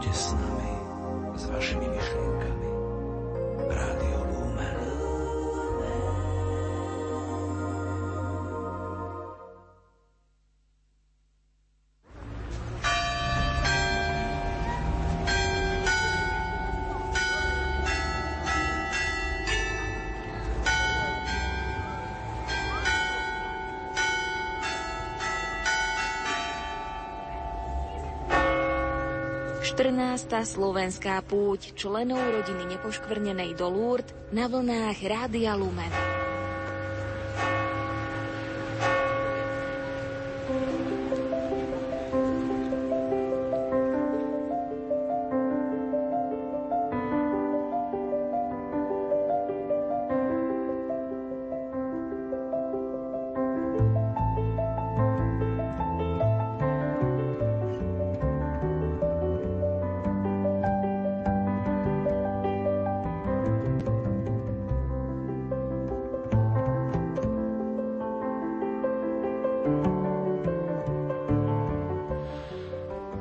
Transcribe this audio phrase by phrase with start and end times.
[0.00, 0.72] Buďte s nami,
[1.36, 1.88] s vašimi
[29.80, 30.44] 14.
[30.44, 36.09] slovenská púť členov rodiny nepoškvrnenej do Lourdes na vlnách Rádia Lumen.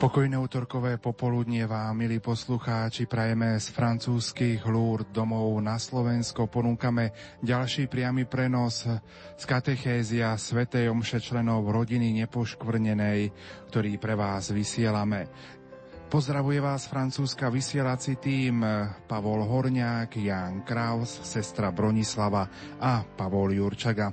[0.09, 6.49] Pokojné útorkové popoludnie vám, milí poslucháči, prajeme z francúzskych lúr domov na Slovensko.
[6.49, 7.13] Ponúkame
[7.45, 8.89] ďalší priamy prenos
[9.37, 13.29] z katechézia Svetej Omše členov rodiny nepoškvrnenej,
[13.69, 15.29] ktorý pre vás vysielame.
[16.09, 18.65] Pozdravuje vás francúzska vysielací tým
[19.05, 22.49] Pavol Horňák, Jan Kraus, sestra Bronislava
[22.81, 24.09] a Pavol Jurčaga.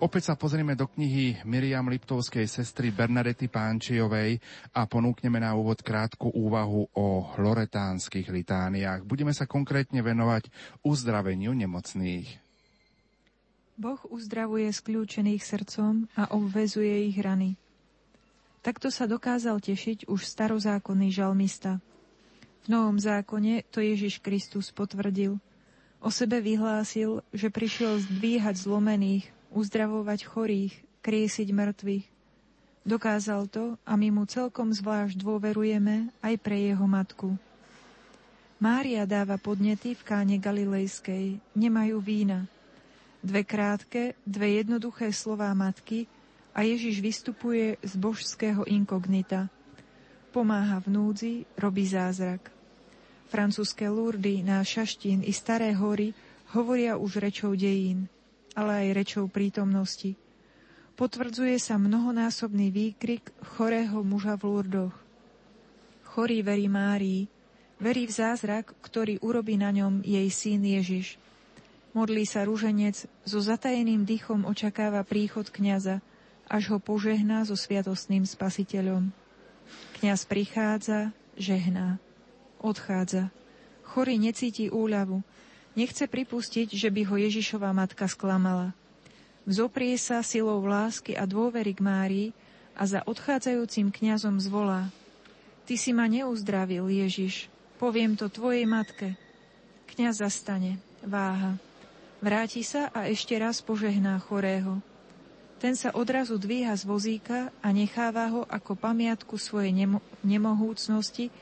[0.00, 4.40] Opäť sa pozrieme do knihy Miriam Liptovskej sestry Bernadety Pánčiovej
[4.72, 9.04] a ponúkneme na úvod krátku úvahu o loretánskych litániách.
[9.04, 10.48] Budeme sa konkrétne venovať
[10.80, 12.40] uzdraveniu nemocných.
[13.76, 17.60] Boh uzdravuje skľúčených srdcom a obvezuje ich rany.
[18.64, 21.84] Takto sa dokázal tešiť už starozákonný žalmista.
[22.64, 25.36] V Novom zákone to Ježiš Kristus potvrdil.
[26.00, 30.72] O sebe vyhlásil, že prišiel zdvíhať zlomených, uzdravovať chorých,
[31.04, 32.08] kriesiť mŕtvych.
[32.88, 37.36] Dokázal to a my mu celkom zvlášť dôverujeme aj pre jeho matku.
[38.56, 42.48] Mária dáva podnety v káne Galilejskej, nemajú vína.
[43.20, 46.08] Dve krátke, dve jednoduché slová matky
[46.54, 49.50] a Ježiš vystupuje z božského inkognita.
[50.30, 52.54] Pomáha v núdzi, robí zázrak.
[53.28, 56.14] Francúzske Lourdy, náš Šaštín i Staré hory
[56.54, 58.06] hovoria už rečou dejín
[58.54, 60.14] ale aj rečou prítomnosti.
[60.94, 64.94] Potvrdzuje sa mnohonásobný výkrik chorého muža v Lurdoch.
[66.14, 67.26] Chorý verí Márii,
[67.82, 71.18] verí v zázrak, ktorý urobí na ňom jej syn Ježiš.
[71.98, 75.98] Modlí sa rúženec, so zatajeným dýchom očakáva príchod kňaza,
[76.50, 79.12] až ho požehná so sviatostným spasiteľom.
[80.00, 82.02] Kňaz prichádza, žehná,
[82.60, 83.32] odchádza.
[83.84, 85.24] Chorý necíti úľavu,
[85.74, 88.70] Nechce pripustiť, že by ho Ježišová matka sklamala.
[89.42, 92.28] Vzoprie sa silou lásky a dôvery k Márii
[92.78, 94.88] a za odchádzajúcim kňazom zvolá.
[95.66, 97.50] Ty si ma neuzdravil, Ježiš.
[97.82, 99.18] Poviem to tvojej matke.
[99.90, 101.58] Kňaz zastane, váha.
[102.22, 104.78] Vráti sa a ešte raz požehná chorého.
[105.64, 111.32] Ten sa odrazu dvíha z vozíka a necháva ho ako pamiatku svojej nemo- nemohúcnosti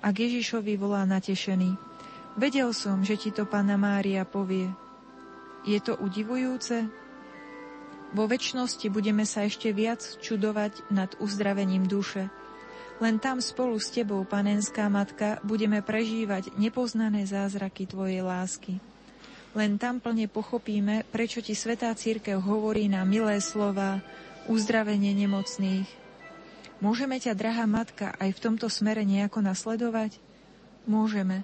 [0.00, 1.76] a k Ježišovi volá natešený.
[2.40, 4.72] Vedel som, že ti to Pána Mária povie.
[5.68, 6.88] Je to udivujúce?
[8.16, 12.32] Vo väčšnosti budeme sa ešte viac čudovať nad uzdravením duše.
[13.04, 18.80] Len tam spolu s tebou, panenská matka, budeme prežívať nepoznané zázraky tvojej lásky.
[19.56, 24.04] Len tam plne pochopíme, prečo ti Svetá Církev hovorí na milé slova,
[24.52, 25.88] uzdravenie nemocných.
[26.84, 30.20] Môžeme ťa, drahá matka, aj v tomto smere nejako nasledovať?
[30.84, 31.40] Môžeme.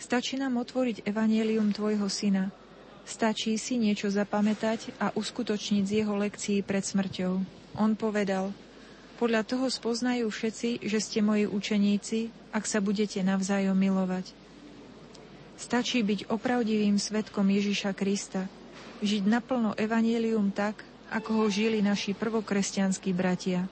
[0.00, 2.48] Stačí nám otvoriť evanielium Tvojho syna.
[3.04, 7.32] Stačí si niečo zapamätať a uskutočniť z jeho lekcií pred smrťou.
[7.76, 8.56] On povedal,
[9.20, 14.45] podľa toho spoznajú všetci, že ste moji učeníci, ak sa budete navzájom milovať.
[15.56, 18.44] Stačí byť opravdivým svetkom Ježiša Krista,
[19.00, 23.64] žiť naplno evanielium tak, ako ho žili naši prvokresťanskí bratia.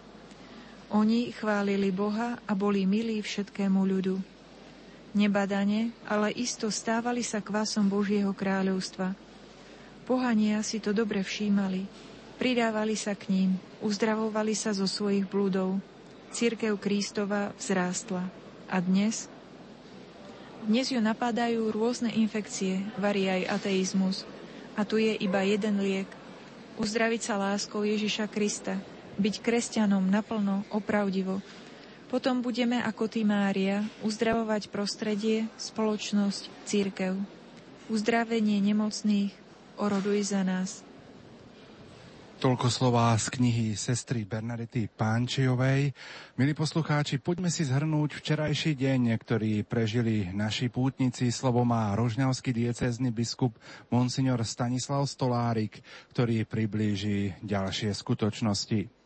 [0.95, 4.17] Oni chválili Boha a boli milí všetkému ľudu.
[5.15, 9.15] Nebadane, ale isto stávali sa kvasom Božieho kráľovstva.
[10.05, 11.87] Pohania si to dobre všímali,
[12.37, 13.51] pridávali sa k ním,
[13.81, 15.79] uzdravovali sa zo svojich blúdov.
[16.35, 18.27] Církev Krístova vzrástla.
[18.67, 19.31] A dnes?
[20.65, 24.25] Dnes ju napadajú rôzne infekcie, varí aj ateizmus.
[24.75, 26.09] A tu je iba jeden liek.
[26.81, 28.81] Uzdraviť sa láskou Ježiša Krista,
[29.21, 31.45] byť kresťanom naplno, opravdivo,
[32.15, 37.19] Potom budeme ako ty, Mária, uzdravovať prostredie, spoločnosť, církev.
[37.91, 39.35] Uzdravenie nemocných,
[39.83, 40.84] oroduj za nás.
[42.35, 45.95] Toľko slová z knihy sestry Bernadety Pánčiovej.
[46.35, 51.31] Milí poslucháči, poďme si zhrnúť včerajší deň, ktorý prežili naši pútnici.
[51.31, 53.55] Slovo má rožňavský diecézny biskup
[53.93, 55.79] Monsignor Stanislav Stolárik,
[56.11, 59.04] ktorý priblíži ďalšie skutočnosti.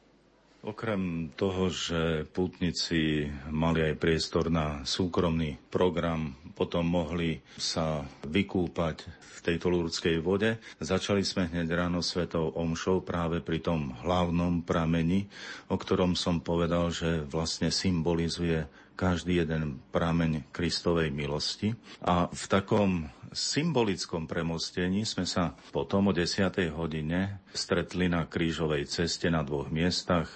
[0.68, 9.38] Okrem toho, že pútnici mali aj priestor na súkromný program, potom mohli sa vykúpať v
[9.40, 10.60] tejto lúrdskej vode.
[10.76, 15.24] Začali sme hneď ráno svetou omšou práve pri tom hlavnom prameni,
[15.72, 21.72] o ktorom som povedal, že vlastne symbolizuje každý jeden prameň Kristovej milosti.
[22.04, 26.48] A v takom symbolickom premostení sme sa potom o 10.
[26.72, 30.28] hodine stretli na krížovej ceste na dvoch miestach.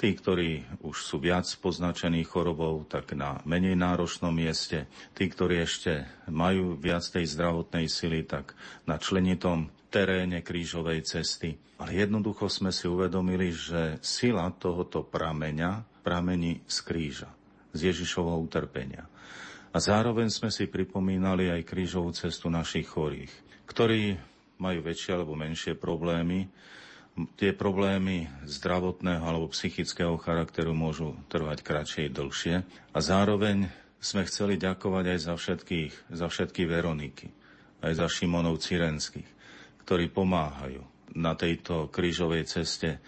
[0.00, 4.88] Tí, ktorí už sú viac poznačení chorobou, tak na menej náročnom mieste.
[5.12, 8.56] Tí, ktorí ešte majú viac tej zdravotnej sily, tak
[8.88, 11.60] na členitom teréne krížovej cesty.
[11.76, 17.28] Ale jednoducho sme si uvedomili, že sila tohoto prameňa pramení z kríža,
[17.76, 19.04] z Ježišovho utrpenia.
[19.70, 23.30] A zároveň sme si pripomínali aj krížovú cestu našich chorých,
[23.70, 24.18] ktorí
[24.58, 26.50] majú väčšie alebo menšie problémy,
[27.38, 32.66] tie problémy zdravotného alebo psychického charakteru môžu trvať kratšie i dlhšie.
[32.90, 33.70] A zároveň
[34.02, 37.28] sme chceli ďakovať aj za všetkých, za všetky Veroniky,
[37.86, 39.28] aj za Šimonov Cirenských,
[39.86, 40.82] ktorí pomáhajú
[41.14, 42.98] na tejto krížovej ceste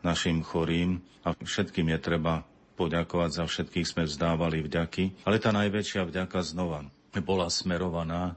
[0.00, 2.44] našim chorým a všetkým je treba
[2.76, 6.84] poďakovať za všetkých sme vzdávali vďaky, ale tá najväčšia vďaka znova
[7.24, 8.36] bola smerovaná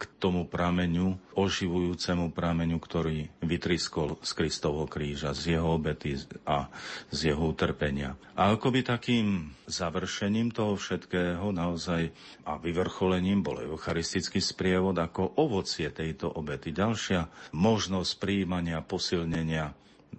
[0.00, 6.16] k tomu prameňu, oživujúcemu prameňu, ktorý vytriskol z Kristovho kríža, z jeho obety
[6.48, 6.72] a
[7.12, 8.16] z jeho utrpenia.
[8.32, 12.16] A akoby takým završením toho všetkého naozaj
[12.48, 16.72] a vyvrcholením bol eucharistický sprievod ako ovocie tejto obety.
[16.72, 19.76] Ďalšia možnosť príjmania, posilnenia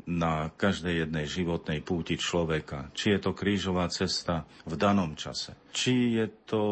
[0.08, 2.92] na každej jednej životnej púti človeka.
[2.96, 5.56] Či je to krížová cesta v danom čase.
[5.72, 6.64] Či je to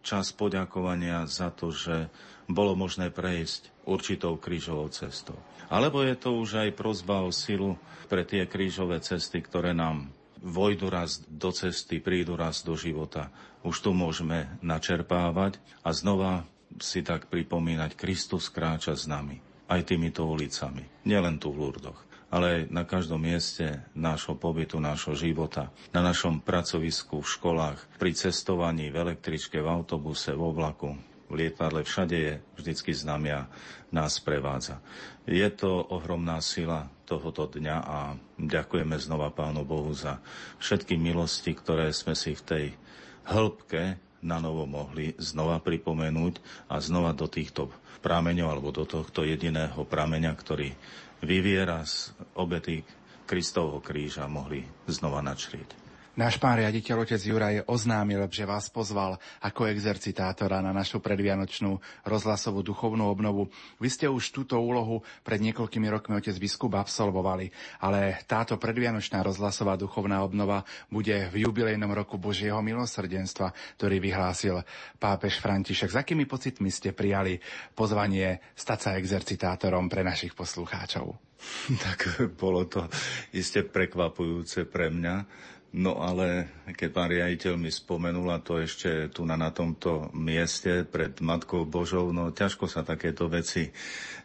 [0.00, 2.08] čas poďakovania za to, že
[2.46, 5.36] bolo možné prejsť určitou krížovou cestou.
[5.66, 7.74] Alebo je to už aj prozba o silu
[8.06, 13.34] pre tie krížové cesty, ktoré nám vojdu raz do cesty, prídu raz do života.
[13.66, 16.46] Už tu môžeme načerpávať a znova
[16.78, 22.46] si tak pripomínať, Kristus kráča s nami, aj týmito ulicami, nielen tu v Lurdoch ale
[22.46, 28.90] aj na každom mieste nášho pobytu, nášho života, na našom pracovisku, v školách, pri cestovaní,
[28.90, 33.50] v električke, v autobuse, v oblaku, v lietadle, všade je vždycky znamia
[33.90, 34.82] nás prevádza.
[35.26, 37.98] Je to ohromná sila tohoto dňa a
[38.38, 40.18] ďakujeme znova Pánu Bohu za
[40.58, 42.66] všetky milosti, ktoré sme si v tej
[43.26, 47.70] hĺbke na novo mohli znova pripomenúť a znova do týchto
[48.02, 50.74] prámeňov alebo do tohto jediného prameňa, ktorý
[51.22, 52.82] vyviera z obety
[53.26, 55.85] Kristovho kríža, mohli znova načrieť.
[56.16, 61.76] Náš pán riaditeľ otec Juraj oznámil, že vás pozval ako exercitátora na našu predvianočnú
[62.08, 63.52] rozhlasovú duchovnú obnovu.
[63.76, 67.52] Vy ste už túto úlohu pred niekoľkými rokmi otec biskup absolvovali,
[67.84, 74.64] ale táto predvianočná rozhlasová duchovná obnova bude v jubilejnom roku Božieho milosrdenstva, ktorý vyhlásil
[74.96, 75.92] pápež František.
[75.92, 77.36] S akými pocitmi ste prijali
[77.76, 81.12] pozvanie stať sa exercitátorom pre našich poslucháčov?
[81.84, 82.88] Tak bolo to
[83.36, 85.14] iste prekvapujúce pre mňa
[85.76, 90.88] No ale keď pán riaditeľ mi spomenul, a to ešte tu na, na tomto mieste
[90.88, 93.68] pred Matkou Božou, no ťažko sa takéto veci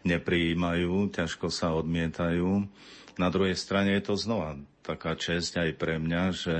[0.08, 2.64] neprijímajú, ťažko sa odmietajú.
[3.20, 6.56] Na druhej strane je to znova taká česť aj pre mňa, že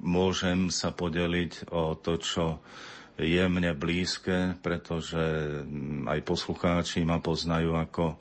[0.00, 2.64] môžem sa podeliť o to, čo
[3.20, 5.20] je mne blízke, pretože
[6.08, 8.16] aj poslucháči ma poznajú ako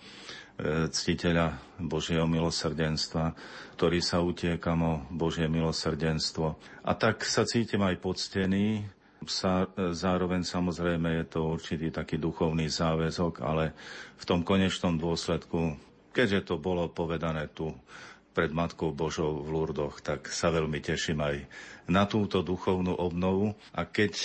[0.87, 3.35] ctiteľa Božieho milosrdenstva,
[3.75, 6.55] ktorý sa utiekam o Božie milosrdenstvo.
[6.87, 8.87] A tak sa cítim aj poctený,
[9.27, 13.73] sa, e, zároveň samozrejme je to určitý taký duchovný záväzok, ale
[14.15, 15.75] v tom konečnom dôsledku,
[16.13, 17.73] keďže to bolo povedané tu
[18.35, 21.35] pred Matkou Božou v Lurdoch, tak sa veľmi teším aj
[21.87, 23.55] na túto duchovnú obnovu.
[23.71, 24.19] A keď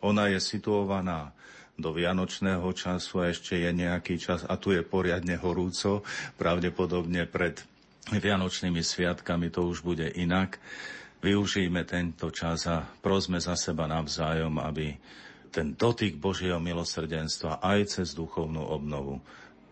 [0.00, 1.36] ona je situovaná
[1.80, 6.04] do vianočného času a ešte je nejaký čas a tu je poriadne horúco,
[6.36, 7.58] pravdepodobne pred
[8.08, 10.60] vianočnými sviatkami to už bude inak.
[11.20, 14.96] Využijme tento čas a prosme za seba navzájom, aby
[15.52, 19.20] ten dotyk Božieho milosrdenstva aj cez duchovnú obnovu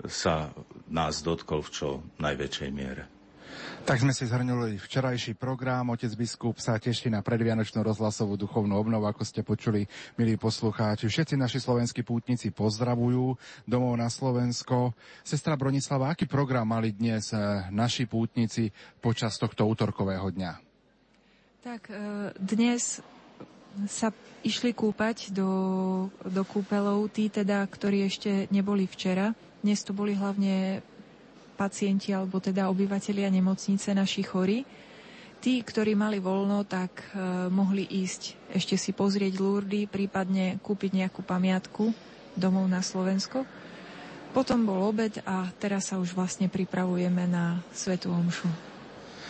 [0.06, 0.52] sa
[0.92, 1.88] nás dotkol v čo
[2.20, 3.17] najväčšej miere.
[3.88, 5.88] Tak sme si zhrnuli včerajší program.
[5.88, 9.88] Otec biskup sa teší na predvianočnú rozhlasovú duchovnú obnovu, ako ste počuli,
[10.20, 11.08] milí poslucháči.
[11.08, 13.32] Všetci naši slovenskí pútnici pozdravujú
[13.64, 14.92] domov na Slovensko.
[15.24, 18.68] Sestra Bronislava, aký program mali dnes eh, naši pútnici
[19.00, 20.52] počas tohto útorkového dňa?
[21.64, 21.96] Tak eh,
[22.36, 23.00] dnes
[23.88, 24.12] sa
[24.44, 25.48] išli kúpať do,
[26.28, 29.32] do kúpelov, tí teda, ktorí ešte neboli včera.
[29.64, 30.84] Dnes to boli hlavne
[31.58, 34.62] pacienti alebo teda obyvateľia nemocnice, naši chorí.
[35.38, 37.18] Tí, ktorí mali voľno, tak e,
[37.50, 41.90] mohli ísť ešte si pozrieť Lurdy, prípadne kúpiť nejakú pamiatku
[42.38, 43.42] domov na Slovensko.
[44.34, 48.68] Potom bol obed a teraz sa už vlastne pripravujeme na Svetu Omšu.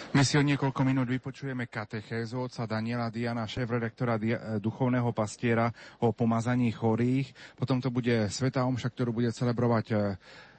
[0.08, 4.16] My si o niekoľko minút vypočujeme katechézu otca Daniela Diana, šéf-redaktora
[4.56, 5.68] duchovného pastiera
[6.00, 7.28] o pomazaní chorých.
[7.52, 9.96] Potom to bude Sveta Omša, ktorú bude celebrovať e,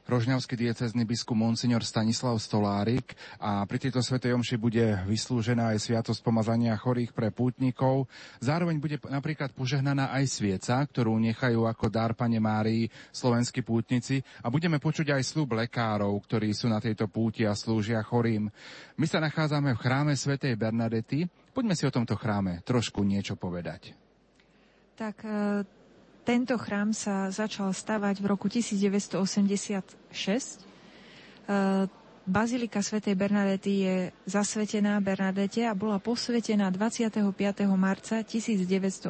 [0.10, 6.26] rožňavský diecezny biskup Monsignor Stanislav Stolárik a pri tejto svetej omši bude vyslúžená aj sviatosť
[6.26, 8.10] pomazania chorých pre pútnikov.
[8.42, 14.50] Zároveň bude napríklad požehnaná aj svieca, ktorú nechajú ako dar pane Márii slovenskí pútnici a
[14.50, 18.50] budeme počuť aj slub lekárov, ktorí sú na tejto púti a slúžia chorým.
[18.98, 21.30] My sa nachádzame v chráme svätej Bernadety.
[21.54, 23.94] Poďme si o tomto chráme trošku niečo povedať.
[24.98, 25.64] Tak e,
[26.30, 29.18] tento chrám sa začal stavať v roku 1986.
[29.90, 30.58] E,
[32.30, 33.96] Bazilika svätej Bernadety je
[34.30, 37.34] zasvetená Bernadete a bola posvetená 25.
[37.74, 39.10] marca 1988.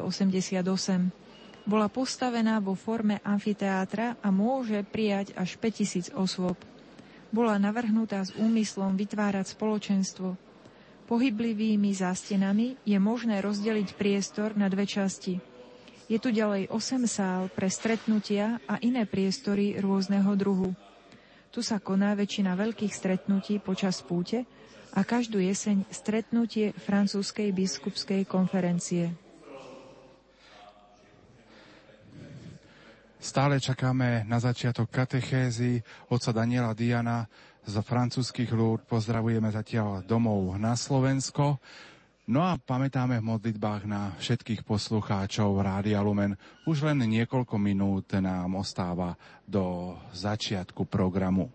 [1.68, 6.56] Bola postavená vo forme amfiteátra a môže prijať až 5000 osôb.
[7.28, 10.40] Bola navrhnutá s úmyslom vytvárať spoločenstvo.
[11.04, 15.36] Pohyblivými zástenami je možné rozdeliť priestor na dve časti–
[16.10, 20.74] je tu ďalej 8 sál pre stretnutia a iné priestory rôzneho druhu.
[21.54, 24.42] Tu sa koná väčšina veľkých stretnutí počas púte
[24.90, 29.14] a každú jeseň stretnutie francúzskej biskupskej konferencie.
[33.22, 35.78] Stále čakáme na začiatok katechézy
[36.10, 37.30] oca Daniela Diana
[37.62, 38.82] z francúzskych ľúd.
[38.90, 41.62] Pozdravujeme zatiaľ domov na Slovensko.
[42.30, 46.38] No a pamätáme v modlitbách na všetkých poslucháčov Rádia Lumen.
[46.62, 51.50] Už len niekoľko minút nám ostáva do začiatku programu.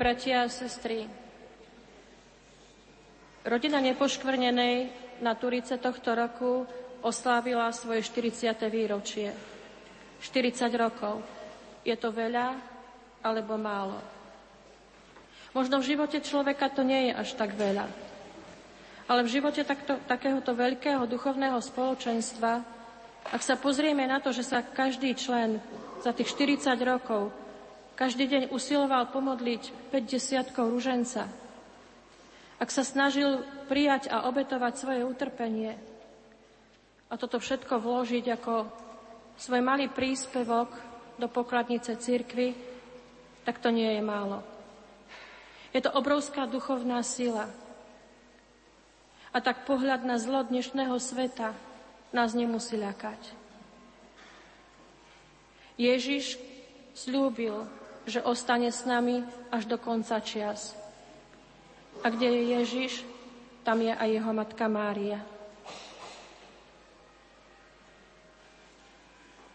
[0.00, 1.04] Bratia a sestry,
[3.44, 4.88] rodina nepoškvrnenej
[5.20, 6.64] na Turice tohto roku
[7.04, 8.48] oslávila svoje 40.
[8.72, 9.28] výročie.
[10.24, 11.20] 40 rokov.
[11.84, 12.56] Je to veľa
[13.20, 14.00] alebo málo?
[15.52, 17.84] Možno v živote človeka to nie je až tak veľa.
[19.04, 22.64] Ale v živote takto, takéhoto veľkého duchovného spoločenstva,
[23.36, 25.60] ak sa pozrieme na to, že sa každý člen
[26.00, 27.28] za tých 40 rokov
[28.00, 31.28] každý deň usiloval pomodliť 5 desiatkov ruženca.
[32.56, 35.76] Ak sa snažil prijať a obetovať svoje utrpenie
[37.12, 38.64] a toto všetko vložiť ako
[39.36, 40.72] svoj malý príspevok
[41.20, 42.56] do pokladnice církvy,
[43.44, 44.40] tak to nie je málo.
[45.76, 47.52] Je to obrovská duchovná sila.
[49.28, 51.52] A tak pohľad na zlo dnešného sveta
[52.16, 53.20] nás nemusí ľakať.
[55.76, 56.40] Ježiš
[56.96, 57.79] slúbil,
[58.10, 59.22] že ostane s nami
[59.54, 60.74] až do konca čias.
[62.02, 62.92] A kde je Ježiš,
[63.62, 65.22] tam je aj jeho matka Mária.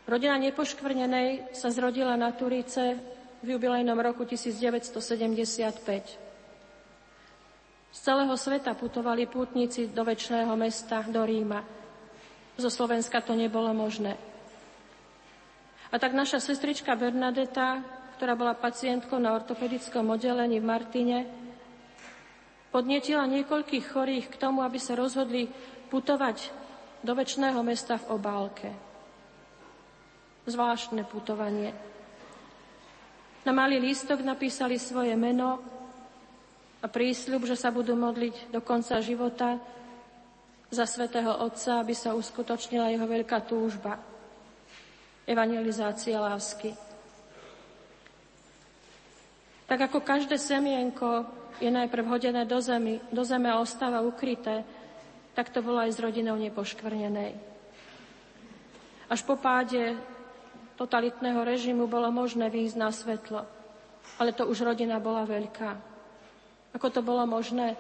[0.06, 3.02] Rodina nepoškvrnenej sa zrodila na Turice
[3.42, 5.82] v jubilejnom roku 1975.
[7.90, 11.66] Z celého sveta putovali pútnici do väčšného mesta, do Ríma.
[12.56, 14.14] Zo Slovenska to nebolo možné.
[15.90, 17.82] A tak naša sestrička Bernadeta
[18.16, 21.18] ktorá bola pacientkou na ortopedickom oddelení v Martine,
[22.72, 25.48] podnetila niekoľkých chorých k tomu, aby sa rozhodli
[25.92, 26.52] putovať
[27.04, 28.70] do väčšného mesta v obálke.
[30.48, 31.72] Zvláštne putovanie.
[33.46, 35.62] Na malý lístok napísali svoje meno
[36.82, 39.62] a prísľub, že sa budú modliť do konca života
[40.74, 44.02] za svätého Otca, aby sa uskutočnila jeho veľká túžba.
[45.26, 46.85] Evangelizácia lásky.
[49.66, 51.26] Tak ako každé semienko
[51.58, 54.62] je najprv hodené do, zemi, do zeme a ostáva ukryté,
[55.34, 57.34] tak to bolo aj s rodinou nepoškvrnenej.
[59.10, 59.98] Až po páde
[60.76, 63.42] totalitného režimu bolo možné výjsť na svetlo.
[64.22, 65.72] Ale to už rodina bola veľká.
[66.76, 67.80] Ako to bolo možné?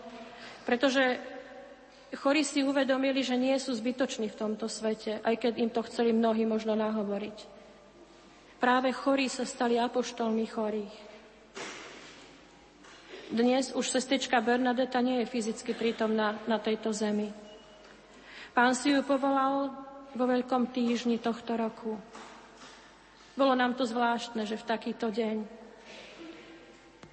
[0.63, 1.19] Pretože
[2.15, 6.15] chorí si uvedomili, že nie sú zbytoční v tomto svete, aj keď im to chceli
[6.15, 7.37] mnohí možno nahovoriť.
[8.57, 10.95] Práve chorí sa stali apoštolmi chorých.
[13.33, 17.33] Dnes už sestrička Bernadeta nie je fyzicky prítomná na tejto zemi.
[18.53, 19.73] Pán si ju povolal
[20.13, 21.97] vo veľkom týždni tohto roku.
[23.33, 25.41] Bolo nám to zvláštne, že v takýto deň.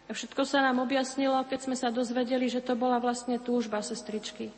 [0.07, 4.53] A všetko sa nám objasnilo, keď sme sa dozvedeli, že to bola vlastne túžba sestričky.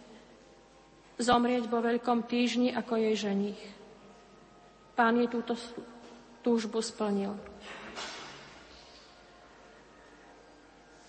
[1.22, 3.60] Zomrieť vo veľkom týždni ako jej ženich.
[4.98, 5.54] Pán jej túto
[6.42, 7.38] túžbu splnil.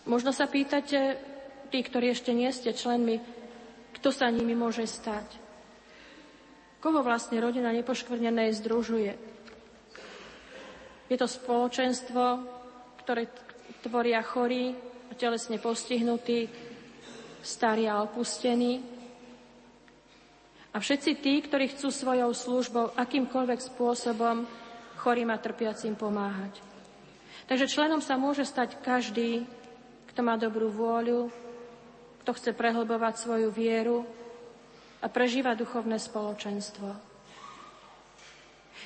[0.06, 1.18] Možno sa pýtate,
[1.74, 3.18] tí, ktorí ešte nie ste členmi,
[3.98, 5.26] kto sa nimi môže stať?
[6.78, 9.14] Koho vlastne rodina nepoškvrnenej združuje?
[11.10, 12.24] Je to spoločenstvo,
[13.02, 13.26] ktoré
[13.82, 14.78] tvoria chorí
[15.18, 16.50] telesne postihnutí,
[17.46, 18.84] starí a opustení.
[20.76, 24.44] A všetci tí, ktorí chcú svojou službou akýmkoľvek spôsobom
[25.00, 26.60] chorým a trpiacim pomáhať.
[27.48, 29.48] Takže členom sa môže stať každý,
[30.16, 31.28] kto má dobrú vôľu,
[32.24, 34.08] kto chce prehlbovať svoju vieru
[35.04, 36.88] a prežíva duchovné spoločenstvo.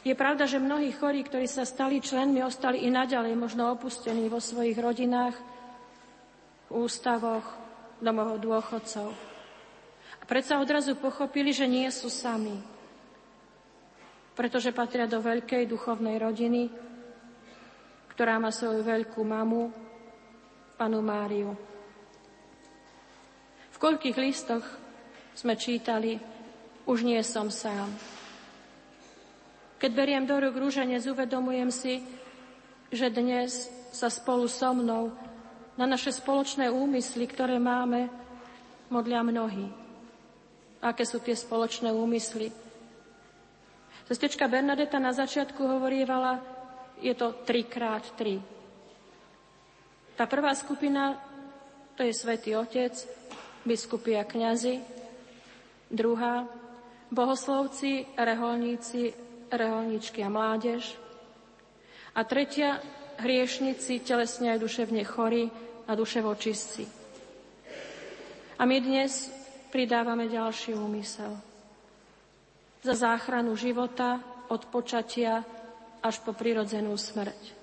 [0.01, 4.41] Je pravda, že mnohí chorí, ktorí sa stali členmi, ostali i naďalej možno opustení vo
[4.41, 5.37] svojich rodinách,
[6.73, 7.45] ústavoch,
[8.01, 9.13] domoch dôchodcov.
[10.17, 12.57] A predsa odrazu pochopili, že nie sú sami,
[14.33, 16.73] pretože patria do veľkej duchovnej rodiny,
[18.17, 19.88] ktorá má svoju veľkú mamu,
[20.79, 21.51] panu Máriu.
[23.75, 24.63] V koľkých listoch
[25.35, 26.15] sme čítali,
[26.87, 27.91] už nie som sám.
[29.75, 31.99] Keď beriem do rúk rúženec, uvedomujem si,
[32.95, 35.11] že dnes sa spolu so mnou
[35.75, 38.07] na naše spoločné úmysly, ktoré máme,
[38.87, 39.67] modlia mnohí.
[40.79, 42.55] Aké sú tie spoločné úmysly?
[44.07, 46.39] Sestečka Bernadeta na začiatku hovorievala,
[47.03, 48.58] je to 3x3.
[50.19, 51.15] Tá prvá skupina,
[51.95, 52.91] to je Svetý Otec,
[53.63, 54.83] biskupy a kňazi.
[55.87, 56.43] Druhá,
[57.07, 59.15] bohoslovci, reholníci,
[59.47, 60.91] reholníčky a mládež.
[62.19, 62.83] A tretia,
[63.23, 65.47] hriešnici, telesne aj duševne chorí
[65.87, 66.83] a duševočistci.
[68.59, 69.31] A my dnes
[69.71, 71.31] pridávame ďalší úmysel.
[72.83, 74.19] Za záchranu života
[74.51, 75.47] od počatia
[76.03, 77.58] až po prirodzenú smrť.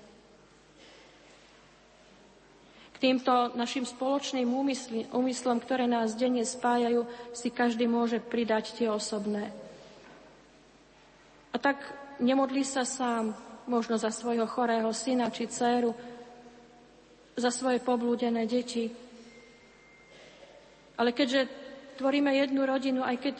[2.97, 8.89] K týmto našim spoločným úmysl, úmyslom, ktoré nás denne spájajú, si každý môže pridať tie
[8.89, 9.53] osobné.
[11.53, 11.77] A tak
[12.17, 13.37] nemodlí sa sám,
[13.69, 15.93] možno za svojho chorého syna či dceru,
[17.37, 18.89] za svoje poblúdené deti.
[20.97, 21.45] Ale keďže
[22.01, 23.35] tvoríme jednu rodinu, aj keď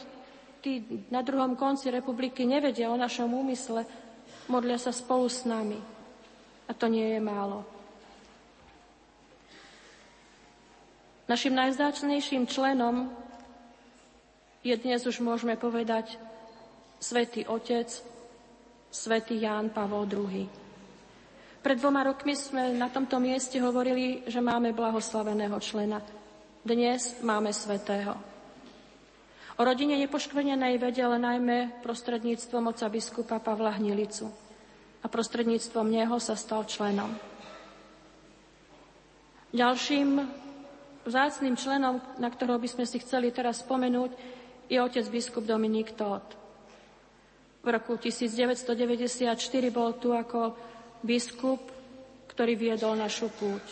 [0.61, 3.89] tí na druhom konci republiky nevedia o našom úmysle,
[4.45, 5.81] modlia sa spolu s nami.
[6.69, 7.76] A to nie je málo.
[11.27, 13.11] Našim najvzácnejším členom
[14.63, 16.15] je dnes už môžeme povedať
[17.03, 17.91] Svetý Otec,
[18.87, 20.47] Svetý Ján Pavol II.
[21.59, 25.99] Pred dvoma rokmi sme na tomto mieste hovorili, že máme blahoslaveného člena.
[26.63, 28.15] Dnes máme svetého.
[29.59, 34.31] O rodine nepoškvrnenej vedel najmä prostredníctvom oca biskupa Pavla Hnilicu
[35.03, 37.11] a prostredníctvom neho sa stal členom.
[39.51, 40.46] Ďalším
[41.07, 44.11] Vzácným členom, na ktorého by sme si chceli teraz spomenúť,
[44.67, 46.35] je otec biskup Dominik Todt.
[47.63, 49.39] V roku 1994
[49.71, 50.51] bol tu ako
[50.99, 51.63] biskup,
[52.27, 53.63] ktorý viedol našu púť.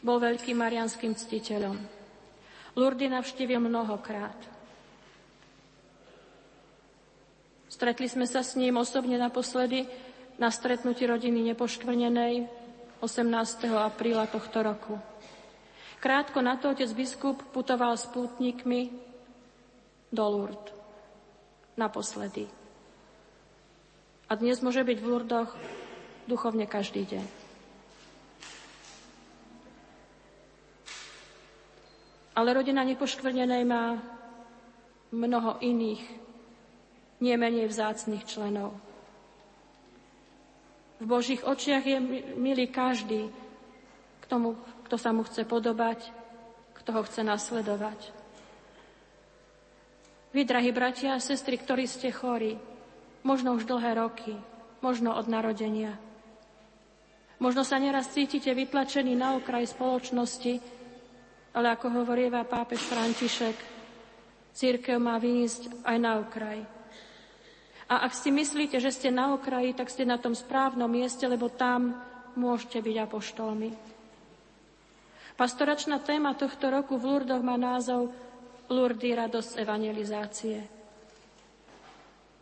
[0.00, 1.76] Bol veľkým marianským ctiteľom.
[2.72, 4.36] Lurdy navštívil mnohokrát.
[7.68, 9.84] Stretli sme sa s ním osobne naposledy
[10.40, 12.48] na stretnutí rodiny nepoškvrnenej
[13.04, 13.68] 18.
[13.68, 15.11] apríla tohto roku.
[16.02, 18.90] Krátko na to otec biskup putoval s pútnikmi
[20.10, 20.74] do Lourdes
[21.78, 22.50] naposledy.
[24.26, 25.54] A dnes môže byť v Lurdoch
[26.26, 27.24] duchovne každý deň.
[32.34, 34.00] Ale rodina nepoškvrnenej má
[35.12, 36.02] mnoho iných,
[37.22, 38.74] nie menej vzácných členov.
[40.98, 41.98] V Božích očiach je
[42.34, 43.28] milý každý,
[44.18, 44.56] k tomu
[44.92, 46.12] kto sa mu chce podobať,
[46.76, 48.12] kto ho chce nasledovať.
[50.36, 52.60] Vy, drahí bratia a sestry, ktorí ste chorí,
[53.24, 54.36] možno už dlhé roky,
[54.84, 55.96] možno od narodenia.
[57.40, 60.60] Možno sa neraz cítite vytlačení na okraj spoločnosti,
[61.56, 63.56] ale ako hovorieva pápež František,
[64.52, 66.68] církev má výjsť aj na okraj.
[67.88, 71.48] A ak si myslíte, že ste na okraji, tak ste na tom správnom mieste, lebo
[71.48, 71.96] tam
[72.36, 73.91] môžete byť apoštolmi.
[75.36, 78.12] Pastoračná téma tohto roku v Lurdoch má názov
[78.68, 80.58] Lurdy radosť evangelizácie.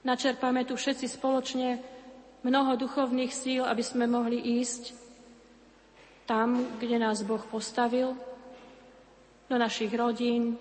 [0.01, 1.79] Načerpáme tu všetci spoločne
[2.41, 4.97] mnoho duchovných síl, aby sme mohli ísť
[6.25, 8.15] tam, kde nás Boh postavil,
[9.51, 10.55] do našich rodín,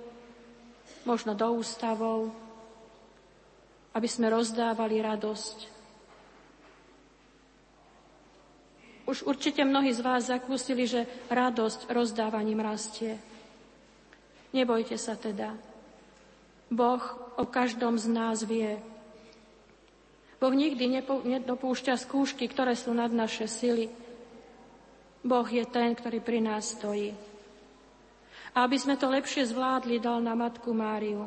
[1.06, 2.34] možno do ústavov,
[3.94, 5.79] aby sme rozdávali radosť.
[9.10, 13.18] Už určite mnohí z vás zakúsili, že radosť rozdávaním rastie.
[14.54, 15.58] Nebojte sa teda.
[16.70, 17.02] Boh
[17.42, 18.78] o každom z nás vie.
[20.38, 23.90] Boh nikdy nedopúšťa skúšky, ktoré sú nad naše sily.
[25.26, 27.18] Boh je ten, ktorý pri nás stojí.
[28.54, 31.26] A aby sme to lepšie zvládli, dal na Matku Máriu.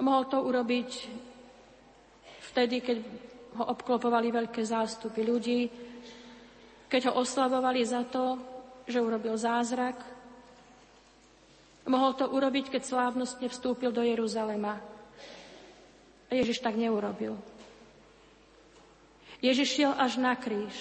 [0.00, 0.88] Mohol to urobiť
[2.48, 2.96] vtedy, keď
[3.54, 5.70] ho obklopovali veľké zástupy ľudí,
[6.90, 8.38] keď ho oslavovali za to,
[8.86, 9.98] že urobil zázrak.
[11.84, 14.80] Mohol to urobiť, keď slávnostne vstúpil do Jeruzalema.
[16.32, 17.38] Ježiš tak neurobil.
[19.44, 20.72] Ježiš šiel až na kríž.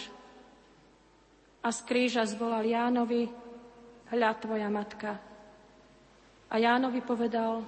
[1.64, 3.28] A z kríža zvolal Jánovi,
[4.12, 5.20] hľa tvoja matka.
[6.48, 7.64] A Jánovi povedal,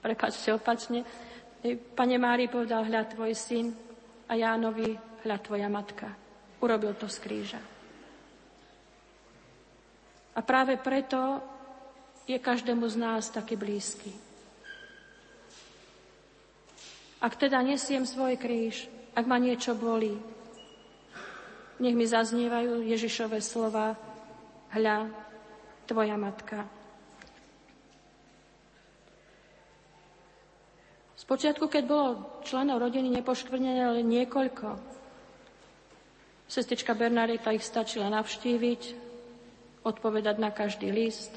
[0.00, 1.04] prepačte opačne,
[1.74, 3.74] pane Mári povedal, hľa tvoj syn
[4.30, 4.94] a Jánovi,
[5.26, 6.14] hľa tvoja matka.
[6.62, 7.62] Urobil to z kríža.
[10.36, 11.42] A práve preto
[12.28, 14.12] je každému z nás taký blízky.
[17.18, 20.14] Ak teda nesiem svoj kríž, ak ma niečo bolí,
[21.80, 23.96] nech mi zaznievajú Ježišové slova,
[24.76, 25.08] hľa,
[25.88, 26.68] tvoja matka.
[31.26, 32.08] Spočiatku, keď bolo
[32.46, 34.78] členov rodiny nepoškvrnené len niekoľko,
[36.46, 38.94] sestrička Bernadeta ich stačila navštíviť,
[39.82, 41.34] odpovedať na každý list,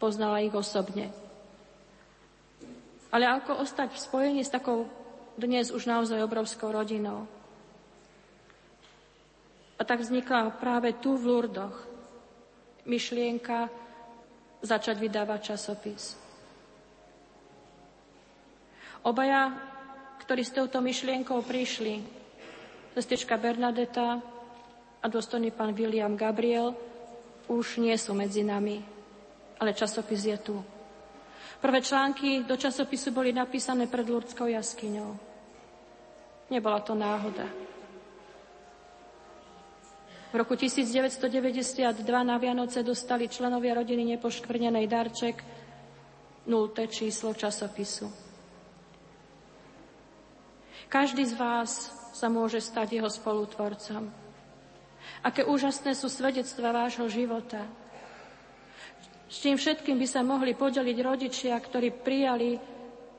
[0.00, 1.12] poznala ich osobne.
[3.12, 4.88] Ale ako ostať v spojení s takou
[5.36, 7.28] dnes už naozaj obrovskou rodinou?
[9.76, 11.76] A tak vznikla práve tu v Lurdoch
[12.88, 13.68] myšlienka
[14.64, 16.21] začať vydávať časopis.
[19.02, 19.50] Obaja,
[20.22, 21.98] ktorí s touto myšlienkou prišli,
[22.94, 24.22] sestrička Bernadeta
[25.02, 26.70] a dôstojný pán William Gabriel,
[27.50, 28.78] už nie sú medzi nami,
[29.58, 30.56] ale časopis je tu.
[31.58, 35.10] Prvé články do časopisu boli napísané pred Lurdskou jaskyňou.
[36.50, 37.46] Nebola to náhoda.
[40.30, 45.36] V roku 1992 na Vianoce dostali členovia rodiny nepoškvrnenej darček
[46.46, 46.86] 0.
[46.86, 48.31] číslo časopisu.
[50.92, 54.12] Každý z vás sa môže stať jeho spolutvorcom.
[55.24, 57.64] Aké úžasné sú svedectva vášho života.
[59.24, 62.60] S čím všetkým by sa mohli podeliť rodičia, ktorí prijali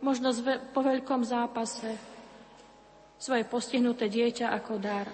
[0.06, 0.30] možno
[0.70, 1.98] po veľkom zápase
[3.18, 5.10] svoje postihnuté dieťa ako dar.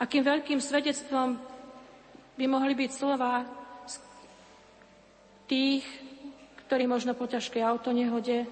[0.00, 1.36] Akým veľkým svedectvom
[2.40, 3.44] by mohli byť slova
[5.44, 5.84] tých,
[6.66, 8.48] ktorí možno po ťažkej autonehode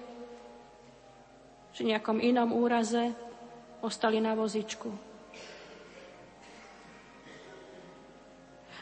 [1.73, 3.13] či nejakom inom úraze
[3.81, 4.89] ostali na vozičku.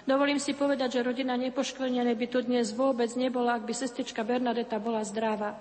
[0.03, 4.81] Dovolím si povedať, že rodina nepoškvrnenej by tu dnes vôbec nebola, ak by sestrička Bernadeta
[4.81, 5.55] bola zdravá.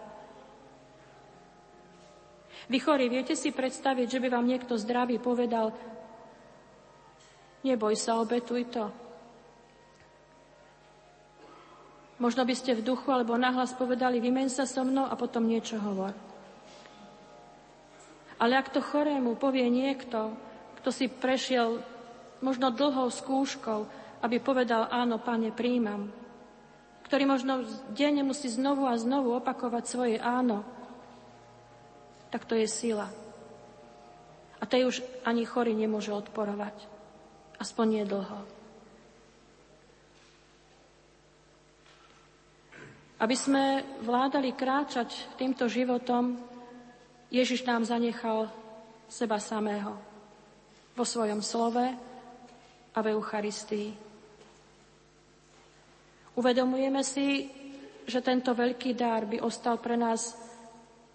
[2.66, 5.76] Vy chorí, viete si predstaviť, že by vám niekto zdravý povedal,
[7.60, 8.88] Neboj sa, obetuj to.
[12.20, 15.80] Možno by ste v duchu alebo nahlas povedali, vymeň sa so mnou a potom niečo
[15.80, 16.12] hovor.
[18.36, 20.36] Ale ak to chorému povie niekto,
[20.80, 21.80] kto si prešiel
[22.44, 23.88] možno dlhou skúškou,
[24.20, 26.12] aby povedal, áno, pane, príjmam,
[27.08, 27.64] ktorý možno
[27.96, 30.60] denne musí znovu a znovu opakovať svoje áno,
[32.28, 33.08] tak to je sila.
[34.60, 36.76] A tej už ani chorý nemôže odporovať.
[37.56, 38.59] Aspoň nie dlho.
[43.20, 46.40] Aby sme vládali kráčať týmto životom,
[47.28, 48.48] Ježiš nám zanechal
[49.12, 49.92] seba samého
[50.96, 51.84] vo svojom slove
[52.90, 53.92] a v Eucharistii.
[56.40, 57.52] Uvedomujeme si,
[58.08, 60.34] že tento veľký dár by ostal pre nás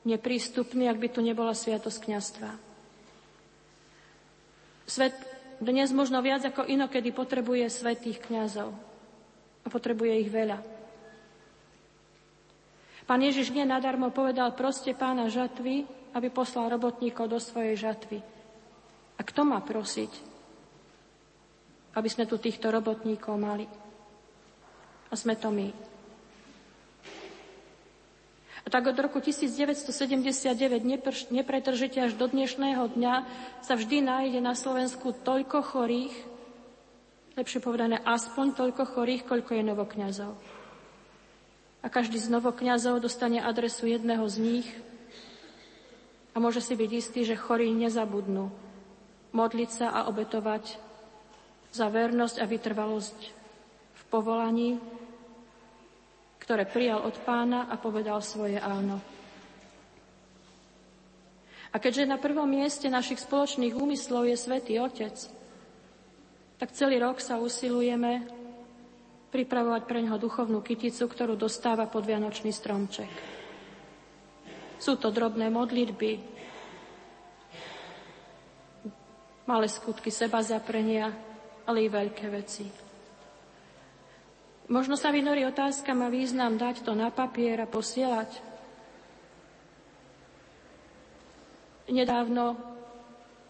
[0.05, 2.51] neprístupný, ak by tu nebola sviatosť kniastva.
[4.85, 5.17] Svet
[5.57, 8.69] dnes možno viac ako inokedy potrebuje svetých kňazov.
[9.65, 10.74] A potrebuje ich veľa.
[13.05, 15.85] Pán Ježiš nie nadarmo povedal proste pána žatvy,
[16.17, 18.17] aby poslal robotníkov do svojej žatvy.
[19.15, 20.09] A kto má prosiť,
[21.93, 23.69] aby sme tu týchto robotníkov mali?
[25.05, 25.69] A sme to my.
[28.65, 29.85] A tak od roku 1979
[31.29, 33.13] nepretržite až do dnešného dňa
[33.61, 36.15] sa vždy nájde na Slovensku toľko chorých,
[37.37, 40.33] lepšie povedané aspoň toľko chorých, koľko je novokňazov
[41.86, 44.67] a každý z novokňazov dostane adresu jedného z nich
[46.34, 48.50] a môže si byť istý, že chorí nezabudnú
[49.30, 50.82] modliť sa a obetovať
[51.69, 53.19] za vernosť a vytrvalosť
[53.93, 54.82] v povolaní,
[56.41, 58.98] ktoré prijal od pána a povedal svoje áno.
[61.69, 65.19] A keďže na prvom mieste našich spoločných úmyslov je Svetý Otec,
[66.56, 68.24] tak celý rok sa usilujeme
[69.36, 73.12] pripravovať pre neho duchovnú kyticu, ktorú dostáva pod Vianočný stromček.
[74.80, 76.12] Sú to drobné modlitby,
[79.43, 81.12] malé skutky seba zaprenia,
[81.67, 82.63] ale i veľké veci.
[84.71, 88.39] Možno sa vynorí otázka, má význam dať to na papier a posielať.
[91.91, 92.58] Nedávno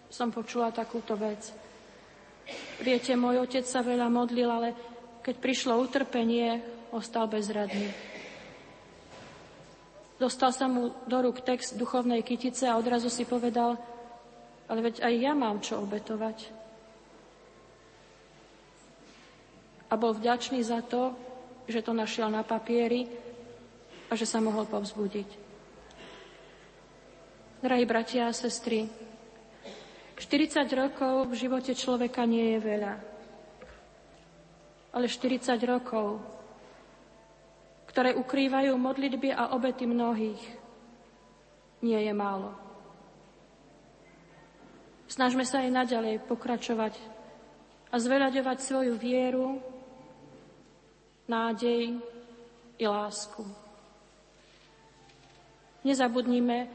[0.09, 1.55] som počula takúto vec.
[2.83, 4.94] Viete, môj otec sa veľa modlil, ale
[5.25, 6.61] keď prišlo utrpenie,
[6.93, 7.89] ostal bezradný.
[10.21, 13.73] Dostal sa mu do rúk text duchovnej kytice a odrazu si povedal,
[14.69, 16.45] ale veď aj ja mám čo obetovať.
[19.89, 21.17] A bol vďačný za to,
[21.65, 23.09] že to našiel na papieri
[24.07, 25.29] a že sa mohol povzbudiť.
[27.65, 28.85] Drahí bratia a sestry,
[30.21, 33.14] 40 rokov v živote človeka nie je veľa
[34.95, 36.23] ale 40 rokov,
[37.91, 40.39] ktoré ukrývajú modlitby a obety mnohých,
[41.83, 42.55] nie je málo.
[45.11, 46.95] Snažme sa aj naďalej pokračovať
[47.91, 49.59] a zveľaďovať svoju vieru,
[51.27, 51.99] nádej
[52.79, 53.43] i lásku.
[55.85, 56.65] Nezabudnime,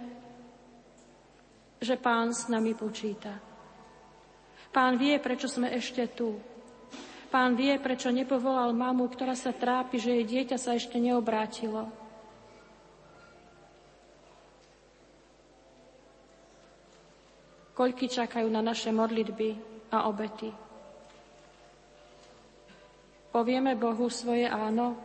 [1.82, 3.34] že Pán s nami počíta.
[4.70, 6.38] Pán vie, prečo sme ešte tu.
[7.30, 11.86] Pán vie, prečo nepovolal mamu, ktorá sa trápi, že jej dieťa sa ešte neobrátilo.
[17.78, 19.54] Koľky čakajú na naše modlitby
[19.94, 20.50] a obety.
[23.30, 24.98] Povieme Bohu svoje áno?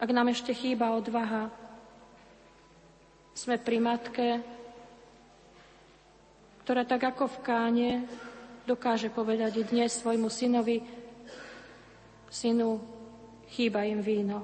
[0.00, 1.52] Ak nám ešte chýba odvaha,
[3.36, 4.40] sme pri matke,
[6.64, 7.90] ktorá tak ako v káne
[8.66, 10.82] dokáže povedať dnes svojmu synovi,
[12.26, 12.82] synu,
[13.54, 14.42] chýba im víno.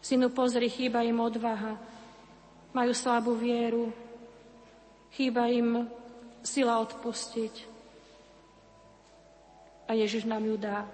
[0.00, 1.76] Synu, pozri, chýba im odvaha,
[2.72, 3.92] majú slabú vieru,
[5.12, 5.84] chýba im
[6.40, 7.76] sila odpustiť.
[9.86, 10.88] A Ježiš nám ju dá.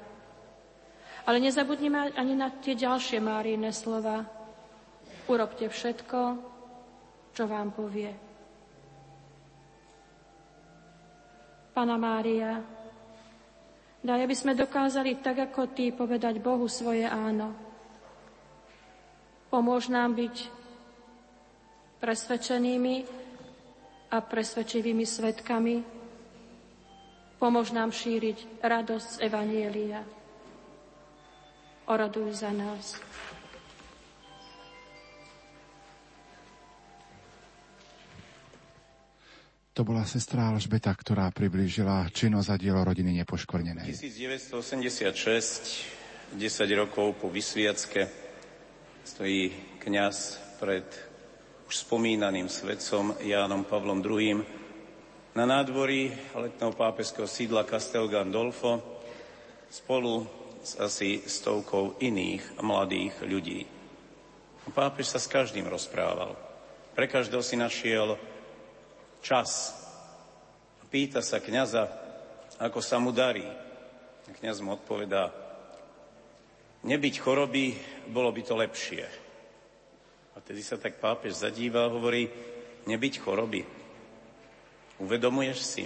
[1.22, 4.26] Ale nezabudnime ani na tie ďalšie Márijné slova.
[5.30, 6.18] Urobte všetko,
[7.30, 8.31] čo vám povie.
[11.72, 12.60] Pana Mária,
[14.04, 17.56] daj, aby sme dokázali tak ako Ty povedať Bohu svoje áno.
[19.48, 20.36] Pomôž nám byť
[21.96, 23.04] presvedčenými
[24.12, 25.76] a presvedčivými svetkami.
[27.40, 30.04] Pomôž nám šíriť radosť z Evanielia.
[31.88, 33.00] Oroduj za nás.
[39.72, 43.88] To bola sestra Alžbeta, ktorá priblížila činnosť a dielo rodiny nepoškvrnenej.
[43.88, 46.44] 1986, 10
[46.76, 48.04] rokov po vysviacke,
[49.00, 49.48] stojí
[49.80, 50.16] kňaz
[50.60, 50.84] pred
[51.72, 54.44] už spomínaným svetcom Jánom Pavlom II.
[55.32, 58.76] na nádvorí letného pápežského sídla Castel Gandolfo
[59.72, 60.28] spolu
[60.60, 63.64] s asi stovkou iných mladých ľudí.
[64.76, 66.36] Pápež sa s každým rozprával.
[66.92, 68.20] Pre každého si našiel
[69.22, 69.72] čas.
[70.92, 71.88] Pýta sa kniaza,
[72.60, 73.46] ako sa mu darí.
[74.28, 75.32] Kňaz mu odpovedá,
[76.84, 77.72] nebyť choroby,
[78.10, 79.04] bolo by to lepšie.
[80.34, 82.28] A tedy sa tak pápež zadíva a hovorí,
[82.84, 83.62] nebyť choroby.
[85.00, 85.84] Uvedomuješ si,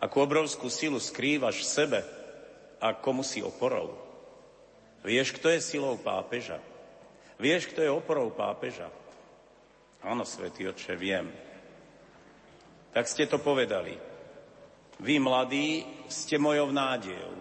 [0.00, 2.00] akú obrovskú silu skrývaš v sebe
[2.80, 3.96] a komu si oporou.
[5.04, 6.60] Vieš, kto je silou pápeža?
[7.36, 8.88] Vieš, kto je oporou pápeža?
[10.04, 11.28] Áno, svätý Otče, viem.
[12.94, 13.98] Tak ste to povedali.
[15.02, 17.34] Vy mladí ste mojou nádejou.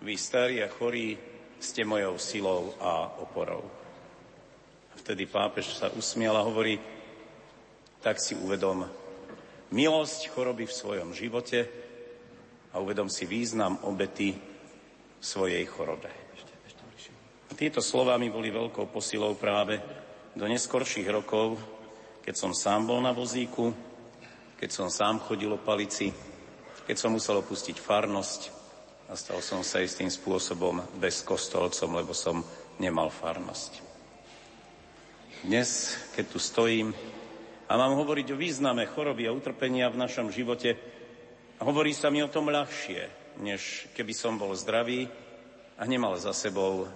[0.00, 1.12] Vy starí a chorí
[1.60, 3.68] ste mojou silou a oporou.
[4.96, 6.80] Vtedy pápež sa usmial a hovorí,
[8.00, 8.88] tak si uvedom
[9.76, 11.68] milosť choroby v svojom živote
[12.72, 14.32] a uvedom si význam obety
[15.20, 16.08] svojej chorobe.
[17.56, 19.80] Tieto slova mi boli veľkou posilou práve
[20.36, 21.56] do neskorších rokov,
[22.20, 23.72] keď som sám bol na vozíku,
[24.56, 26.12] keď som sám chodil o palici,
[26.88, 28.40] keď som musel opustiť farnosť
[29.06, 32.40] a stal som sa istým spôsobom bez kostolcom, lebo som
[32.80, 33.84] nemal farnosť.
[35.44, 36.96] Dnes, keď tu stojím
[37.68, 40.74] a mám hovoriť o význame choroby a utrpenia v našom živote,
[41.60, 45.06] hovorí sa mi o tom ľahšie, než keby som bol zdravý
[45.76, 46.88] a nemal za sebou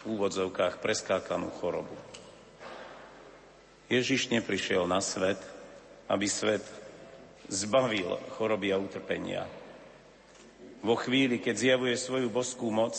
[0.00, 1.92] v úvodzovkách preskákanú chorobu.
[3.92, 5.38] Ježiš neprišiel na svet,
[6.08, 6.64] aby svet
[7.54, 9.46] zbavil choroby a utrpenia.
[10.82, 12.98] Vo chvíli, keď zjavuje svoju boskú moc,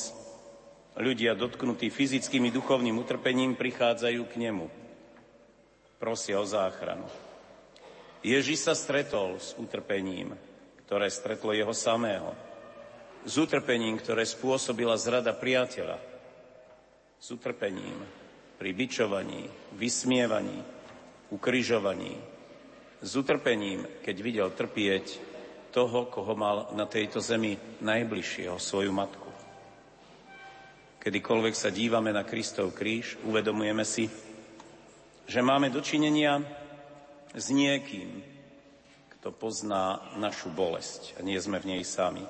[0.96, 4.72] ľudia dotknutí fyzickým i duchovným utrpením prichádzajú k nemu.
[6.00, 7.06] Prosia o záchranu.
[8.26, 10.34] Ježiš sa stretol s utrpením,
[10.88, 12.34] ktoré stretlo jeho samého.
[13.22, 16.02] S utrpením, ktoré spôsobila zrada priateľa,
[17.22, 18.02] s utrpením,
[18.56, 20.62] pri bičovaní, vysmievaní,
[21.34, 22.18] ukryžovaní,
[23.06, 25.22] s utrpením, keď videl trpieť
[25.70, 27.54] toho, koho mal na tejto zemi
[27.86, 29.30] najbližšieho, svoju matku.
[31.06, 34.10] Kedykoľvek sa dívame na Kristov kríž, uvedomujeme si,
[35.30, 36.41] že máme dočinenia
[37.30, 38.26] s niekým,
[39.13, 42.26] kto pozná našu bolesť a nie sme v nej sami.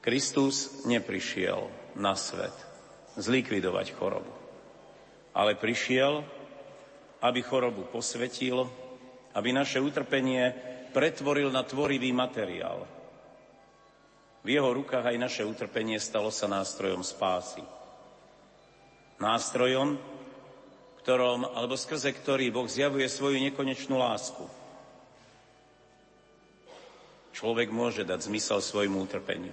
[0.00, 1.68] Kristus neprišiel
[2.00, 2.54] na svet
[3.20, 4.32] zlikvidovať chorobu.
[5.36, 6.24] Ale prišiel,
[7.20, 8.85] aby chorobu posvetil,
[9.36, 10.56] aby naše utrpenie
[10.96, 12.88] pretvoril na tvorivý materiál.
[14.40, 17.60] V jeho rukách aj naše utrpenie stalo sa nástrojom spásy.
[19.20, 20.00] Nástrojom,
[21.04, 24.46] ktorom, alebo skrze ktorý Boh zjavuje svoju nekonečnú lásku.
[27.36, 29.52] Človek môže dať zmysel svojmu utrpeniu.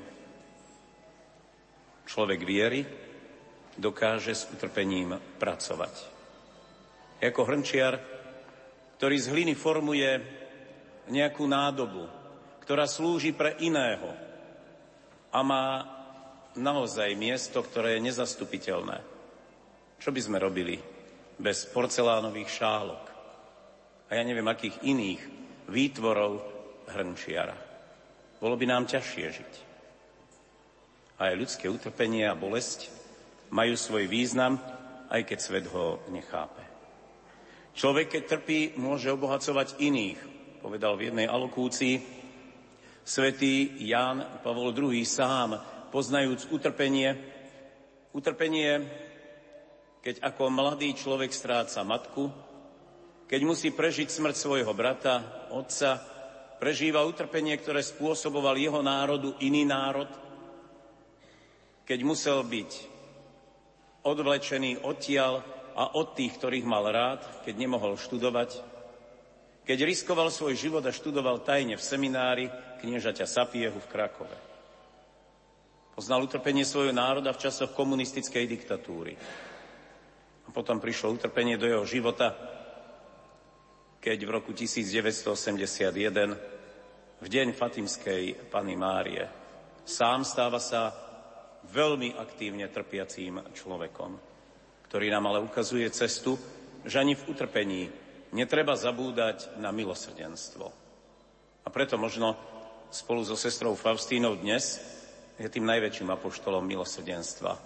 [2.07, 2.87] Človek viery
[3.75, 5.95] dokáže s utrpením pracovať.
[7.19, 8.12] Ako hrnčiar,
[9.03, 10.07] ktorý z hliny formuje
[11.11, 12.07] nejakú nádobu,
[12.63, 14.15] ktorá slúži pre iného
[15.27, 15.83] a má
[16.55, 19.03] naozaj miesto, ktoré je nezastupiteľné.
[19.99, 20.79] Čo by sme robili
[21.35, 23.03] bez porcelánových šálok
[24.07, 25.21] a ja neviem akých iných
[25.67, 26.39] výtvorov
[26.95, 27.59] hrnčiara?
[28.39, 29.53] Bolo by nám ťažšie žiť.
[31.19, 32.87] Aj ľudské utrpenie a bolesť
[33.51, 34.63] majú svoj význam,
[35.11, 36.72] aj keď svet ho nechápe.
[37.73, 40.19] Človek, keď trpí, môže obohacovať iných,
[40.61, 41.97] povedal v jednej alokúcii
[43.01, 45.57] svätý Ján Pavol II sám,
[45.89, 47.17] poznajúc utrpenie,
[48.13, 48.77] utrpenie,
[50.05, 52.29] keď ako mladý človek stráca matku,
[53.25, 55.97] keď musí prežiť smrť svojho brata, otca,
[56.61, 60.07] prežíva utrpenie, ktoré spôsoboval jeho národu iný národ,
[61.89, 62.71] keď musel byť
[64.05, 68.61] odvlečený odtiaľ a od tých, ktorých mal rád, keď nemohol študovať,
[69.63, 72.45] keď riskoval svoj život a študoval tajne v seminári
[72.83, 74.37] kniežaťa Sapiehu v Krakove.
[75.93, 79.13] Poznal utrpenie svojho národa v časoch komunistickej diktatúry.
[80.43, 82.33] A potom prišlo utrpenie do jeho života,
[84.03, 89.23] keď v roku 1981, v deň Fatimskej Pany Márie,
[89.87, 90.91] sám stáva sa
[91.71, 94.32] veľmi aktívne trpiacím človekom,
[94.93, 96.37] ktorý nám ale ukazuje cestu,
[96.85, 97.89] že ani v utrpení
[98.29, 100.69] netreba zabúdať na milosrdenstvo.
[101.65, 102.37] A preto možno
[102.93, 104.77] spolu so sestrou Faustínou dnes
[105.41, 107.57] je tým najväčším apoštolom milosrdenstva.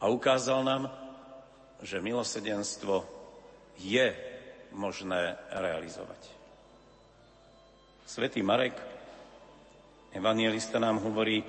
[0.00, 0.88] A ukázal nám,
[1.84, 3.04] že milosrdenstvo
[3.84, 4.08] je
[4.72, 6.32] možné realizovať.
[8.08, 8.72] Svetý Marek,
[10.16, 11.44] evangelista, nám hovorí,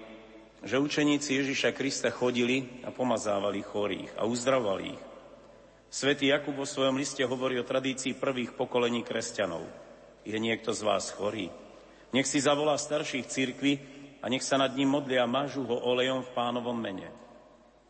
[0.64, 5.03] že učeníci Ježiša Krista chodili a pomazávali chorých a uzdravovali ich.
[5.89, 9.66] Svetý Jakub vo svojom liste hovorí o tradícii prvých pokolení kresťanov.
[10.22, 11.49] Je niekto z vás chorý?
[12.14, 13.74] Nech si zavolá starších cirkvi
[14.22, 17.10] a nech sa nad ním modlia a mažu ho olejom v pánovom mene.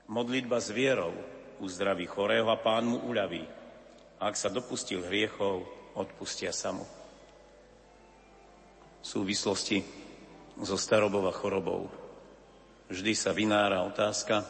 [0.07, 1.11] Modlitba s vierou
[1.59, 3.43] uzdraví chorého a pán mu uľaví.
[4.19, 5.67] A ak sa dopustil hriechov,
[5.97, 6.87] odpustia sa mu.
[8.99, 9.83] V súvislosti
[10.59, 11.98] so starobou a chorobou
[12.89, 14.41] vždy sa vynára otázka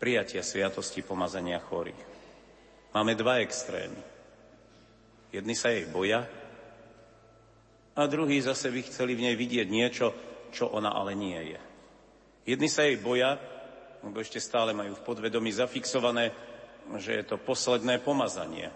[0.00, 2.08] prijatia sviatosti pomazania chorých.
[2.96, 4.00] Máme dva extrémy.
[5.30, 6.26] Jedni sa jej boja
[7.94, 10.06] a druhí zase by chceli v nej vidieť niečo,
[10.50, 11.60] čo ona ale nie je.
[12.48, 13.38] Jedni sa jej boja,
[14.02, 16.34] lebo ešte stále majú v podvedomí zafixované,
[16.98, 18.72] že je to posledné pomazanie.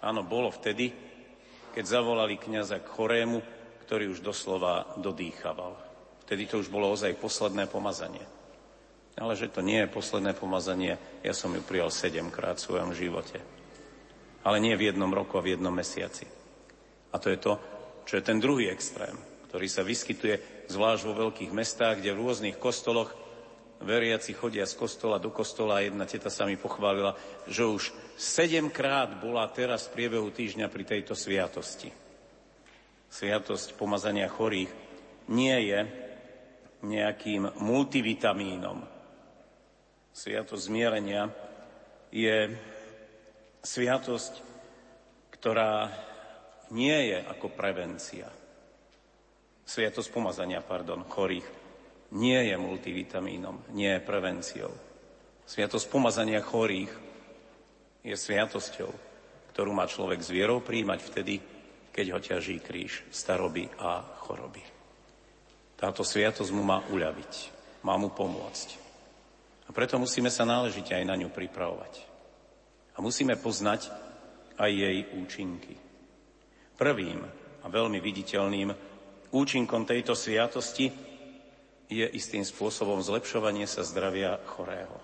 [0.00, 0.94] Áno, bolo vtedy,
[1.76, 3.42] keď zavolali kniaza k chorému,
[3.84, 5.83] ktorý už doslova dodýchaval.
[6.24, 8.24] Vtedy to už bolo ozaj posledné pomazanie.
[9.14, 13.38] Ale že to nie je posledné pomazanie, ja som ju prijal sedemkrát v svojom živote.
[14.42, 16.26] Ale nie v jednom roku a v jednom mesiaci.
[17.14, 17.60] A to je to,
[18.08, 19.14] čo je ten druhý extrém,
[19.48, 23.14] ktorý sa vyskytuje zvlášť vo veľkých mestách, kde v rôznych kostoloch
[23.84, 27.14] veriaci chodia z kostola do kostola a jedna teta sa mi pochválila,
[27.46, 31.92] že už sedemkrát bola teraz v priebehu týždňa pri tejto sviatosti.
[33.12, 34.72] Sviatosť pomazania chorých
[35.30, 36.03] nie je
[36.84, 38.84] nejakým multivitamínom.
[40.14, 41.32] Sviatosť zmierenia
[42.14, 42.52] je
[43.64, 44.32] sviatosť,
[45.34, 45.90] ktorá
[46.70, 48.28] nie je ako prevencia.
[49.64, 51.48] Sviatosť pomazania, pardon, chorých
[52.14, 54.72] nie je multivitamínom, nie je prevenciou.
[55.48, 56.92] Sviatosť pomazania chorých
[58.04, 58.92] je sviatosťou,
[59.56, 61.34] ktorú má človek s vierou príjmať vtedy,
[61.90, 64.73] keď ho ťaží kríž staroby a choroby.
[65.74, 67.32] Táto sviatosť mu má uľaviť,
[67.82, 68.68] má mu pomôcť.
[69.66, 72.04] A preto musíme sa náležite aj na ňu pripravovať.
[72.94, 73.90] A musíme poznať
[74.54, 75.74] aj jej účinky.
[76.78, 77.24] Prvým
[77.62, 78.70] a veľmi viditeľným
[79.34, 80.92] účinkom tejto sviatosti
[81.90, 84.94] je istým spôsobom zlepšovanie sa zdravia chorého.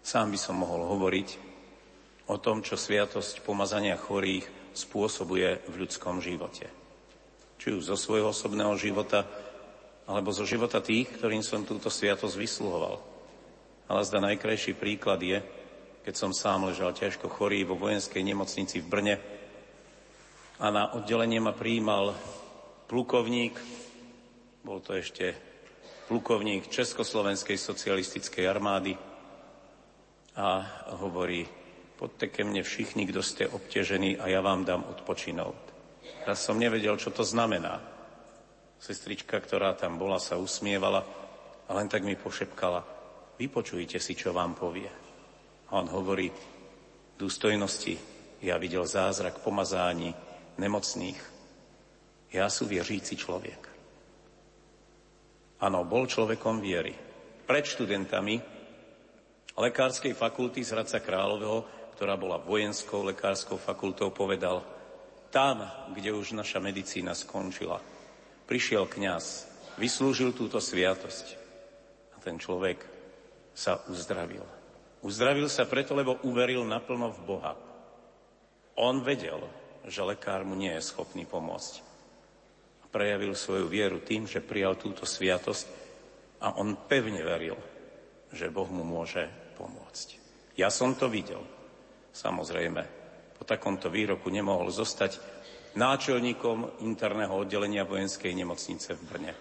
[0.00, 1.28] Sám by som mohol hovoriť
[2.28, 6.68] o tom, čo sviatosť pomazania chorých spôsobuje v ľudskom živote.
[7.58, 9.26] Či už zo svojho osobného života,
[10.08, 12.96] alebo zo života tých, ktorým som túto sviatosť vysluhoval.
[13.92, 15.44] Ale zda najkrajší príklad je,
[16.00, 19.16] keď som sám ležal ťažko chorý vo vojenskej nemocnici v Brne,
[20.58, 22.18] a na oddelenie ma prijímal
[22.90, 23.54] plukovník,
[24.66, 25.36] bol to ešte
[26.10, 28.98] plukovník Československej socialistickej armády
[30.34, 30.66] a
[30.98, 31.46] hovorí,
[31.94, 35.62] poďte ke mne všichni, kto ste obťažení a ja vám dám odpočinout.
[36.26, 37.97] Ja som nevedel, čo to znamená.
[38.78, 41.02] Sestrička, ktorá tam bola, sa usmievala
[41.66, 42.80] a len tak mi pošepkala,
[43.36, 44.88] vypočujte si, čo vám povie.
[45.68, 46.30] A on hovorí,
[47.18, 47.98] dôstojnosti,
[48.40, 50.14] ja videl zázrak pomazání,
[50.58, 51.20] nemocných.
[52.30, 53.60] Ja sú vieříci človek.
[55.58, 56.94] Áno, bol človekom viery.
[57.48, 58.38] Pred študentami
[59.58, 61.66] lekárskej fakulty z Hradca Králového,
[61.98, 64.62] ktorá bola vojenskou lekárskou fakultou, povedal,
[65.34, 67.82] tam, kde už naša medicína skončila,
[68.48, 69.44] prišiel kňaz,
[69.76, 71.36] vyslúžil túto sviatosť
[72.12, 72.80] a ten človek
[73.52, 74.42] sa uzdravil.
[75.04, 77.54] Uzdravil sa preto, lebo uveril naplno v Boha.
[78.80, 79.38] On vedel,
[79.86, 81.84] že lekár mu nie je schopný pomôcť.
[82.88, 85.66] Prejavil svoju vieru tým, že prijal túto sviatosť
[86.40, 87.58] a on pevne veril,
[88.32, 89.28] že Boh mu môže
[89.60, 90.08] pomôcť.
[90.56, 91.44] Ja som to videl.
[92.16, 92.82] Samozrejme,
[93.38, 95.37] po takomto výroku nemohol zostať
[95.76, 99.32] náčelníkom interného oddelenia vojenskej nemocnice v Brne.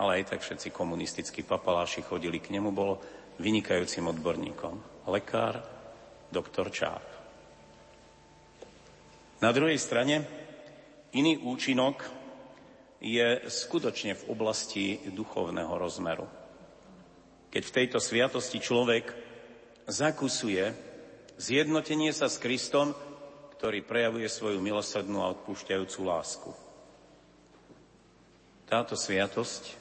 [0.00, 2.96] Ale aj tak všetci komunistickí papaláši chodili k nemu, bol
[3.40, 5.04] vynikajúcim odborníkom.
[5.08, 5.60] Lekár,
[6.32, 7.04] doktor Čáp.
[9.40, 10.24] Na druhej strane,
[11.16, 12.04] iný účinok
[13.00, 16.28] je skutočne v oblasti duchovného rozmeru.
[17.48, 19.10] Keď v tejto sviatosti človek
[19.88, 20.70] zakusuje
[21.40, 22.92] zjednotenie sa s Kristom,
[23.60, 26.48] ktorý prejavuje svoju milosrdnú a odpúšťajúcu lásku.
[28.64, 29.76] Táto sviatosť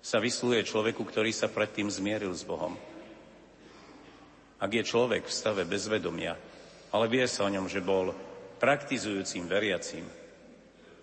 [0.00, 2.80] sa vysluje človeku, ktorý sa predtým zmieril s Bohom.
[4.56, 6.32] Ak je človek v stave bezvedomia,
[6.96, 8.16] ale vie sa o ňom, že bol
[8.56, 10.08] praktizujúcim veriacim,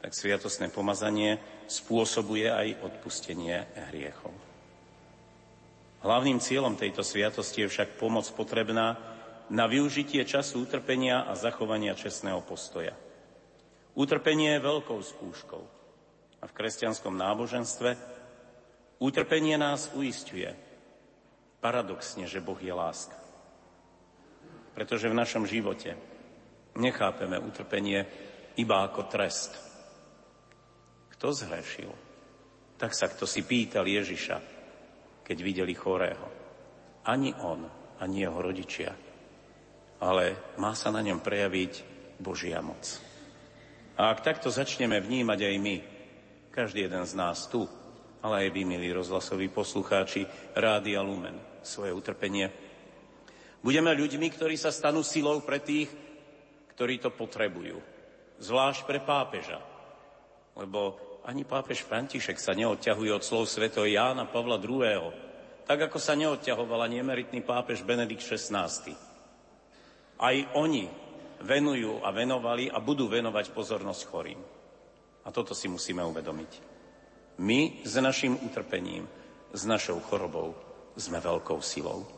[0.01, 1.38] tak sviatosné pomazanie
[1.70, 3.61] spôsobuje aj odpustenie
[3.93, 4.34] hriechov.
[6.01, 9.16] Hlavným cieľom tejto sviatosti je však pomoc potrebná
[9.47, 12.95] na využitie času utrpenia a zachovania čestného postoja.
[13.97, 15.63] Utrpenie je veľkou skúškou
[16.37, 17.89] a v kresťanskom náboženstve
[19.01, 20.51] utrpenie nás uistuje
[21.63, 23.17] paradoxne, že Boh je láska.
[24.77, 25.97] Pretože v našom živote
[26.77, 28.05] nechápeme utrpenie
[28.61, 29.57] iba ako trest.
[31.17, 31.89] Kto zhrešil?
[32.77, 34.37] Tak sa kto si pýtal Ježiša,
[35.25, 36.29] keď videli chorého.
[37.09, 37.65] Ani on,
[37.97, 39.06] ani jeho rodičia.
[39.97, 41.73] Ale má sa na ňom prejaviť
[42.21, 43.01] Božia moc.
[43.97, 45.75] A ak takto začneme vnímať aj my,
[46.53, 47.65] každý jeden z nás tu,
[48.21, 52.49] ale aj vy, milí rozhlasoví poslucháči, Rádia Lumen, svoje utrpenie,
[53.61, 55.89] budeme ľuďmi, ktorí sa stanú silou pre tých,
[56.77, 57.81] ktorí to potrebujú.
[58.37, 59.57] Zvlášť pre pápeža.
[60.53, 65.09] Lebo ani pápež František sa neodťahuje od slov svätého Jána Pavla II.
[65.65, 68.69] Tak ako sa neodťahoval ani emeritný pápež Benedikt XVI.
[70.18, 70.89] Aj oni
[71.45, 74.41] venujú a venovali a budú venovať pozornosť chorým.
[75.26, 76.51] A toto si musíme uvedomiť.
[77.38, 79.05] My s našim utrpením,
[79.53, 80.57] s našou chorobou
[80.97, 82.09] sme veľkou silou.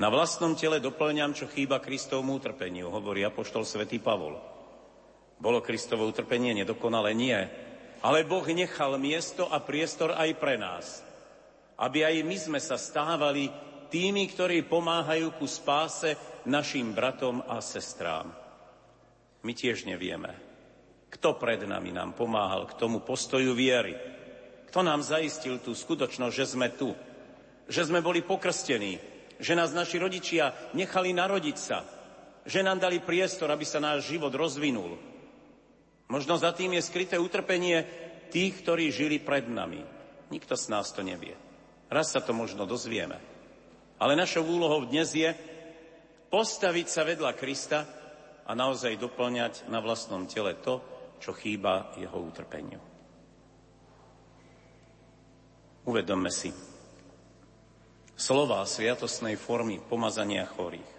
[0.00, 4.40] Na vlastnom tele doplňam, čo chýba Kristovmu utrpeniu, hovorí apoštol svätý Pavol.
[5.38, 7.12] Bolo Kristovo utrpenie nedokonale?
[7.12, 7.46] Nie.
[8.02, 11.04] Ale Boh nechal miesto a priestor aj pre nás.
[11.78, 13.52] Aby aj my sme sa stávali
[13.92, 18.32] tými, ktorí pomáhajú ku spáse našim bratom a sestrám.
[19.44, 20.32] My tiež nevieme,
[21.12, 23.94] kto pred nami nám pomáhal k tomu postoju viery.
[24.72, 26.90] Kto nám zaistil tú skutočnosť, že sme tu,
[27.70, 28.98] že sme boli pokrstení,
[29.38, 31.86] že nás naši rodičia nechali narodiť sa,
[32.42, 34.98] že nám dali priestor, aby sa náš život rozvinul.
[36.10, 37.86] Možno za tým je skryté utrpenie
[38.28, 39.80] tých, ktorí žili pred nami.
[40.28, 41.38] Nikto z nás to nevie.
[41.88, 43.16] Raz sa to možno dozvieme.
[44.02, 45.30] Ale našou úlohou dnes je
[46.34, 47.86] postaviť sa vedľa Krista
[48.42, 50.82] a naozaj doplňať na vlastnom tele to,
[51.22, 52.82] čo chýba jeho utrpeniu.
[55.86, 56.50] Uvedomme si,
[58.18, 60.90] slova sviatostnej formy pomazania chorých.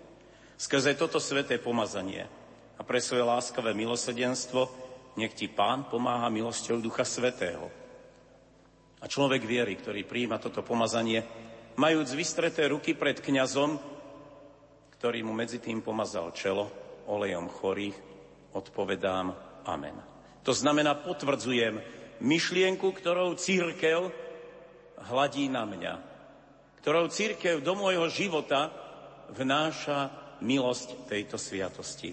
[0.55, 2.23] Skrze toto sveté pomazanie
[2.79, 4.71] a pre svoje láskavé milosedenstvo
[5.19, 7.67] nech ti Pán pomáha milosťou Ducha Svetého.
[9.03, 11.27] A človek viery, ktorý prijíma toto pomazanie,
[11.75, 13.94] majúc vystreté ruky pred kňazom,
[15.05, 16.65] ktorý mu medzi tým pomazal čelo
[17.05, 17.93] olejom chorých,
[18.57, 19.37] odpovedám
[19.69, 19.93] Amen.
[20.41, 21.77] To znamená, potvrdzujem
[22.25, 24.09] myšlienku, ktorou církev
[25.05, 25.93] hladí na mňa,
[26.81, 28.73] ktorou církev do môjho života
[29.29, 30.09] vnáša
[30.41, 32.09] milosť tejto sviatosti.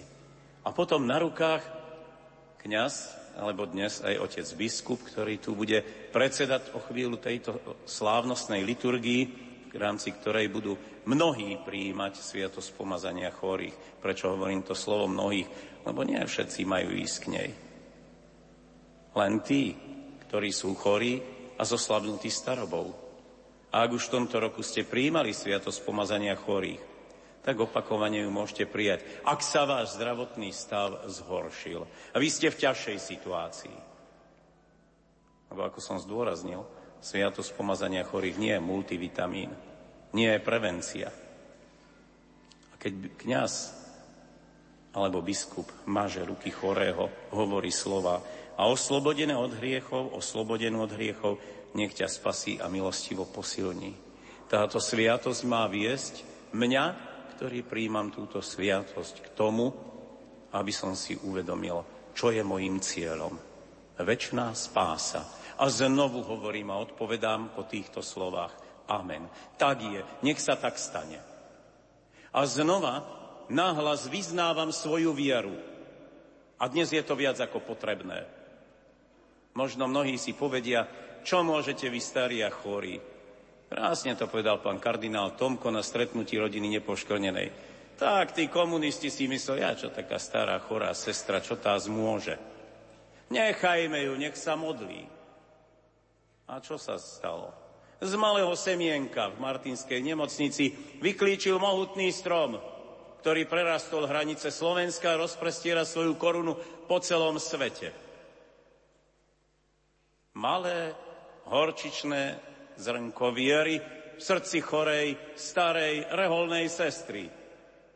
[0.61, 1.65] A potom na rukách
[2.61, 2.93] kňaz,
[3.41, 5.81] alebo dnes aj otec biskup, ktorý tu bude
[6.13, 7.57] predsedať o chvíľu tejto
[7.89, 9.42] slávnostnej liturgii,
[9.73, 10.77] v rámci ktorej budú
[11.09, 13.73] mnohí prijímať sviatosť pomazania chorých.
[13.97, 15.49] Prečo hovorím to slovo mnohých?
[15.83, 17.49] Lebo nie všetci majú ísť k nej.
[19.17, 19.73] Len tí,
[20.29, 21.19] ktorí sú chorí
[21.57, 22.93] a zoslavnutí starobou.
[23.73, 26.93] A ak už v tomto roku ste prijímali sviatosť pomazania chorých,
[27.43, 31.83] tak opakovane ju môžete prijať, ak sa váš zdravotný stav zhoršil.
[32.13, 33.77] A vy ste v ťažšej situácii.
[35.51, 36.63] Lebo ako som zdôraznil,
[37.03, 39.51] sviatosť pomazania chorých nie je multivitamín,
[40.15, 41.11] nie je prevencia.
[42.71, 43.53] A keď kňaz
[44.93, 48.21] alebo biskup maže ruky chorého, hovorí slova
[48.55, 51.41] a oslobodené od hriechov, oslobodenú od hriechov,
[51.73, 53.97] nech ťa spasí a milostivo posilní.
[54.45, 56.21] Táto sviatosť má viesť
[56.53, 56.85] mňa,
[57.33, 59.73] ktorý príjmam túto sviatosť k tomu,
[60.53, 61.81] aby som si uvedomil,
[62.13, 63.33] čo je mojim cieľom.
[63.97, 65.25] Večná spása.
[65.57, 68.53] A znovu hovorím a odpovedám po týchto slovách.
[68.89, 69.29] Amen.
[69.57, 70.01] Tak je.
[70.25, 71.21] Nech sa tak stane.
[72.33, 73.05] A znova
[73.47, 75.53] nahlas vyznávam svoju vieru.
[76.57, 78.25] A dnes je to viac ako potrebné.
[79.53, 80.89] Možno mnohí si povedia,
[81.21, 82.97] čo môžete vy starí a chorí?
[83.69, 87.73] Krásne to povedal pán kardinál Tomko na stretnutí rodiny nepoškornenej.
[87.97, 92.41] Tak, tí komunisti si mysleli, ja čo taká stará, chorá sestra, čo tá zmôže.
[93.29, 95.12] Nechajme ju, nech sa modlí.
[96.47, 97.51] A čo sa stalo?
[98.03, 102.59] Z malého semienka v Martinskej nemocnici vyklíčil mohutný strom,
[103.23, 107.95] ktorý prerastol hranice Slovenska a rozprestiera svoju korunu po celom svete.
[110.35, 110.91] Malé
[111.47, 112.35] horčičné
[112.75, 117.31] zrnko viery v srdci chorej, starej, reholnej sestry,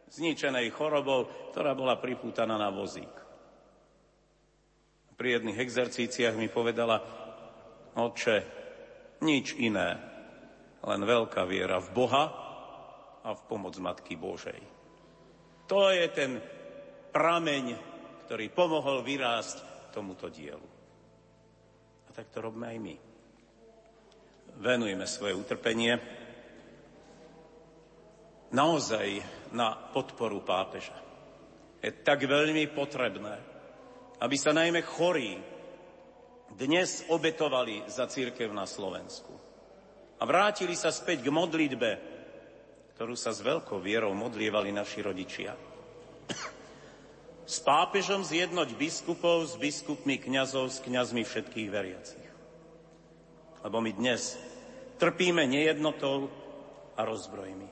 [0.07, 3.11] zničenej chorobou, ktorá bola pripútaná na vozík.
[5.17, 7.16] Pri jedných exercíciách mi povedala,
[7.97, 8.37] oče,
[9.25, 9.97] nič iné,
[10.85, 12.25] len veľká viera v Boha
[13.25, 14.61] a v pomoc Matky Božej.
[15.67, 16.39] To je ten
[17.11, 17.65] prameň,
[18.29, 20.69] ktorý pomohol vyrásť tomuto dielu.
[22.07, 22.95] A tak to robíme aj my
[24.57, 25.93] venujeme svoje utrpenie
[28.49, 29.21] naozaj
[29.53, 30.95] na podporu pápeža.
[31.83, 33.37] Je tak veľmi potrebné,
[34.17, 35.37] aby sa najmä chorí
[36.55, 39.33] dnes obetovali za církev na Slovensku
[40.17, 41.91] a vrátili sa späť k modlitbe,
[42.97, 45.53] ktorú sa s veľkou vierou modlievali naši rodičia.
[47.47, 52.27] S pápežom zjednoť biskupov, s biskupmi kňazov, s kňazmi všetkých veriacich.
[53.63, 54.35] Lebo my dnes
[54.99, 56.27] trpíme nejednotou
[56.97, 57.69] a rozbrojmi.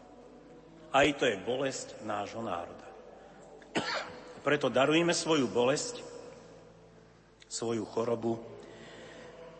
[0.95, 2.87] Aj to je bolesť nášho národa.
[4.45, 5.99] Preto darujeme svoju bolesť,
[7.49, 8.39] svoju chorobu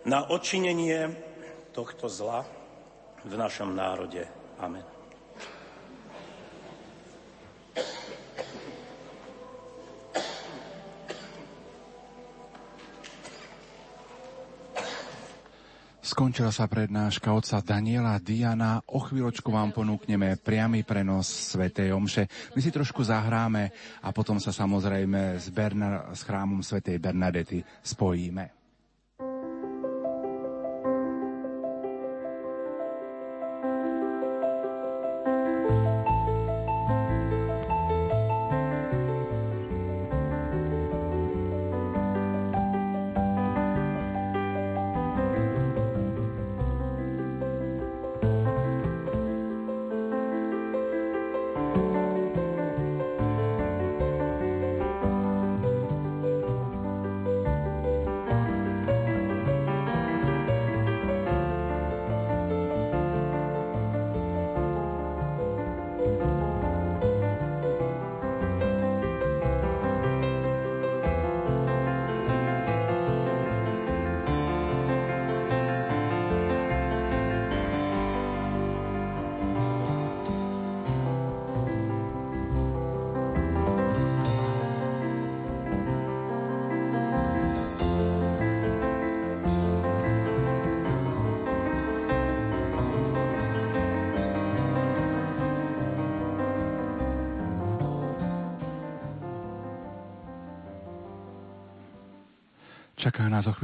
[0.06, 1.10] na odčinenie
[1.74, 2.46] tohto zla
[3.26, 4.22] v našom národe.
[4.62, 4.86] Amen.
[16.06, 18.80] Skončila sa prednáška otca Daniela Diana.
[18.88, 22.56] O chvíľočku vám ponúkneme priamy prenos Svetej Omše.
[22.56, 28.65] My si trošku zahráme a potom sa samozrejme s, Bernar- s chrámom Svetej Bernadety spojíme.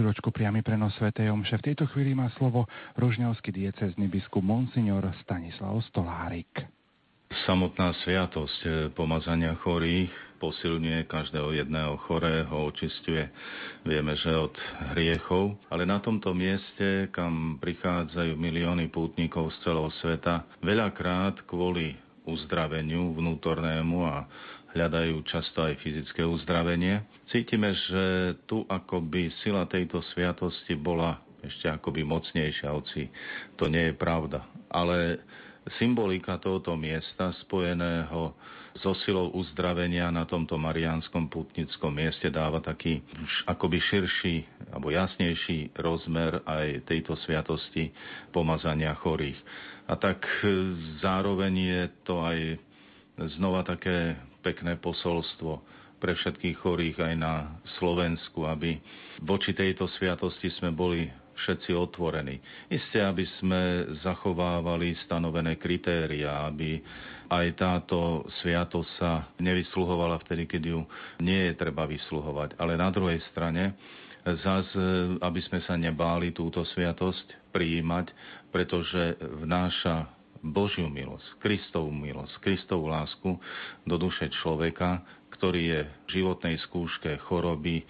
[0.01, 1.13] Chvíľočku priamy prenos Sv.
[1.13, 1.61] Omše.
[1.61, 2.65] V tejto chvíli má slovo
[2.97, 6.49] rožňavský diecezny biskup Monsignor Stanislav Stolárik.
[7.45, 10.09] Samotná sviatosť eh, pomazania chorých
[10.41, 13.29] posilňuje každého jedného chorého, očistuje,
[13.85, 14.57] vieme, že od
[14.97, 21.93] hriechov, ale na tomto mieste, kam prichádzajú milióny pútnikov z celého sveta, veľakrát kvôli
[22.25, 24.25] uzdraveniu vnútornému a
[24.71, 27.03] hľadajú často aj fyzické uzdravenie.
[27.31, 33.09] Cítime, že tu akoby sila tejto sviatosti bola ešte akoby mocnejšia, hoci
[33.57, 34.45] to nie je pravda.
[34.69, 35.25] Ale
[35.77, 38.33] symbolika tohoto miesta spojeného
[38.79, 43.03] so silou uzdravenia na tomto mariánskom putnickom mieste dáva taký
[43.43, 44.35] akoby širší
[44.71, 47.91] alebo jasnejší rozmer aj tejto sviatosti
[48.31, 49.35] pomazania chorých.
[49.91, 50.23] A tak
[51.03, 52.39] zároveň je to aj
[53.35, 55.61] znova také pekné posolstvo
[56.01, 57.33] pre všetkých chorých aj na
[57.77, 58.81] Slovensku, aby
[59.21, 61.05] voči tejto sviatosti sme boli
[61.41, 62.41] všetci otvorení.
[62.69, 63.61] Isté, aby sme
[64.01, 66.81] zachovávali stanovené kritéria, aby
[67.31, 70.81] aj táto sviatosť sa nevysluhovala vtedy, keď ju
[71.23, 72.59] nie je treba vysluhovať.
[72.59, 73.73] Ale na druhej strane,
[74.21, 74.67] zás,
[75.23, 78.11] aby sme sa nebáli túto sviatosť prijímať,
[78.53, 83.37] pretože vnáša Božiu milosť, Kristovú milosť, Kristovú lásku
[83.85, 85.05] do duše človeka,
[85.37, 87.81] ktorý je v životnej skúške choroby,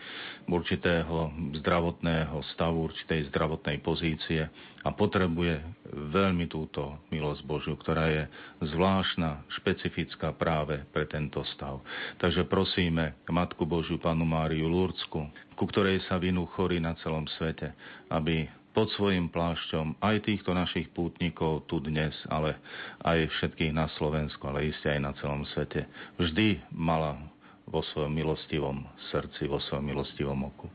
[0.47, 4.47] určitého zdravotného stavu, určitej zdravotnej pozície
[4.83, 5.59] a potrebuje
[5.91, 8.23] veľmi túto milosť Božiu, ktorá je
[8.71, 11.83] zvláštna, špecifická práve pre tento stav.
[12.23, 17.73] Takže prosíme Matku Božiu, Panu Máriu Lurcku, ku ktorej sa vinú chorí na celom svete,
[18.11, 22.55] aby pod svojim plášťom aj týchto našich pútnikov tu dnes, ale
[23.03, 25.87] aj všetkých na Slovensku, ale iste aj na celom svete.
[26.15, 27.19] Vždy mala
[27.67, 30.67] vo svojom milostivom srdci, vo svojom milostivom oku.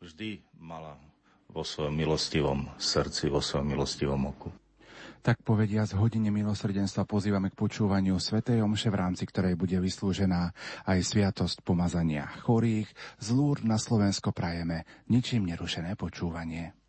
[0.00, 0.96] Vždy mala
[1.48, 4.61] vo svojom milostivom srdci, vo svojom milostivom oku.
[5.22, 10.50] Tak povedia z hodine milosrdenstva pozývame k počúvaniu Svetej Omše, v rámci ktorej bude vyslúžená
[10.82, 12.90] aj sviatosť pomazania chorých.
[13.22, 16.81] Z Lúr na Slovensko prajeme ničím nerušené počúvanie.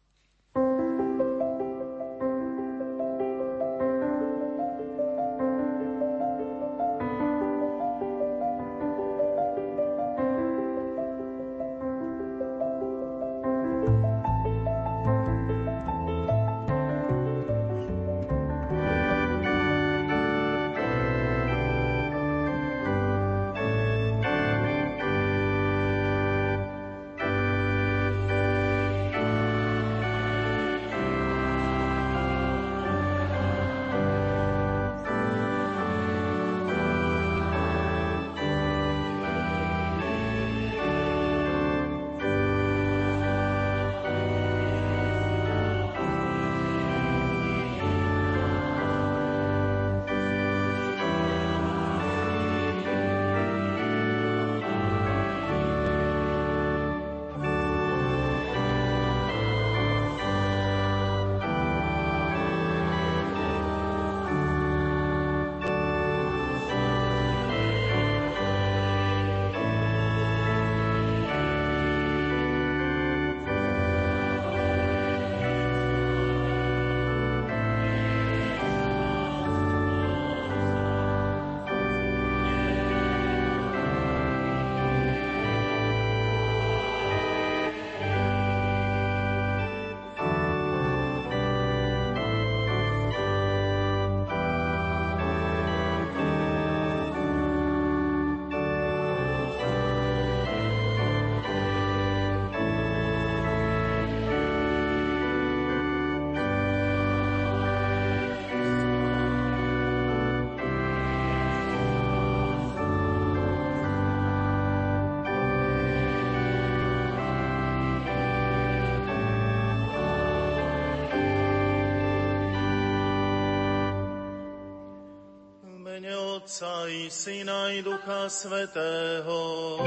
[127.23, 129.79] Syna i Ducha Svetého.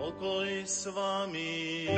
[0.00, 1.92] Pokoj s vami.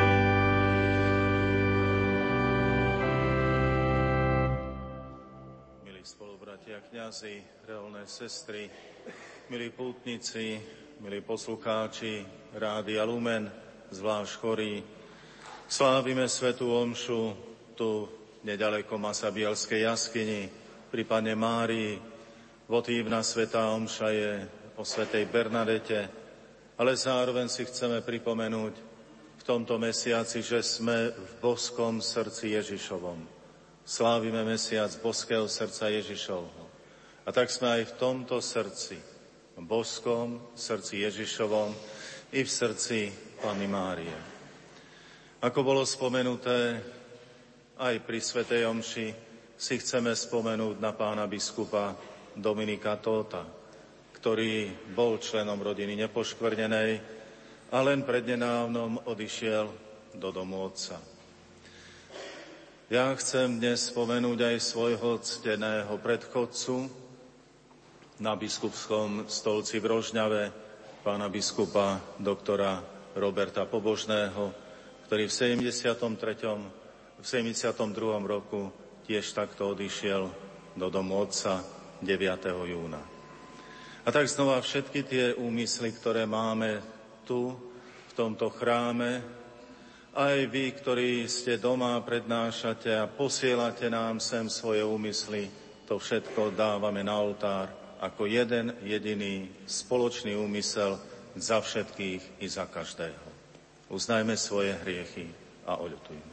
[5.86, 8.66] Milí spolubratia, kňazi, reálne sestry,
[9.54, 10.58] milí pútnici,
[10.98, 12.26] milí poslucháči,
[12.58, 13.46] Rádia Lumen,
[13.94, 14.82] zvlášť chorí,
[15.70, 17.22] slávime Svetú Omšu
[17.78, 18.10] tu
[18.42, 20.59] nedaleko Masabielskej jaskyni,
[20.91, 21.95] pri Pane Márii,
[22.66, 24.32] votívna Svetá Omša je
[24.74, 26.11] o Svetej Bernadete,
[26.74, 28.74] ale zároveň si chceme pripomenúť
[29.38, 33.22] v tomto mesiaci, že sme v boskom srdci Ježišovom.
[33.86, 36.64] Slávime mesiac boského srdca Ježišovho.
[37.22, 38.99] A tak sme aj v tomto srdci,
[39.55, 41.70] v boskom srdci Ježišovom
[42.34, 44.18] i v srdci Pany Márie.
[45.38, 46.82] Ako bolo spomenuté,
[47.78, 49.29] aj pri Svetej Omši
[49.61, 51.92] si chceme spomenúť na pána biskupa
[52.32, 53.44] Dominika Tóta,
[54.16, 56.90] ktorý bol členom rodiny nepoškvrnenej
[57.68, 59.68] a len prednedávnom odišiel
[60.16, 60.96] do domu otca.
[62.88, 66.88] Ja chcem dnes spomenúť aj svojho cteného predchodcu
[68.16, 70.42] na biskupskom stolci v Rožňave,
[71.04, 72.80] pána biskupa doktora
[73.12, 74.56] Roberta Pobožného,
[75.04, 77.61] ktorý v 73 v 72.
[78.24, 80.30] roku tiež takto odišiel
[80.78, 81.66] do domu otca
[81.98, 82.14] 9.
[82.46, 83.02] júna.
[84.06, 86.78] A tak znova všetky tie úmysly, ktoré máme
[87.26, 87.50] tu,
[88.06, 89.18] v tomto chráme,
[90.14, 95.50] aj vy, ktorí ste doma, prednášate a posielate nám sem svoje úmysly,
[95.90, 97.66] to všetko dávame na oltár
[97.98, 101.02] ako jeden jediný spoločný úmysel
[101.34, 103.26] za všetkých i za každého.
[103.90, 105.26] Uznajme svoje hriechy
[105.66, 106.29] a oľutujme.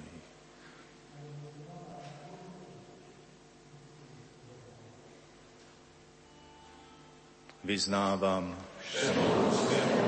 [7.67, 8.55] Vyznávam.
[8.79, 10.07] Všemohúcemu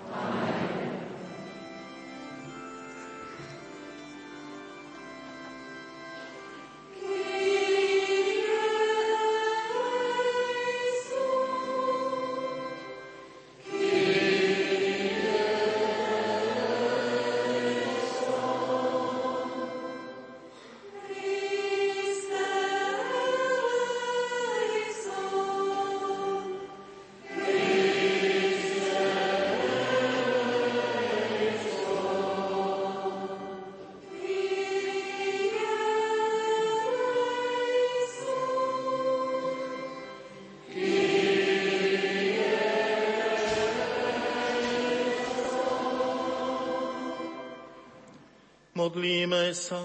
[49.51, 49.83] Modlíme sa.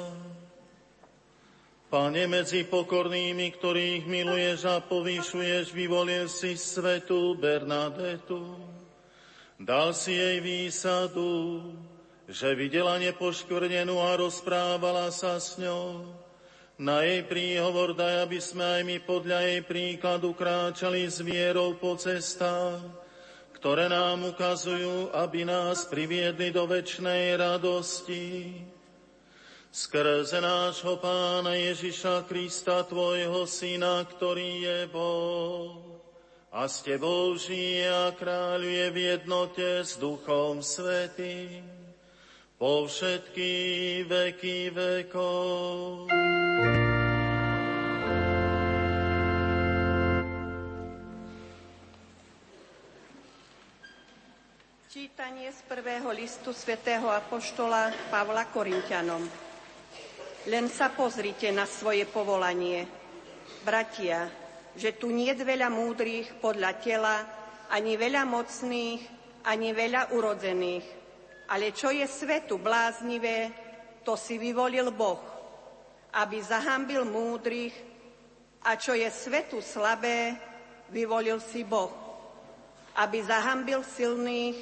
[1.91, 8.55] Pane, medzi pokornými, ktorých miluješ a povýšuješ, vyvolil si svetu Bernadetu.
[9.59, 11.67] Dal si jej výsadu,
[12.31, 16.15] že videla nepoškvrnenú a rozprávala sa s ňou.
[16.79, 21.99] Na jej príhovor daj, aby sme aj my podľa jej príkladu kráčali s vierou po
[21.99, 22.87] cestách,
[23.59, 28.63] ktoré nám ukazujú, aby nás priviedli do väčšnej radosti
[29.73, 35.87] skrze nášho Pána Ježiša Krista, Tvojho Syna, ktorý je Boh
[36.57, 41.61] a s Tebou žije a kráľuje v jednote s Duchom Svetým
[42.57, 43.53] po všetky
[44.09, 46.09] veky vekov.
[54.89, 59.46] Čítanie z prvého listu svätého Apoštola Pavla Korintianom.
[60.47, 62.87] Len sa pozrite na svoje povolanie.
[63.67, 64.31] Bratia,
[64.79, 67.17] že tu nie je veľa múdrych podľa tela,
[67.75, 69.03] ani veľa mocných,
[69.43, 70.87] ani veľa urodzených.
[71.51, 73.51] Ale čo je svetu bláznivé,
[74.07, 75.19] to si vyvolil Boh,
[76.15, 77.75] aby zahambil múdrych,
[78.63, 80.39] a čo je svetu slabé,
[80.95, 81.91] vyvolil si Boh,
[83.03, 84.59] aby zahambil silných,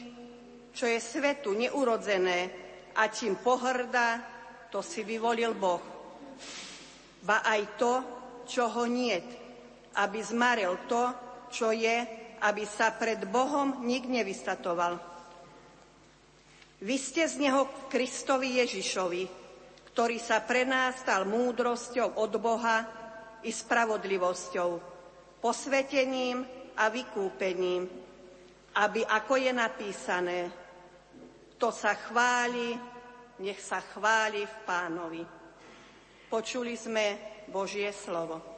[0.73, 2.49] čo je svetu neurodzené
[2.97, 4.34] a čím pohrda,
[4.75, 5.79] to si vyvolil Boh.
[7.23, 7.93] Ba aj to,
[8.43, 9.23] čo ho niet,
[9.95, 11.15] aby zmaril to,
[11.47, 12.03] čo je,
[12.43, 14.99] aby sa pred Bohom nik nevystatoval.
[16.83, 19.23] Vy ste z neho Kristovi Ježišovi,
[19.95, 22.83] ktorý sa pre nás stal múdrosťou od Boha
[23.47, 24.71] i spravodlivosťou,
[25.39, 26.43] posvetením
[26.75, 27.87] a vykúpením,
[28.75, 30.39] aby, ako je napísané,
[31.55, 32.94] kto sa chváli,
[33.43, 35.23] nech sa chváli v pánovi.
[36.31, 37.19] Počuli sme
[37.51, 38.55] Božie slovo.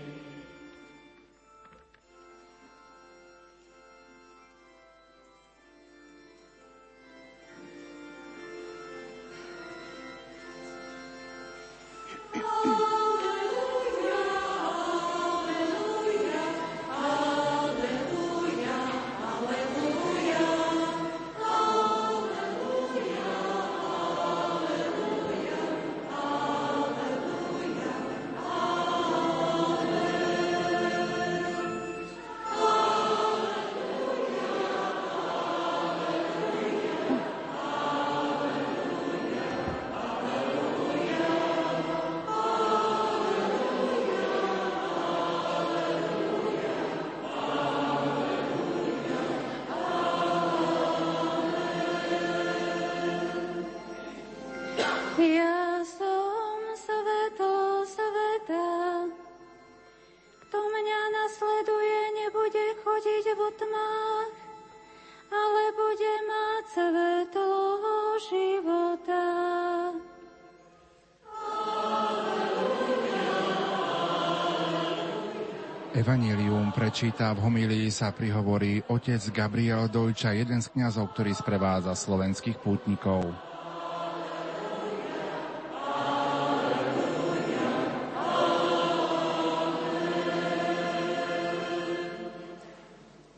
[76.79, 83.35] Prečíta v homílii sa prihovorí otec Gabriel Dojča, jeden z kňazov, ktorý sprevádza slovenských pútnikov.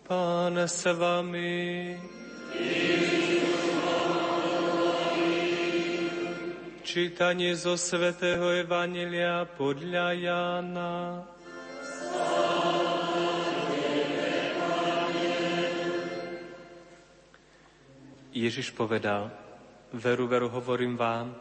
[0.05, 1.97] Pán s vami.
[6.85, 11.25] Čítanie zo svätého Evanelia podľa Jána.
[18.41, 19.29] Ježiš povedal,
[19.93, 21.37] veru, veru hovorím vám,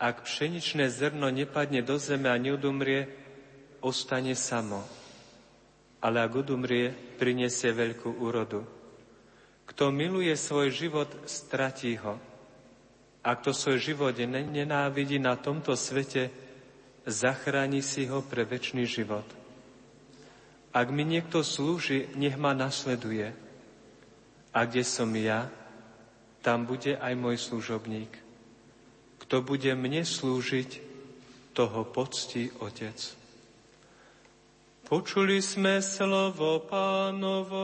[0.00, 3.06] ak pšeničné zrno nepadne do zeme a neodumrie,
[3.84, 4.80] ostane samo.
[6.00, 8.64] Ale ak odumrie, prinesie veľkú úrodu.
[9.64, 12.20] Kto miluje svoj život, stratí ho.
[13.24, 16.28] A kto svoj život nenávidí na tomto svete,
[17.08, 19.24] zachráni si ho pre väčší život.
[20.74, 23.32] Ak mi niekto slúži, nech ma nasleduje.
[24.52, 25.48] A kde som ja,
[26.44, 28.12] tam bude aj môj služobník.
[29.24, 30.92] Kto bude mne slúžiť,
[31.54, 32.98] toho poctí Otec.
[34.84, 37.62] Počuli sme slovo pánovo.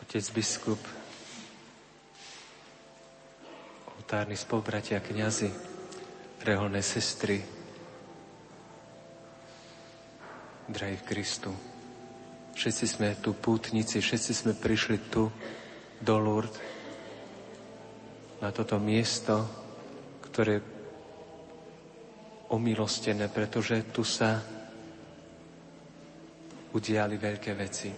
[0.00, 0.99] Otec biskup,
[4.10, 5.54] oltárni spolubratia, kniazy,
[6.42, 7.38] reholné sestry,
[10.66, 11.54] drahí v Kristu.
[12.50, 15.30] Všetci sme tu pútnici, všetci sme prišli tu
[16.02, 16.58] do Lourdes,
[18.42, 19.46] na toto miesto,
[20.26, 20.58] ktoré
[22.50, 24.42] omilostené, pretože tu sa
[26.74, 27.94] udiali veľké veci.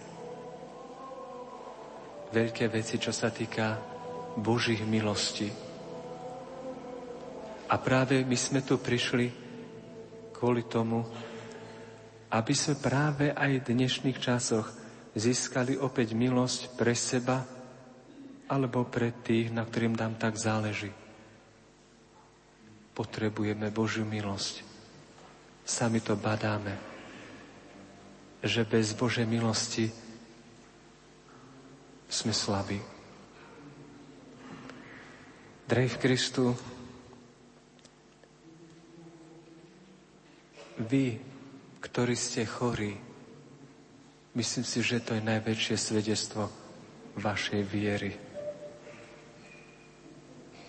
[2.29, 3.81] Veľké veci, čo sa týka
[4.37, 5.62] Božích milostí.
[7.73, 9.33] A práve my sme tu prišli
[10.29, 11.01] kvôli tomu,
[12.29, 14.69] aby sme práve aj v dnešných časoch
[15.17, 17.41] získali opäť milosť pre seba
[18.45, 20.93] alebo pre tých, na ktorým nám tak záleží.
[22.93, 24.61] Potrebujeme Božiu milosť.
[25.65, 26.77] Sami to badáme,
[28.45, 29.89] že bez Božej milosti
[32.05, 32.77] sme slabí.
[35.65, 36.53] Drahý v Kristu,
[40.81, 41.21] Vy,
[41.85, 42.97] ktorí ste chorí,
[44.33, 46.49] myslím si, že to je najväčšie svedectvo
[47.21, 48.11] vašej viery.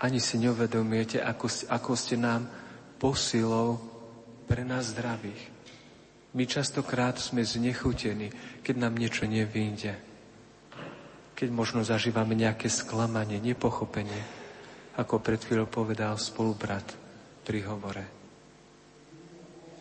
[0.05, 2.45] Ani si neuvedomujete, ako, ako ste nám
[3.01, 3.81] posilou
[4.45, 5.41] pre nás zdravých.
[6.37, 8.29] My častokrát sme znechutení,
[8.61, 9.97] keď nám niečo nevýjde.
[11.33, 14.21] Keď možno zažívame nejaké sklamanie, nepochopenie,
[15.01, 16.85] ako pred chvíľou povedal spolubrat
[17.47, 18.24] pri hovore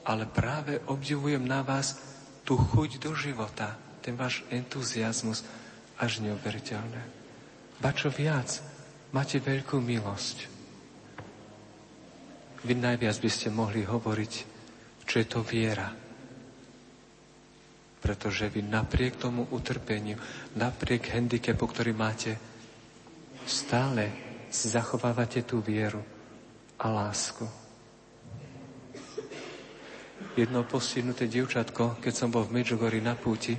[0.04, 2.00] ale práve obdivujem na vás
[2.44, 5.48] tú chuť do života, ten váš entuziasmus
[5.96, 7.02] až neuveriteľné.
[7.80, 8.60] Ba čo viac,
[9.16, 10.38] máte veľkú milosť.
[12.64, 14.34] Vy najviac by ste mohli hovoriť,
[15.08, 15.88] čo je to viera.
[18.04, 20.20] Pretože vy napriek tomu utrpeniu,
[20.60, 22.36] napriek handicapu, ktorý máte,
[23.48, 24.12] stále
[24.52, 26.04] zachovávate tú vieru
[26.80, 27.63] a lásku
[30.34, 33.54] jedno postihnuté dievčatko, keď som bol v Medžugori na púti,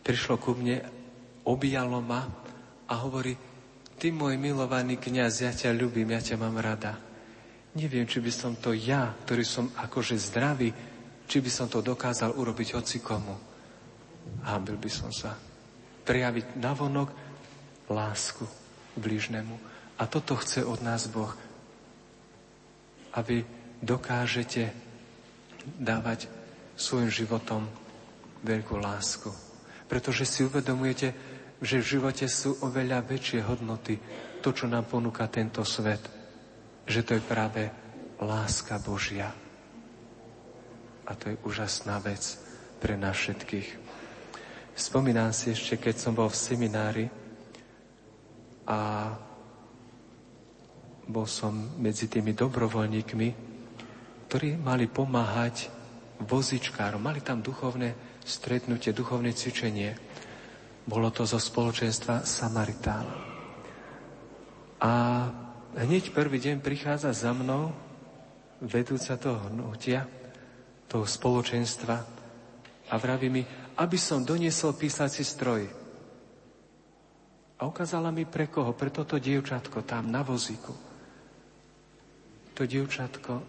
[0.00, 0.80] prišlo ku mne,
[1.44, 2.24] obijalo ma
[2.88, 3.36] a hovorí,
[4.00, 6.96] ty môj milovaný kniaz, ja ťa ľúbim, ja ťa mám rada.
[7.76, 10.74] Neviem, či by som to ja, ktorý som akože zdravý,
[11.30, 13.38] či by som to dokázal urobiť hoci komu.
[14.42, 15.38] Hábil by som sa.
[16.02, 17.14] Prejaviť navonok
[17.86, 18.42] lásku
[18.98, 19.54] blížnemu.
[20.00, 21.30] A toto chce od nás Boh
[23.14, 23.42] a vy
[23.82, 24.70] dokážete
[25.78, 26.30] dávať
[26.76, 27.66] svojim životom
[28.44, 29.28] veľkú lásku.
[29.90, 31.12] Pretože si uvedomujete,
[31.60, 34.00] že v živote sú oveľa väčšie hodnoty
[34.40, 36.00] to, čo nám ponúka tento svet.
[36.88, 37.62] Že to je práve
[38.22, 39.28] láska Božia.
[41.04, 42.22] A to je úžasná vec
[42.80, 43.68] pre nás všetkých.
[44.72, 47.06] Spomínam si ešte, keď som bol v seminári
[48.64, 48.78] a
[51.08, 53.28] bol som medzi tými dobrovoľníkmi,
[54.30, 55.66] ktorí mali pomáhať
[56.22, 57.02] vozičkárom.
[57.02, 59.98] Mali tam duchovné stretnutie, duchovné cvičenie.
[60.86, 63.06] Bolo to zo spoločenstva Samaritán.
[64.80, 64.92] A
[65.76, 67.74] hneď prvý deň prichádza za mnou
[68.62, 70.06] vedúca toho hnutia,
[70.86, 71.96] toho spoločenstva
[72.90, 73.42] a vraví mi,
[73.76, 75.68] aby som doniesol písací stroj.
[77.60, 78.72] A ukázala mi pre koho?
[78.72, 80.89] Pre toto dievčatko tam na vozíku
[82.60, 83.40] to dievčatko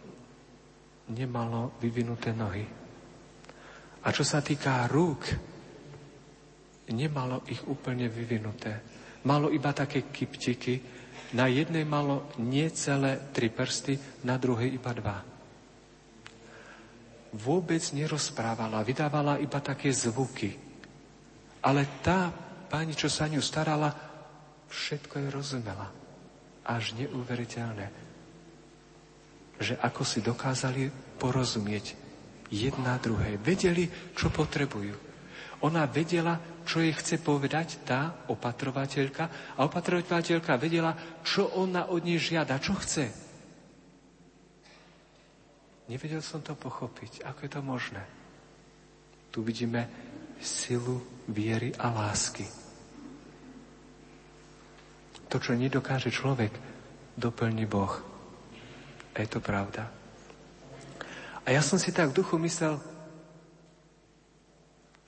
[1.11, 2.63] nemalo vyvinuté nohy.
[3.99, 5.27] A čo sa týka rúk,
[6.95, 8.71] nemalo ich úplne vyvinuté.
[9.27, 10.79] Malo iba také kyptiky,
[11.35, 15.19] na jednej malo nie celé tri prsty, na druhej iba dva.
[17.35, 20.55] Vôbec nerozprávala, vydávala iba také zvuky.
[21.67, 22.31] Ale tá
[22.71, 23.91] pani, čo sa ňu starala,
[24.71, 25.87] všetko je rozumela.
[26.63, 28.10] Až neuveriteľné
[29.61, 30.89] že ako si dokázali
[31.21, 31.93] porozumieť
[32.49, 33.37] jedna druhej.
[33.39, 33.87] Vedeli,
[34.17, 35.13] čo potrebujú.
[35.61, 42.17] Ona vedela, čo jej chce povedať tá opatrovateľka a opatrovateľka vedela, čo ona od nej
[42.17, 43.13] žiada, čo chce.
[45.85, 47.21] Nevedel som to pochopiť.
[47.29, 48.03] Ako je to možné?
[49.29, 49.85] Tu vidíme
[50.41, 50.99] silu
[51.29, 52.47] viery a lásky.
[55.29, 56.51] To, čo nedokáže človek,
[57.15, 58.10] doplní Boh.
[59.11, 59.91] A je to pravda.
[61.41, 62.77] A ja som si tak v duchu myslel,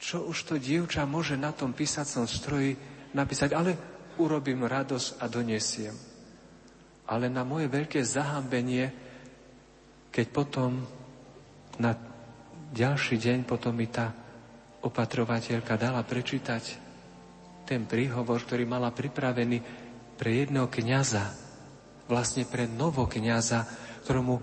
[0.03, 2.75] čo už to dievča môže na tom písacom stroji
[3.15, 3.71] napísať, ale
[4.19, 5.95] urobím radosť a donesiem.
[7.07, 8.91] Ale na moje veľké zahambenie,
[10.11, 10.83] keď potom
[11.79, 11.95] na
[12.73, 14.11] ďalší deň potom mi tá
[14.83, 16.63] opatrovateľka dala prečítať
[17.63, 19.63] ten príhovor, ktorý mala pripravený
[20.19, 21.31] pre jedného kniaza,
[22.11, 23.63] vlastne pre novo kniaza,
[24.03, 24.35] ktorému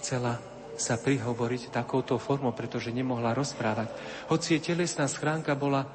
[0.00, 0.40] chcela
[0.74, 3.94] sa prihovoriť takouto formou, pretože nemohla rozprávať.
[4.32, 5.86] Hoci jej telesná schránka bola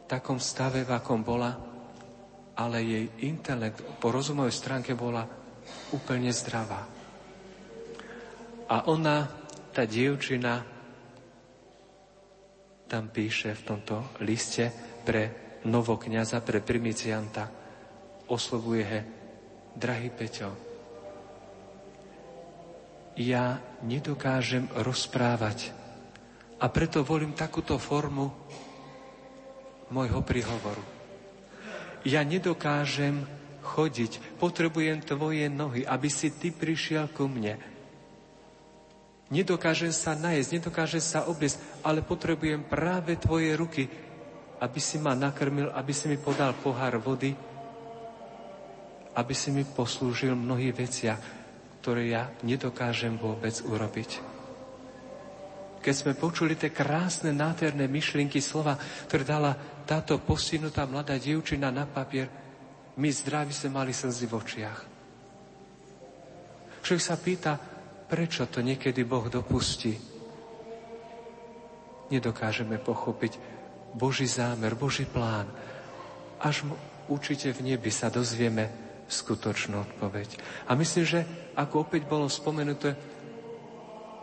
[0.00, 1.52] v takom stave, v akom bola,
[2.56, 5.28] ale jej intelekt po rozumovej stránke bola
[5.92, 6.88] úplne zdravá.
[8.68, 9.28] A ona,
[9.72, 10.64] tá dievčina,
[12.88, 14.72] tam píše v tomto liste
[15.04, 17.52] pre novokňaza, pre primicianta,
[18.32, 19.00] oslovuje he,
[19.78, 20.50] drahý Peťo,
[23.18, 25.74] ja nedokážem rozprávať.
[26.58, 28.30] A preto volím takúto formu
[29.94, 30.82] môjho prihovoru.
[32.06, 33.26] Ja nedokážem
[33.62, 37.58] chodiť, potrebujem tvoje nohy, aby si ty prišiel ku mne.
[39.28, 43.84] Nedokážem sa najesť, nedokážem sa obliecť, ale potrebujem práve tvoje ruky,
[44.58, 47.36] aby si ma nakrmil, aby si mi podal pohár vody,
[49.18, 51.20] aby si mi poslúžil v mnohých veciach
[51.88, 54.10] ktoré ja nedokážem vôbec urobiť.
[55.78, 58.76] Keď sme počuli tie krásne, nádherné myšlienky slova,
[59.08, 59.56] ktoré dala
[59.88, 62.28] táto postihnutá mladá dievčina na papier,
[62.98, 64.80] my zdraví sme mali slzy v očiach.
[66.82, 67.56] Človek sa pýta,
[68.10, 69.94] prečo to niekedy Boh dopustí.
[72.10, 73.32] Nedokážeme pochopiť
[73.94, 75.46] Boží zámer, Boží plán.
[76.42, 76.66] Až
[77.06, 80.36] určite v nebi sa dozvieme, skutočnú odpoveď.
[80.68, 81.20] A myslím, že
[81.56, 82.94] ako opäť bolo spomenuté,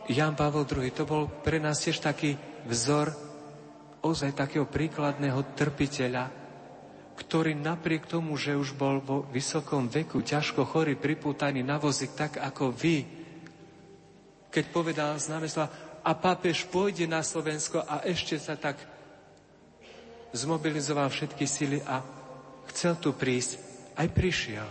[0.06, 2.38] Jan Pavel II, to bol pre nás tiež taký
[2.70, 3.10] vzor
[4.06, 6.30] ozaj takého príkladného trpiteľa,
[7.18, 12.38] ktorý napriek tomu, že už bol vo vysokom veku, ťažko chorý, pripútaný na vozik, tak
[12.38, 13.02] ako vy,
[14.53, 15.66] keď povedal z námesla,
[16.06, 18.78] a pápež pôjde na Slovensko a ešte sa tak
[20.38, 22.06] zmobilizoval všetky sily a
[22.70, 24.68] chcel tu prísť, aj prišiel.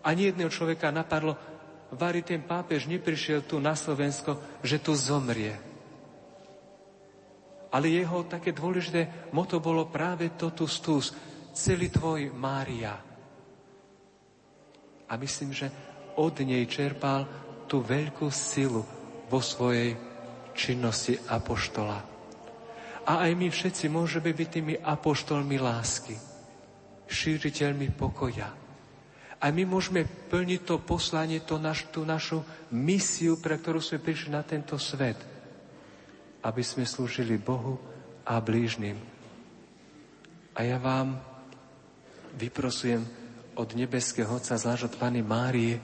[0.00, 1.36] Ani jedného človeka napadlo,
[1.90, 5.58] Vary ten pápež neprišiel tu na Slovensko, že tu zomrie.
[7.74, 11.10] Ale jeho také dôležité moto bolo práve totus tus,
[11.50, 12.94] celý tvoj Mária.
[15.10, 15.66] A myslím, že
[16.14, 17.26] od nej čerpal
[17.66, 18.86] tú veľkú silu
[19.26, 19.98] vo svojej
[20.54, 21.98] činnosti apoštola.
[23.10, 26.29] A aj my všetci môžeme byť tými apoštolmi lásky
[27.10, 28.54] šíriteľmi pokoja.
[29.40, 34.30] A my môžeme plniť to poslanie, to naš, tú našu misiu, pre ktorú sme prišli
[34.30, 35.16] na tento svet.
[36.44, 37.80] Aby sme slúžili Bohu
[38.28, 39.00] a blížnym.
[40.54, 41.16] A ja vám
[42.36, 43.00] vyprosujem
[43.56, 45.76] od nebeského Otca, zvlášť od Pany Márie,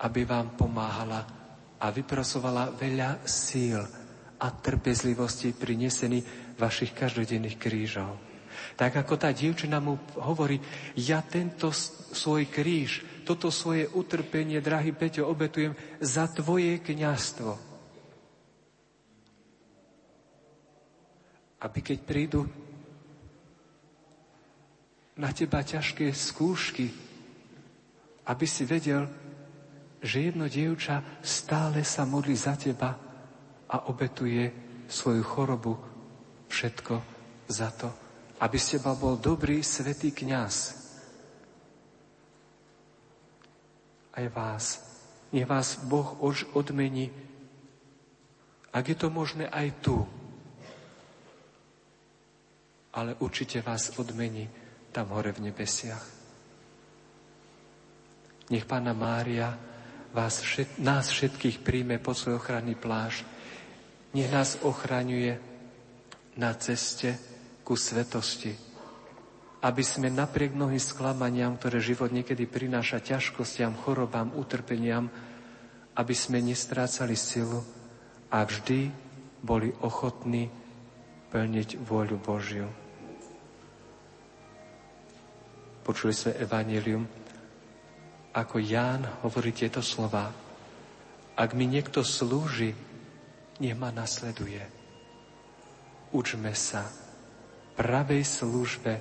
[0.00, 1.20] aby vám pomáhala
[1.76, 3.80] a vyprosovala veľa síl
[4.40, 6.24] a trpezlivosti pri nesení
[6.56, 8.29] vašich každodenných krížov.
[8.80, 10.56] Tak ako tá dievčina mu hovorí,
[10.96, 11.68] ja tento
[12.16, 17.60] svoj kríž, toto svoje utrpenie, drahý Peťo, obetujem za tvoje kniastvo.
[21.60, 22.48] Aby keď prídu
[25.20, 26.88] na teba ťažké skúšky,
[28.32, 29.04] aby si vedel,
[30.00, 32.96] že jedno dievča stále sa modlí za teba
[33.68, 34.48] a obetuje
[34.88, 35.76] svoju chorobu
[36.48, 36.94] všetko
[37.44, 37.99] za to,
[38.40, 40.80] aby z teba bol dobrý svetý kňaz.
[44.16, 44.80] Aj vás.
[45.30, 47.12] Nech vás Boh už odmení,
[48.74, 50.02] ak je to možné aj tu.
[52.90, 54.50] Ale určite vás odmení
[54.90, 56.02] tam hore v nebesiach.
[58.50, 59.54] Nech Pána Mária
[60.10, 63.22] vás všet, nás všetkých príjme pod svoj ochranný pláž.
[64.10, 65.38] Nech nás ochraňuje
[66.34, 67.14] na ceste,
[67.70, 68.50] ku svetosti.
[69.62, 75.06] Aby sme napriek mnohým sklamaniam, ktoré život niekedy prináša ťažkostiam, chorobám, utrpeniam,
[75.94, 77.62] aby sme nestrácali silu
[78.26, 78.90] a vždy
[79.38, 80.50] boli ochotní
[81.30, 82.66] plniť vôľu Božiu.
[85.86, 87.06] Počuli sme evanelium
[88.34, 90.26] ako Ján hovorí tieto slova.
[91.38, 92.74] Ak mi niekto slúži,
[93.62, 94.62] nech ma nasleduje.
[96.10, 97.09] Učme sa
[97.80, 99.00] pravej službe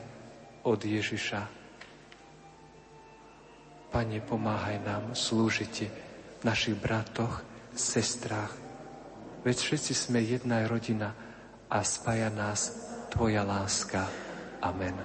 [0.63, 1.41] od Ježiša.
[3.91, 5.91] Pane, pomáhaj nám slúžiť
[6.47, 7.43] našich bratoch,
[7.75, 8.55] sestrách.
[9.43, 11.11] Veď všetci sme jedna rodina
[11.67, 12.71] a spája nás
[13.11, 14.07] Tvoja láska.
[14.63, 14.95] Amen.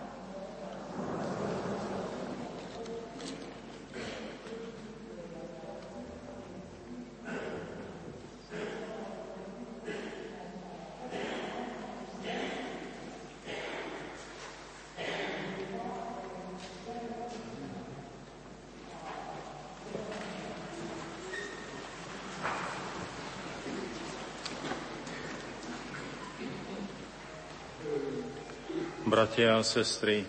[29.25, 30.21] Bratia a sestry,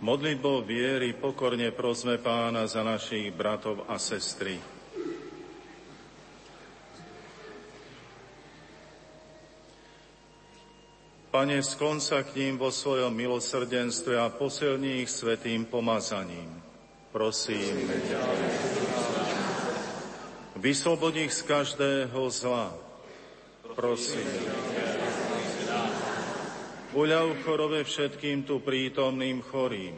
[0.00, 4.56] modlitbou viery pokorne prosme pána za našich bratov a sestry.
[11.28, 16.48] Pane, sklon sa k ním vo svojom milosrdenstve a posilní ich svetým pomazaním.
[17.12, 17.92] Prosím,
[20.56, 22.72] vyslobod ich z každého zla.
[23.76, 24.24] Prosím.
[26.90, 29.94] Uľav chorobe všetkým tu prítomným chorým.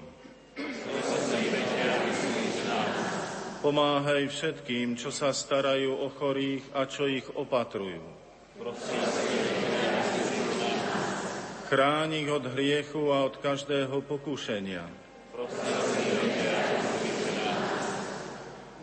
[3.65, 8.05] Pomáhaj všetkým, čo sa starajú o chorých a čo ich opatrujú.
[11.73, 14.85] Chráň ich od hriechu a od každého pokušenia.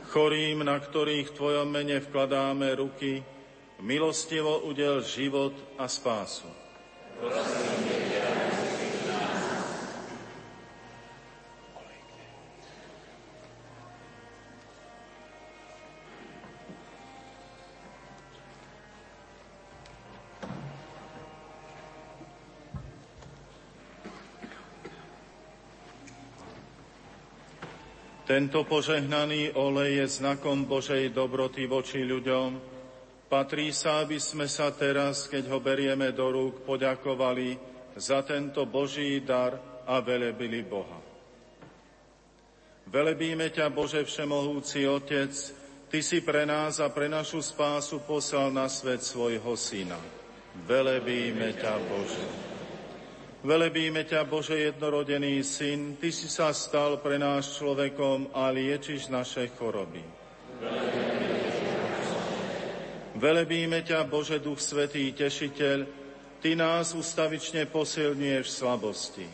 [0.09, 3.21] Chorým, na ktorých v Tvojom mene vkladáme ruky,
[3.85, 6.49] milostivo udel život a spásu.
[7.19, 7.88] Prosím,
[28.29, 32.61] Tento požehnaný olej je znakom Božej dobroty voči ľuďom.
[33.25, 37.57] Patrí sa, aby sme sa teraz, keď ho berieme do rúk, poďakovali
[37.97, 41.01] za tento Boží dar a velebili Boha.
[42.85, 45.33] Velebíme ťa, Bože Všemohúci Otec,
[45.89, 49.97] Ty si pre nás a pre našu spásu poslal na svet svojho Syna.
[50.69, 52.48] Velebíme ťa, Bože.
[53.39, 59.47] Velebíme ťa, Bože jednorodený Syn, Ty si sa stal pre nás človekom a liečiš naše
[59.55, 60.03] choroby.
[63.15, 65.79] Velebíme ťa, Bože Duch Svetý, Tešiteľ,
[66.43, 69.27] Ty nás ustavične posilňuješ v slabosti.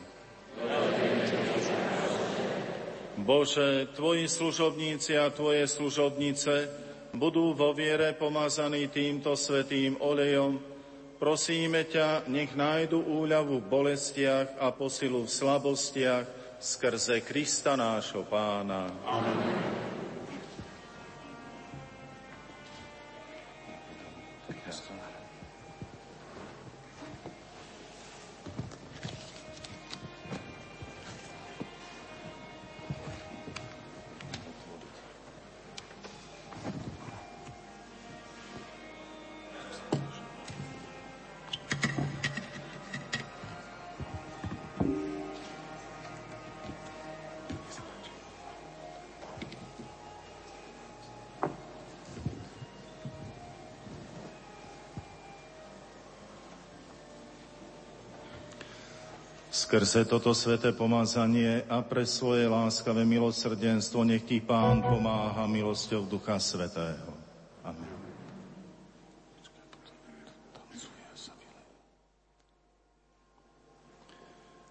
[3.18, 6.70] Bože, Tvoji služobníci a Tvoje služobnice
[7.18, 10.75] budú vo viere pomazaní týmto svetým olejom,
[11.16, 16.26] Prosíme ťa, nech nájdu úľavu v bolestiach a posilu v slabostiach
[16.60, 18.92] skrze Krista nášho pána.
[19.08, 19.85] Amen.
[59.76, 66.40] Skrze toto sveté pomazanie a pre svoje láskavé milosrdenstvo nech ti Pán pomáha milosťou Ducha
[66.40, 67.12] Svetého.
[67.60, 67.92] Amen.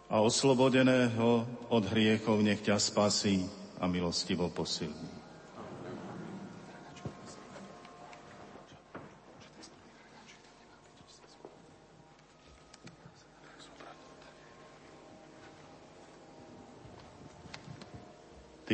[0.09, 3.45] A oslobodeného od hriechov nech ťa spasí
[3.77, 5.24] a milostivo posilní.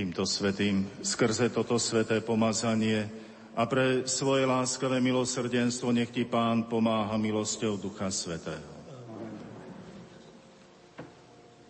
[0.01, 3.05] Týmto svetým, skrze toto sveté pomazanie
[3.52, 8.64] a pre svoje láskavé milosrdenstvo nech ti Pán pomáha milosťou Ducha Svetého.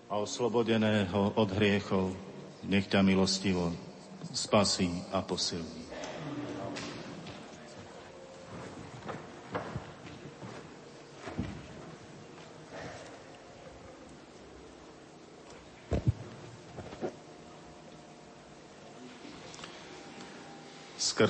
[0.07, 2.15] A oslobodeného od hriechov
[2.71, 3.75] nech ťa milostivo
[4.31, 5.80] spasí a posilní.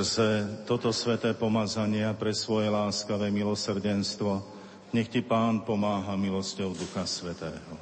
[0.01, 4.41] Skrze toto sveté pomazanie a pre svoje láskavé milosrdenstvo,
[4.97, 7.77] nech ti Pán pomáha milosťou Ducha Svetého.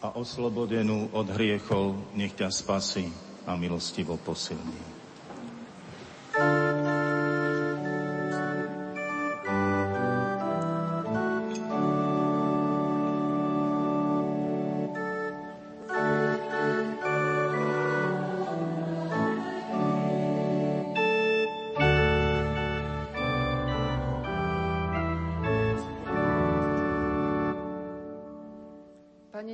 [0.00, 3.12] A oslobodenú od hriechov nech ťa spasí
[3.44, 4.97] a milostivo posilní.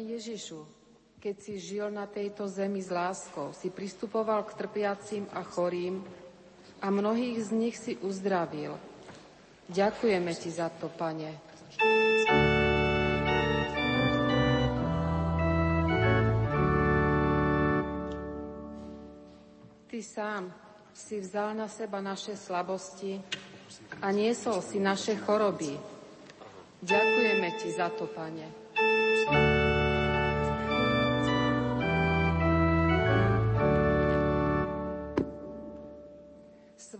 [0.03, 0.65] Ježišu,
[1.23, 6.03] keď si žil na tejto zemi s láskou, si pristupoval k trpiacim a chorým
[6.83, 8.77] a mnohých z nich si uzdravil.
[9.71, 11.33] Ďakujeme Ti za to, Pane.
[19.89, 20.53] Ty sám
[20.93, 23.16] si vzal na seba naše slabosti
[24.03, 25.79] a niesol si naše choroby.
[26.85, 28.64] Ďakujeme Ti za to, Pane.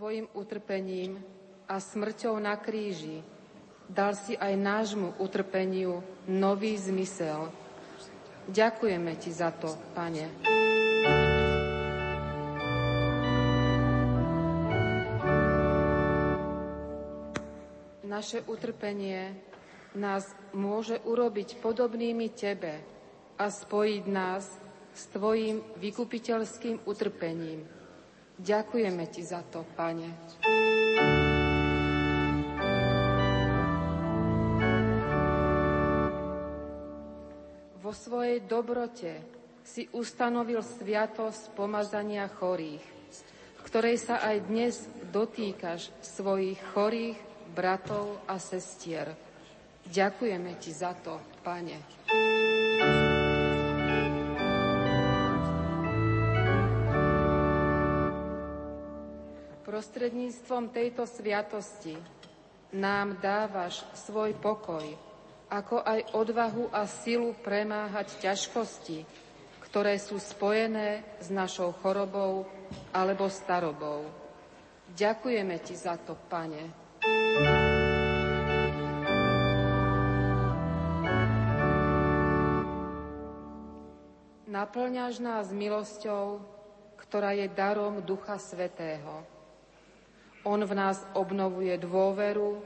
[0.05, 1.17] Svojim utrpením
[1.65, 3.25] a smrťou na kríži
[3.89, 7.49] dal si aj nášmu utrpeniu nový zmysel.
[8.45, 10.29] Ďakujeme Ti za to, Pane.
[18.05, 19.33] Naše utrpenie
[19.97, 22.77] nás môže urobiť podobnými Tebe
[23.41, 24.53] a spojiť nás
[24.93, 27.84] s Tvojim vykupiteľským utrpením.
[28.35, 30.11] Ďakujeme Ti za to, Pane.
[37.79, 39.23] Vo svojej dobrote
[39.63, 42.85] si ustanovil sviatosť pomazania chorých,
[43.55, 44.83] v ktorej sa aj dnes
[45.15, 47.17] dotýkaš svojich chorých
[47.55, 49.15] bratov a sestier.
[49.87, 51.94] Ďakujeme Ti za to, Pane.
[59.75, 61.99] Prostredníctvom tejto sviatosti
[62.71, 64.87] nám dávaš svoj pokoj,
[65.51, 69.03] ako aj odvahu a silu premáhať ťažkosti,
[69.67, 72.47] ktoré sú spojené s našou chorobou
[72.95, 74.07] alebo starobou.
[74.95, 76.71] Ďakujeme Ti za to, Pane.
[84.47, 86.39] Naplňaš nás milosťou,
[86.95, 89.34] ktorá je darom Ducha Svetého.
[90.45, 92.61] On v nás obnovuje dôveru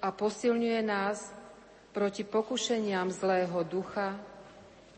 [0.00, 1.28] a posilňuje nás
[1.92, 4.16] proti pokušeniam zlého ducha,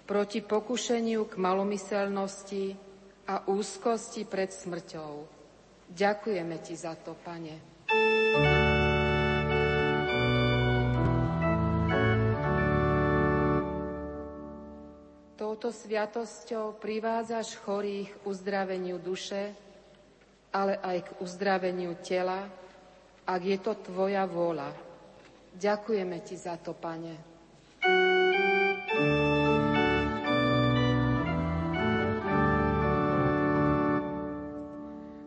[0.07, 2.79] proti pokušeniu k malomyselnosti
[3.27, 5.27] a úzkosti pred smrťou.
[5.91, 7.59] Ďakujeme Ti za to, Pane.
[15.35, 19.72] Touto sviatosťou privádzaš chorých uzdraveniu duše,
[20.53, 22.45] ale aj k uzdraveniu tela,
[23.25, 24.69] ak je to Tvoja vôľa.
[25.57, 27.33] Ďakujeme Ti za to, Pane.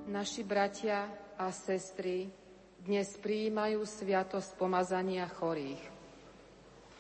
[0.10, 1.06] Naši bratia
[1.38, 2.30] a sestry
[2.86, 5.82] dnes prijímajú sviatosť pomazania chorých.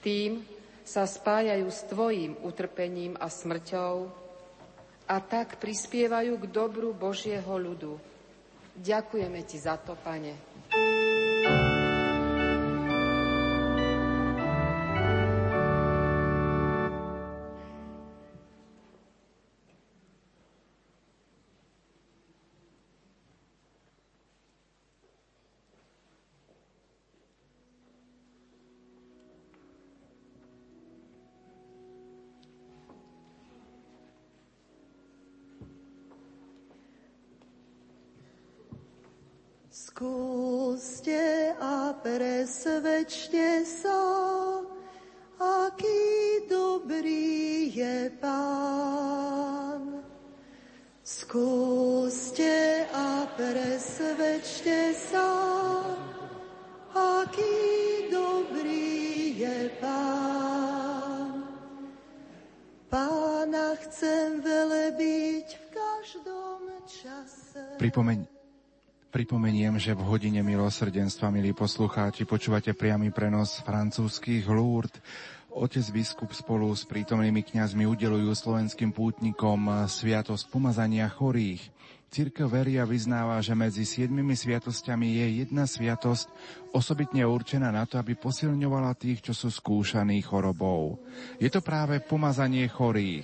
[0.02, 0.41] Tým
[0.85, 4.10] sa spájajú s Tvojim utrpením a smrťou
[5.06, 8.14] a tak prispievajú k dobru Božieho ľudu
[8.76, 10.55] Ďakujeme Ti za to, Pane.
[39.95, 44.03] Skúste a presvedčte sa,
[45.39, 50.03] aký dobrý je Pán.
[50.99, 55.31] Skúste a presvedčte sa,
[56.91, 61.39] aký dobrý je Pán.
[62.91, 67.63] Pána chcem velebiť v každom čase.
[67.80, 68.34] Pripomeň,
[69.15, 74.91] Pripomeniem, že v hodine milosrdenstva, milí poslucháči, počúvate priamy prenos francúzských lúrd.
[75.55, 81.63] Otec biskup spolu s prítomnými kňazmi udelujú slovenským pútnikom sviatosť pomazania chorých.
[82.11, 86.27] Církev verí a vyznáva, že medzi siedmimi sviatosťami je jedna sviatosť
[86.75, 90.99] osobitne určená na to, aby posilňovala tých, čo sú skúšaní chorobou.
[91.39, 93.23] Je to práve pomazanie chorých.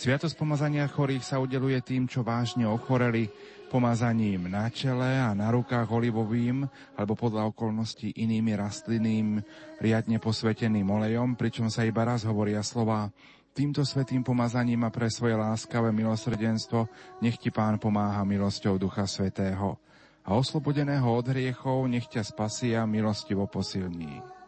[0.00, 3.28] Sviatosť pomazania chorých sa udeluje tým, čo vážne ochoreli,
[3.70, 6.66] pomazaním na čele a na rukách olivovým
[6.98, 9.38] alebo podľa okolností inými rastlinným
[9.78, 13.14] riadne posveteným olejom, pričom sa iba raz hovoria slova
[13.50, 16.86] Týmto svetým pomazaním a pre svoje láskavé milosrdenstvo
[17.18, 19.74] nech ti Pán pomáha milosťou Ducha Svetého.
[20.22, 24.39] A oslobodeného od hriechov nech ťa spasí a milostivo posilní.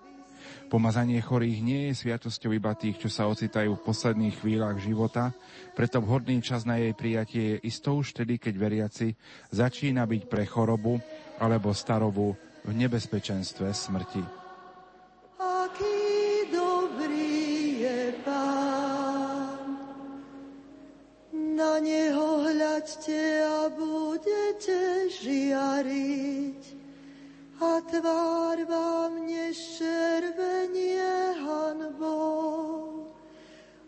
[0.73, 5.37] Pomazanie chorých nie je sviatosťou iba tých, čo sa ocitajú v posledných chvíľach života,
[5.77, 9.13] preto vhodný čas na jej prijatie je isto už vtedy, keď veriaci
[9.53, 10.97] začína byť pre chorobu
[11.37, 12.33] alebo starobu
[12.65, 14.25] v nebezpečenstve smrti.
[21.53, 24.81] Na neho hľaďte a budete
[25.21, 26.62] žiariť
[27.63, 33.07] a tvár vám neščervenie hanbou.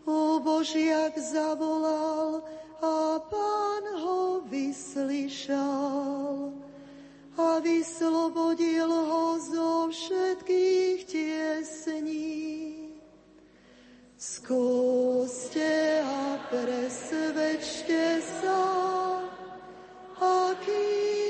[0.07, 2.47] O Božiak zavolal
[2.79, 6.55] a pán ho vyslyšal
[7.35, 12.95] a vyslobodil ho zo všetkých tiesní.
[14.15, 18.63] Skúste a presvedčte sa,
[20.23, 21.24] aký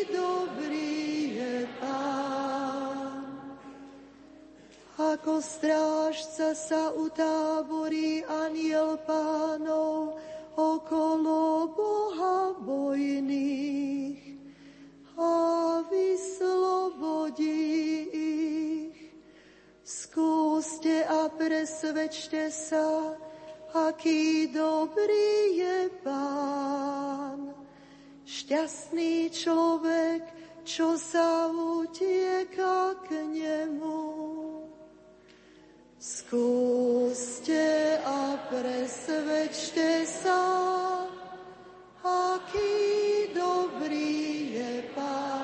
[5.15, 10.19] Ako strážca sa utáborí aniel pánov
[10.59, 14.19] okolo Boha bojných
[15.15, 15.35] a
[15.87, 17.63] vyslobodí
[18.11, 18.99] ich.
[19.87, 23.15] Skúste a presvedčte sa,
[23.71, 27.55] aký dobrý je Pán.
[28.27, 30.27] Šťastný človek,
[30.67, 34.54] čo sa utieka k nemu.
[36.05, 40.45] Skúste a presvedčte sa,
[42.05, 45.44] aký dobrý je Pán.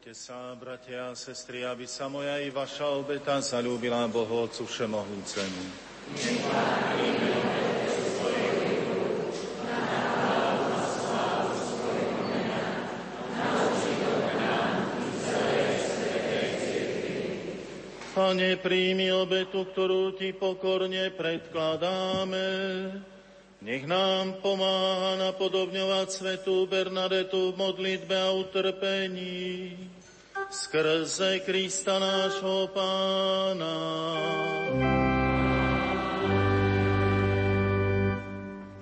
[0.00, 5.62] Modlite sa, bratia a sestry, aby sa moja i vaša obeta zalúbila Bohu Otcu Všemohúcemu.
[18.16, 22.48] Pane, príjmi obetu, ktorú Ti pokorne predkladáme.
[23.60, 29.76] Nech nám pomáha napodobňovať svetú Bernadetu v modlitbe a utrpení
[30.50, 33.78] skrze Krista nášho Pána.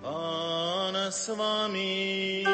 [0.00, 2.44] Pán s vami.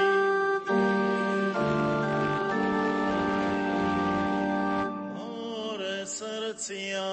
[5.15, 7.11] Hore srdcia.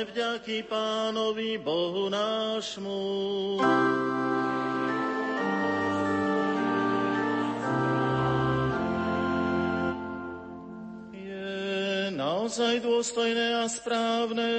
[0.00, 3.04] Vzdávajme vďaky Pánovi Bohu nášmu.
[11.12, 14.52] Je naozaj dôstojné a správne,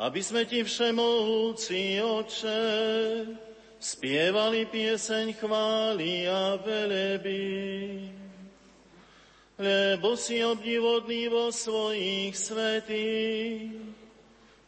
[0.00, 2.64] aby sme Ti všemohúci, Oče,
[3.76, 7.44] spievali pieseň chvály a veleby
[9.56, 13.95] lebo si obdivodný vo svojich svetých,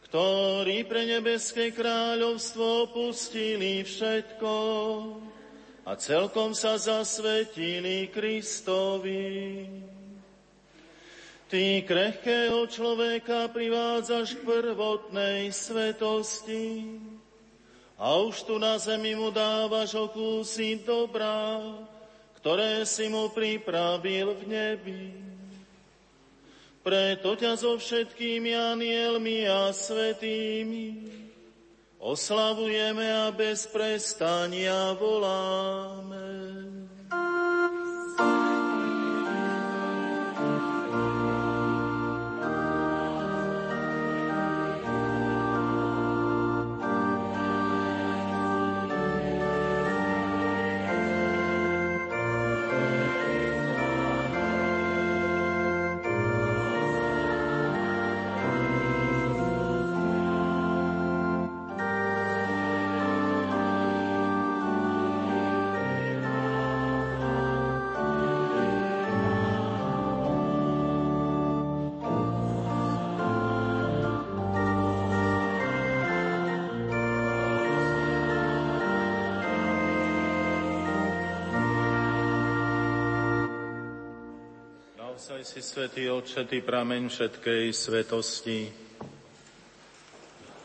[0.09, 4.53] ktorí pre nebeské kráľovstvo opustili všetko
[5.85, 9.69] a celkom sa zasvetili Kristovi.
[11.45, 16.97] Ty krehkého človeka privádzaš k prvotnej svetosti
[18.01, 21.61] a už tu na zemi mu dávaš okúsiť dobrá,
[22.41, 25.28] ktoré si mu pripravil v nebi.
[26.79, 30.85] Preto ťa so všetkými anielmi a svetými
[31.99, 36.23] oslavujeme a bez prestania voláme.
[85.29, 88.65] Naozaj si svetý Otče, Ty prameň všetkej svetosti.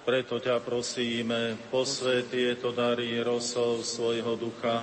[0.09, 4.81] Preto ťa prosíme, posvet tieto dary rosov svojho ducha,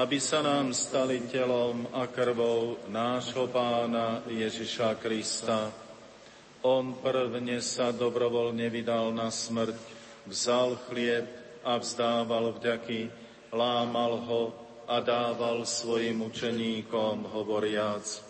[0.00, 5.76] aby sa nám stali telom a krvou nášho pána Ježiša Krista.
[6.64, 9.76] On prvne sa dobrovoľne vydal na smrť,
[10.24, 11.28] vzal chlieb
[11.68, 13.12] a vzdával vďaky,
[13.52, 14.42] lámal ho
[14.88, 18.08] a dával svojim učeníkom, hovoriac–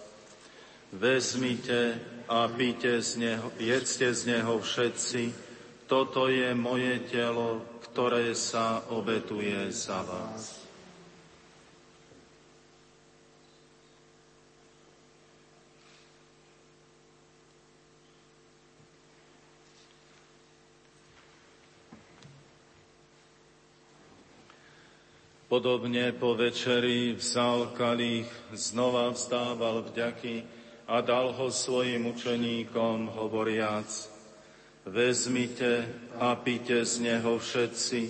[0.92, 5.32] Vezmite a píte z neho, jedzte z neho všetci,
[5.84, 10.64] toto je moje telo, ktoré sa obetuje za vás.
[25.48, 30.57] Podobne po večeri vzal kalich, znova vzdával vďaky,
[30.88, 33.86] a dal ho svojim učeníkom, hovoriac,
[34.88, 35.84] vezmite
[36.16, 38.00] a pite z neho všetci,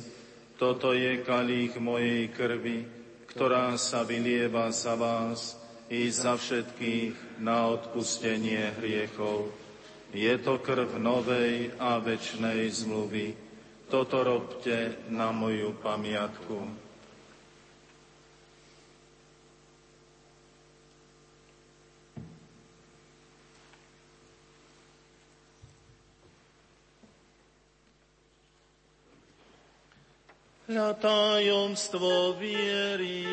[0.54, 2.86] toto je kalých mojej krvi,
[3.30, 5.58] ktorá sa vylieva za vás
[5.90, 9.50] i za všetkých na odpustenie hriechov.
[10.14, 13.34] Je to krv novej a večnej zmluvy.
[13.90, 16.87] Toto robte na moju pamiatku.
[30.68, 33.24] Na tajomstvo viery.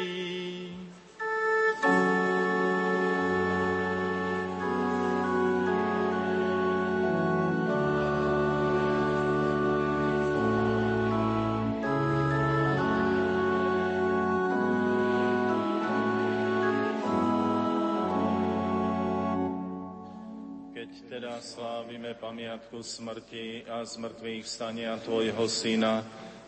[21.05, 26.03] Teda slávime pamiatku smrti a zmrtvých stania Tvojho Syna,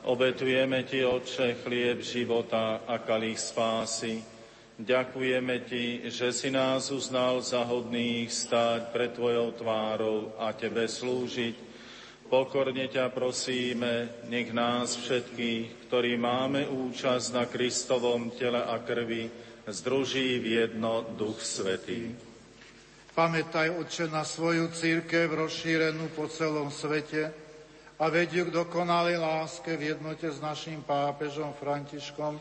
[0.07, 4.23] Obetujeme Ti, Otče, chlieb života a kalich spásy.
[4.79, 11.59] Ďakujeme Ti, že si nás uznal za hodných stáť pred Tvojou tvárou a Tebe slúžiť.
[12.31, 19.27] Pokorne ťa prosíme, nech nás všetkých, ktorí máme účasť na Kristovom tele a krvi,
[19.67, 22.15] združí v jedno Duch Svetý.
[23.11, 27.46] Pamätaj, Otče, na svoju církev rozšírenú po celom svete
[27.97, 32.37] a vedí k dokonalej láske v jednote s našim pápežom Františkom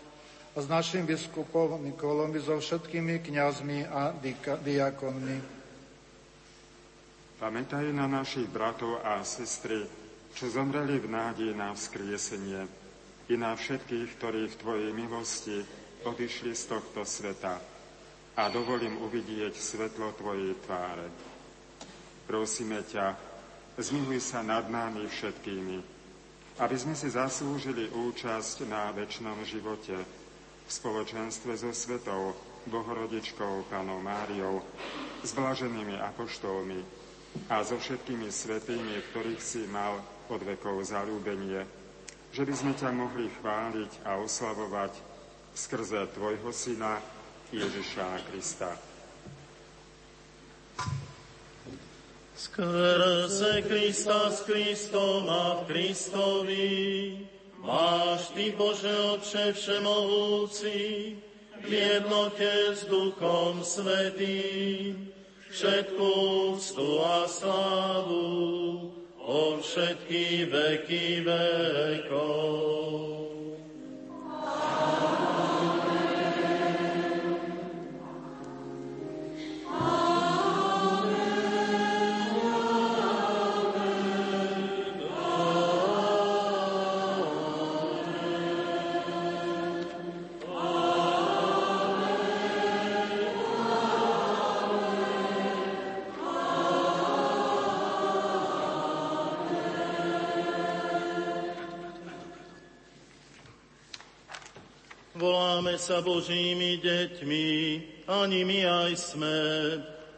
[0.52, 4.12] a s našim biskupom Nikolom i so všetkými kňazmi a
[4.60, 5.38] diakonmi.
[7.36, 9.84] Pamätaj na našich bratov a sestry,
[10.32, 12.64] čo zomreli v nádeji na vzkriesenie,
[13.28, 15.58] i na všetkých, ktorí v Tvojej milosti
[16.06, 17.58] odišli z tohto sveta.
[18.36, 21.08] A dovolím uvidieť svetlo Tvojej tváre.
[22.28, 23.25] Prosíme ťa,
[23.76, 25.78] zmiluj sa nad nami všetkými,
[26.60, 29.96] aby sme si zaslúžili účasť na väčšnom živote
[30.66, 32.32] v spoločenstve so svetou
[32.66, 34.64] Bohorodičkou Panou Máriou,
[35.22, 36.80] s blaženými apoštolmi,
[37.52, 40.00] a so všetkými svetými, ktorých si mal
[40.32, 41.62] od vekov zalúbenie,
[42.32, 44.92] že by sme ťa mohli chváliť a oslavovať
[45.52, 46.98] skrze Tvojho Syna
[47.52, 48.72] Ježiša Krista.
[52.36, 56.68] Skrze Krista s Kristom a v Kristovi
[57.64, 61.16] máš Ty, Bože Otče Všemohúci,
[61.64, 65.08] v jednote s Duchom Svetým,
[65.48, 66.12] všetkú
[66.52, 68.28] úctu a slávu
[69.16, 72.52] o všetky veky vekov.
[74.28, 75.25] Voláme
[105.86, 107.46] sa Božími deťmi,
[108.10, 109.38] ani my aj sme,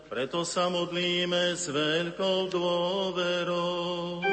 [0.09, 4.24] preto sa modlíme s veľkou dôverou.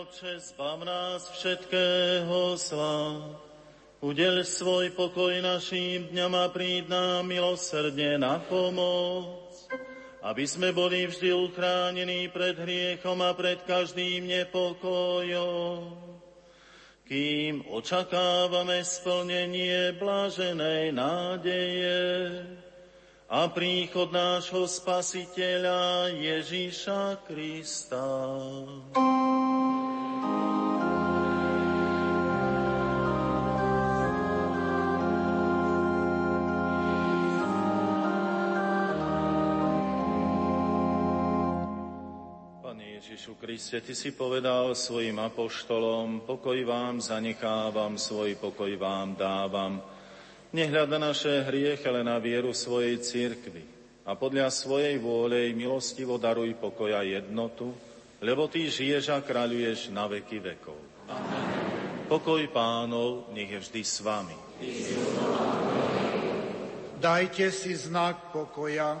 [0.00, 3.20] Otče, zbav nás všetkého zla.
[4.00, 9.52] Udel svoj pokoj našim dňam a príď nám milosrdne na pomoc,
[10.24, 15.92] aby sme boli vždy uchránení pred hriechom a pred každým nepokojom,
[17.04, 22.00] kým očakávame splnenie blaženej nádeje
[23.28, 28.08] a príchod nášho Spasiteľa Ježíša Krista.
[43.40, 49.80] Kriste, Ty si povedal svojim apoštolom, pokoj vám zanechávam, svoj pokoj vám dávam.
[50.52, 53.64] Nehľada naše hriech, ale na vieru svojej církvy.
[54.04, 57.72] A podľa svojej vôle milostivo daruj pokoj a jednotu,
[58.20, 60.76] lebo Ty žiješ a kráľuješ na veky vekov.
[61.08, 62.12] Amen.
[62.12, 64.36] Pokoj pánov, nech je vždy s vami.
[67.00, 69.00] Dajte si znak pokoja.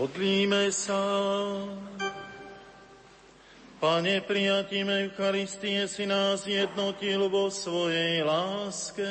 [0.00, 0.96] Modlíme sa.
[3.84, 9.04] Pane, prijatím Eucharistie si nás jednotil vo svojej láske.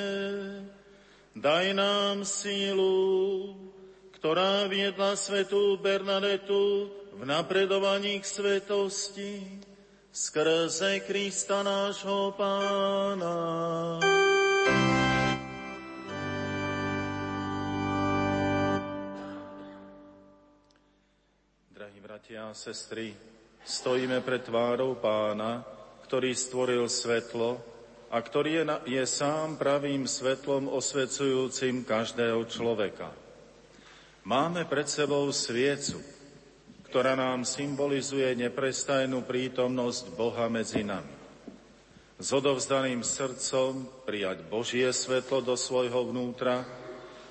[1.38, 3.54] Daj nám sílu,
[4.18, 9.62] ktorá viedla svetú Bernadetu v napredovaní k svetosti
[10.10, 13.38] skrze Krista nášho Pána.
[22.20, 23.16] Bratia a sestry,
[23.64, 25.64] Stojíme pred tvárou pána,
[26.04, 27.56] ktorý stvoril svetlo
[28.12, 33.16] a ktorý je, na, je sám pravým svetlom osvecujúcim každého človeka.
[34.28, 36.04] Máme pred sebou sviecu,
[36.92, 41.16] ktorá nám symbolizuje neprestajnú prítomnosť Boha medzi nami.
[42.20, 46.68] S odovzdaným srdcom prijať Božie svetlo do svojho vnútra,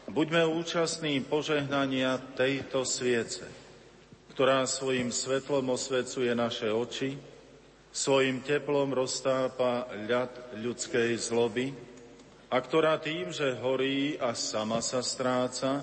[0.09, 3.45] buďme účastní požehnania tejto sviece–
[4.39, 7.19] ktorá svojim svetlom osvecuje naše oči,
[7.91, 11.75] svojim teplom roztápa ľad ľudskej zloby
[12.47, 15.83] a ktorá tým, že horí a sama sa stráca,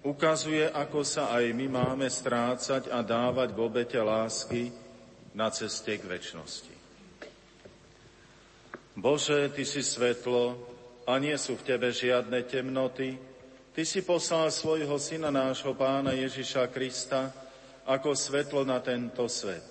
[0.00, 4.72] ukazuje, ako sa aj my máme strácať a dávať v obete lásky
[5.36, 6.72] na ceste k väčšnosti.
[8.96, 10.56] Bože, Ty si svetlo
[11.04, 13.20] a nie sú v Tebe žiadne temnoty.
[13.76, 17.44] Ty si poslal svojho Syna nášho Pána Ježiša Krista,
[17.86, 19.62] ako svetlo na tento svet.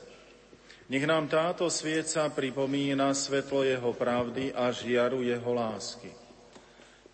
[0.88, 6.14] Nech nám táto svieca pripomína svetlo jeho pravdy a žiaru jeho lásky.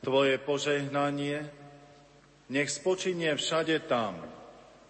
[0.03, 1.47] Tvoje požehnanie
[2.51, 4.19] nech spočinie všade tam,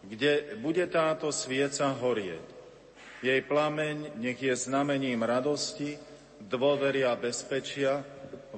[0.01, 2.41] kde bude táto svieca horieť.
[3.21, 6.01] Jej plameň nech je znamením radosti,
[6.41, 8.01] dôvery a bezpečia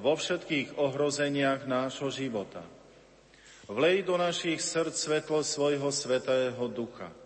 [0.00, 2.64] vo všetkých ohrozeniach nášho života.
[3.68, 7.12] Vlej do našich srdc svetlo svojho svetého ducha–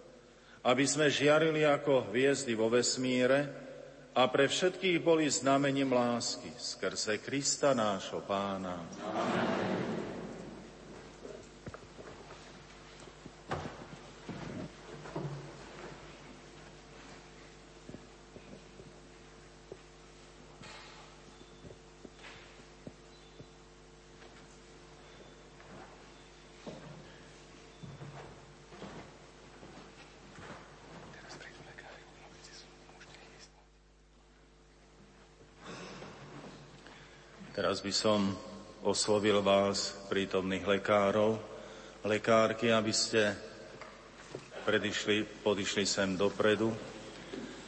[0.69, 3.49] aby sme žiarili ako hviezdy vo vesmíre
[4.13, 8.77] a pre všetkých boli znamením lásky skrze Krista nášho pána.
[9.01, 10.08] Amen.
[37.69, 38.33] Teraz by som
[38.81, 41.37] oslovil vás, prítomných lekárov,
[42.01, 43.37] lekárky, aby ste
[44.65, 46.73] predišli, podišli sem dopredu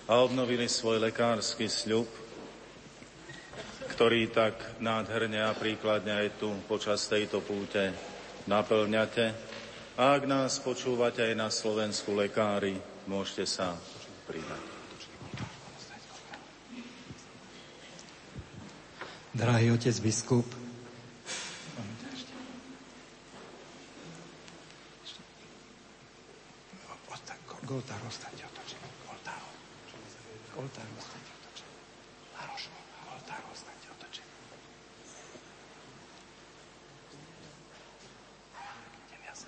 [0.09, 2.09] a obnovili svoj lekársky sľub,
[3.93, 7.93] ktorý tak nádherne a príkladne aj tu počas tejto púte
[8.49, 9.37] naplňate.
[10.01, 13.77] A ak nás počúvate aj na Slovensku lekári, môžete sa
[14.25, 14.70] pridať.
[19.31, 20.47] Drahý otec biskup,
[27.71, 28.91] Goltár ostať otočený.
[29.07, 29.39] Goltár.
[30.59, 31.79] Goltár ostať otočený.
[32.35, 32.67] Laroš,
[33.07, 34.35] Goltár ostať otočený.
[39.07, 39.47] Idem ja sa.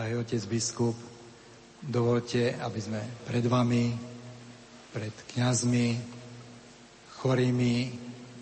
[0.00, 0.96] Drahý otec biskup,
[1.84, 3.92] dovolte, aby sme pred vami,
[4.96, 6.00] pred kňazmi,
[7.20, 7.74] chorými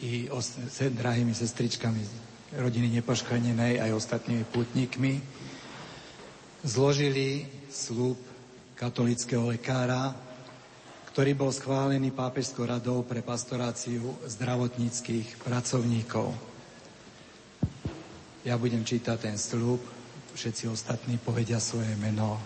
[0.06, 1.98] i os- drahými sestričkami
[2.62, 5.18] rodiny nepoškvrnenej aj ostatnými putníkmi
[6.62, 8.22] zložili slúb
[8.78, 10.14] katolického lekára,
[11.10, 16.39] ktorý bol schválený pápežskou radou pre pastoráciu zdravotníckých pracovníkov.
[18.47, 19.97] Ja budem čítať ten slúb,
[20.34, 22.40] všetci ostatní povedia svoje meno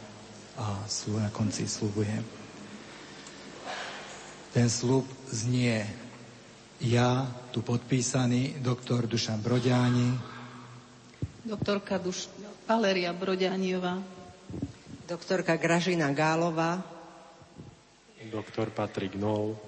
[0.59, 0.84] a
[1.16, 2.22] na konci slúbujem.
[4.52, 5.88] Ten slúb znie
[6.82, 10.18] ja, tu podpísaný, doktor Dušan Broďáni,
[11.46, 12.28] doktorka Duš...
[12.66, 14.02] Valeria Broďániová,
[15.06, 16.80] doktorka Gražina Gálová,
[18.32, 19.59] doktor Patrik Nol,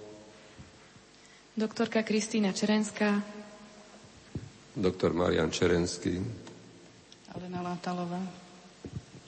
[1.54, 3.20] doktorka Kristýna Čerenská,
[4.74, 6.18] doktor Marian Čerenský,
[7.34, 8.22] Alena Látalová.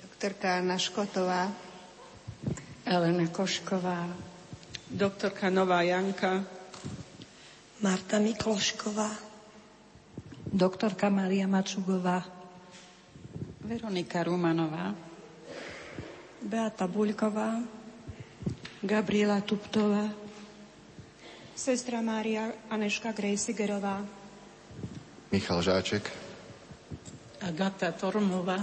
[0.02, 1.50] Doktorka Anna Škotová.
[2.86, 4.06] Elena Košková.
[4.86, 6.46] Doktorka Nová Janka.
[7.82, 9.10] Marta Miklošková.
[10.46, 12.22] Doktorka Maria Mačugová.
[13.66, 14.94] Veronika Rumanová.
[16.46, 17.58] Beata Buľková.
[18.86, 20.06] Gabriela Tuptová.
[21.58, 24.06] Sestra Mária Aneška Grejsigerová.
[25.34, 26.25] Michal Žáček.
[27.46, 28.58] Agata Tormová.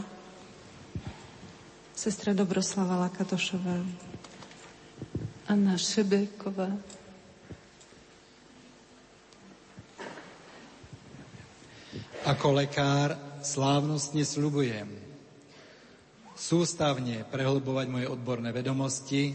[1.96, 3.80] Sestra Dobroslava Lakatošová.
[5.48, 6.68] Anna Šebeková.
[12.28, 14.92] Ako lekár slávnostne slubujem
[16.36, 19.32] sústavne prehlbovať moje odborné vedomosti,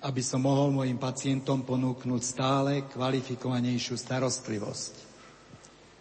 [0.00, 4.92] aby som mohol mojim pacientom ponúknuť stále kvalifikovanejšiu starostlivosť.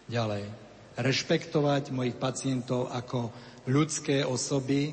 [0.08, 3.32] Ďalej, rešpektovať mojich pacientov ako
[3.68, 4.92] ľudské osoby,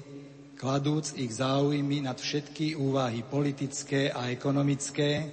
[0.59, 5.31] kladúc ich záujmy nad všetky úvahy politické a ekonomické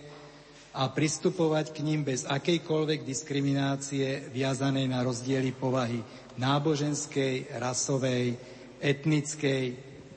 [0.76, 6.04] a pristupovať k ním bez akejkoľvek diskriminácie viazanej na rozdiely povahy
[6.36, 8.36] náboženskej, rasovej,
[8.84, 9.64] etnickej,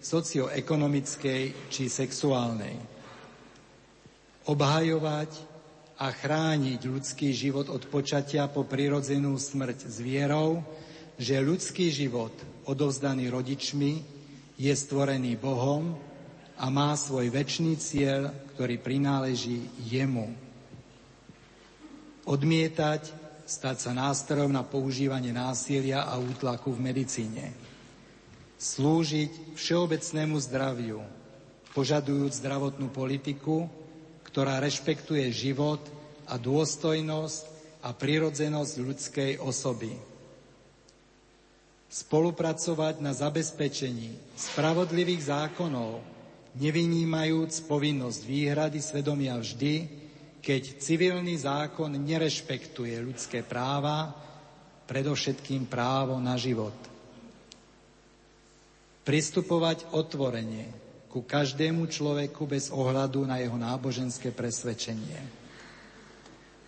[0.03, 2.75] socioekonomickej či sexuálnej.
[4.51, 5.48] Obhajovať
[5.99, 10.63] a chrániť ľudský život od počatia po prirodzenú smrť s vierou,
[11.19, 12.31] že ľudský život
[12.71, 14.07] odovzdaný rodičmi
[14.55, 15.99] je stvorený Bohom
[16.55, 20.31] a má svoj väčší cieľ, ktorý prináleží jemu.
[22.23, 23.11] Odmietať,
[23.43, 27.51] stať sa nástrojom na používanie násilia a útlaku v medicíne.
[28.59, 31.03] Slúžiť všeobecnému zdraviu,
[31.75, 33.67] požadujúc zdravotnú politiku,
[34.29, 35.81] ktorá rešpektuje život
[36.29, 37.43] a dôstojnosť
[37.83, 39.97] a prirodzenosť ľudskej osoby
[41.89, 46.05] spolupracovať na zabezpečení spravodlivých zákonov,
[46.61, 49.89] nevynímajúc povinnosť výhrady svedomia vždy,
[50.45, 54.13] keď civilný zákon nerešpektuje ľudské práva,
[54.85, 56.77] predovšetkým právo na život.
[59.05, 60.88] Pristupovať otvorene
[61.19, 65.19] ku každému človeku bez ohľadu na jeho náboženské presvedčenie.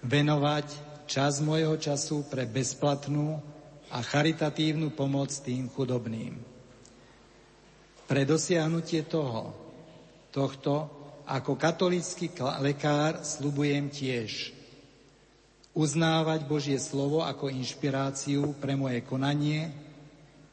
[0.02, 0.66] Venovať
[1.06, 3.38] čas môjho času pre bezplatnú
[3.94, 6.34] a charitatívnu pomoc tým chudobným.
[8.10, 9.54] Pre dosiahnutie toho,
[10.34, 10.90] tohto,
[11.30, 14.50] ako katolický lekár slubujem tiež
[15.78, 19.70] uznávať Božie slovo ako inšpiráciu pre moje konanie,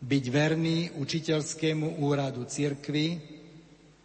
[0.06, 3.36] byť verný učiteľskému úradu cirkvy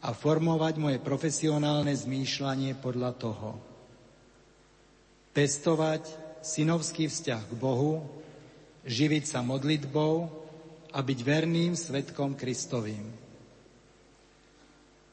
[0.02, 3.50] a formovať moje profesionálne zmýšľanie podľa toho.
[5.30, 6.10] Pestovať
[6.42, 8.02] synovský vzťah k Bohu,
[8.82, 10.14] živiť sa modlitbou
[10.92, 13.06] a byť verným svetkom Kristovým.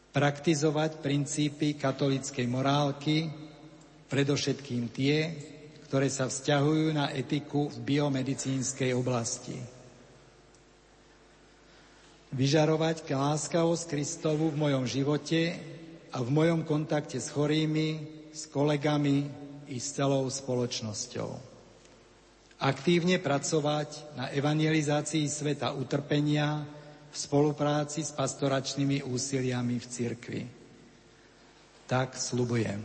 [0.10, 3.30] Praktizovať princípy katolíckej morálky,
[4.10, 5.18] predovšetkým tie,
[5.86, 9.79] ktoré sa vzťahujú na etiku v biomedicínskej oblasti.
[12.30, 15.58] Vyžarovať láskavosť Kristovu v mojom živote
[16.14, 19.26] a v mojom kontakte s chorými, s kolegami
[19.70, 21.50] i s celou spoločnosťou
[22.60, 26.68] aktívne pracovať na evangelizácii sveta utrpenia
[27.10, 30.42] v spolupráci s pastoračnými úsiliami v cirkvi.
[31.88, 32.84] Tak slubujem.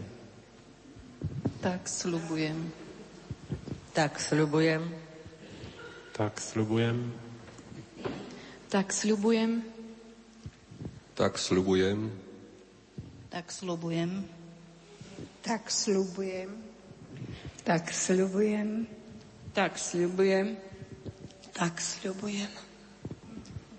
[1.61, 2.73] Tak slubujem.
[3.93, 4.83] Tak slubujem.
[6.15, 7.24] Tak slubujem.
[8.75, 9.63] Tak slubujem.
[11.15, 12.11] Tak slubujem.
[13.31, 14.27] Tak slubujem.
[15.47, 16.51] Tak slubujem.
[17.63, 18.87] Tak slubujem.
[19.55, 20.59] Tak sľubujem.
[21.55, 22.51] Tak sľubujem.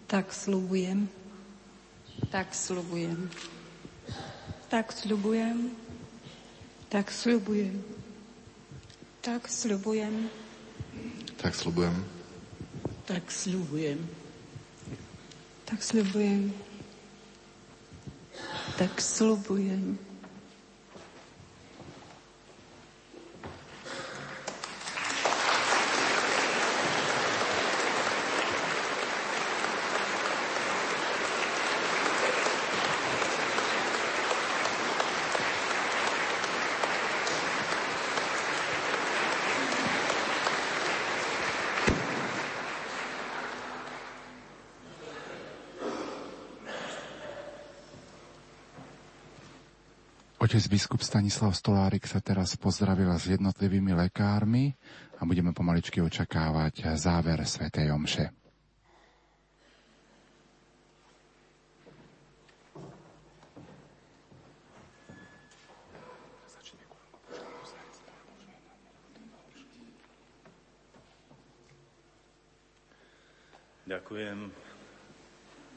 [0.08, 1.12] Tak sľubujem.
[2.32, 3.20] Tak sľubujem.
[4.72, 5.60] Tak sľubujem.
[6.88, 7.84] Tak sľubujem.
[9.20, 10.16] Tak sľubujem.
[11.36, 11.96] Tak sľubujem.
[13.04, 14.25] Tak sľubujem.
[15.66, 16.54] Tak sľubujem.
[18.78, 19.98] Tak sľubujem.
[50.46, 54.78] Otec biskup Stanislav Stolárik sa teraz pozdravil s jednotlivými lekármi
[55.18, 58.30] a budeme pomaličky očakávať záver svätej Omše.
[73.90, 74.54] Ďakujem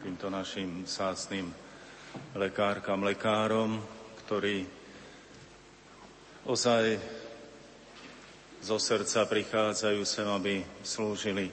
[0.05, 1.49] týmto našim sásným
[2.36, 3.81] lekárkam, lekárom,
[4.28, 4.68] ktorí
[6.44, 7.00] ozaj
[8.60, 11.48] zo srdca prichádzajú sem, aby slúžili.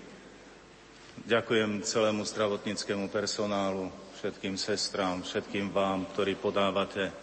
[1.23, 3.88] Ďakujem celému zdravotníckému personálu,
[4.19, 7.15] všetkým sestrám, všetkým vám, ktorí podávate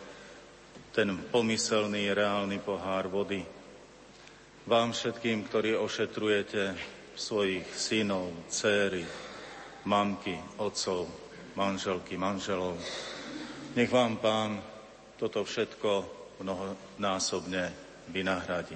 [0.97, 3.45] ten pomyselný, reálny pohár vody.
[4.65, 6.73] Vám všetkým, ktorí ošetrujete
[7.13, 9.05] svojich synov, céry,
[9.85, 11.13] mamky, otcov,
[11.61, 12.81] manželky, manželov.
[13.77, 14.72] Nech vám, Pán,
[15.23, 15.91] toto všetko
[16.43, 17.71] mnohonásobne
[18.11, 18.75] vynahradí.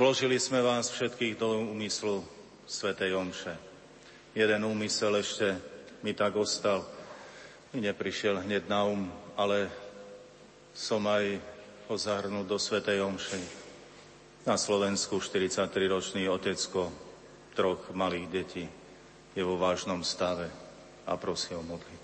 [0.00, 2.24] Vložili sme vás všetkých do úmyslu
[2.64, 3.52] Svetej Omše.
[4.32, 5.60] Jeden úmysel ešte
[6.00, 6.80] mi tak ostal.
[7.76, 9.04] Mi neprišiel hneď na um,
[9.36, 9.68] ale
[10.72, 11.36] som aj
[11.84, 13.36] ho zahrnul do Svetej Omše.
[14.48, 16.88] Na Slovensku 43-ročný otecko
[17.52, 18.64] troch malých detí
[19.36, 20.48] je vo vážnom stave
[21.04, 22.03] a prosí o modlitbu.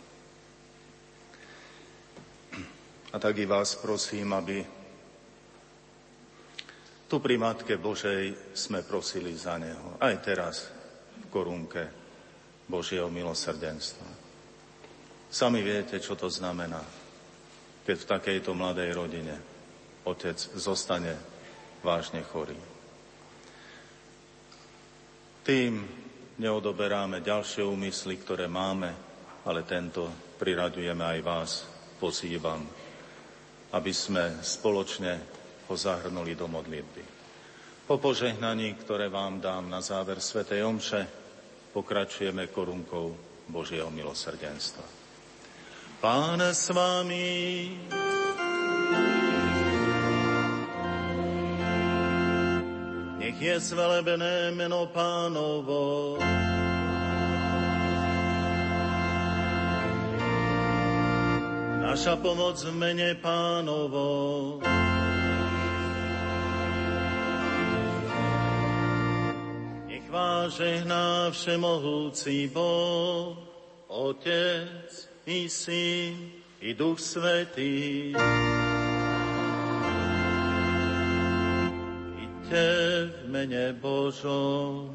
[3.10, 4.62] A tak i vás prosím, aby
[7.10, 9.98] tu pri Matke Božej sme prosili za Neho.
[9.98, 10.70] Aj teraz
[11.18, 11.82] v korunke
[12.70, 14.06] Božieho milosrdenstva.
[15.26, 16.78] Sami viete, čo to znamená,
[17.82, 19.34] keď v takejto mladej rodine
[20.06, 21.18] otec zostane
[21.82, 22.54] vážne chorý.
[25.42, 25.82] Tým
[26.38, 28.94] neodoberáme ďalšie úmysly, ktoré máme,
[29.42, 30.06] ale tento
[30.38, 31.50] priraďujeme aj vás,
[31.98, 32.62] pozývam,
[33.70, 35.12] aby sme spoločne
[35.70, 37.02] ho zahrnuli do modlitby.
[37.86, 41.02] Po požehnaní, ktoré vám dám na záver Svetej Omše,
[41.74, 43.14] pokračujeme korunkou
[43.50, 44.82] Božieho milosrdenstva.
[46.00, 47.28] Pán s vami.
[53.20, 56.16] Nech je zvelebené meno pánovo.
[61.80, 64.60] Naša pomoc v mene pánovo.
[69.88, 73.32] Nech vás žehná všemohúci Boh,
[73.88, 74.92] Otec
[75.24, 78.12] i Syn i Duch Svetý.
[82.12, 82.68] Buďte
[83.08, 84.92] v mene Božom.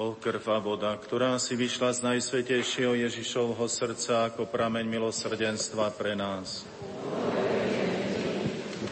[0.00, 6.16] O krv a voda, ktorá si vyšla z Najsvetejšieho Ježišovho srdca ako prameň milosrdenstva pre
[6.16, 6.64] nás.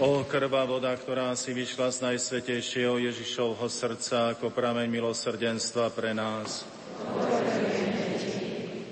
[0.04, 6.12] O krv a voda, ktorá si vyšla z Najsvetejšieho Ježišovho srdca ako prameň milosrdenstva pre
[6.12, 6.68] nás.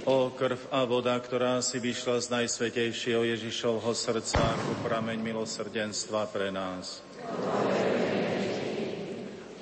[0.08, 6.48] O krv a voda, ktorá si vyšla z Najsvetejšieho Ježišovho srdca ako prameň milosrdenstva pre
[6.48, 7.04] nás.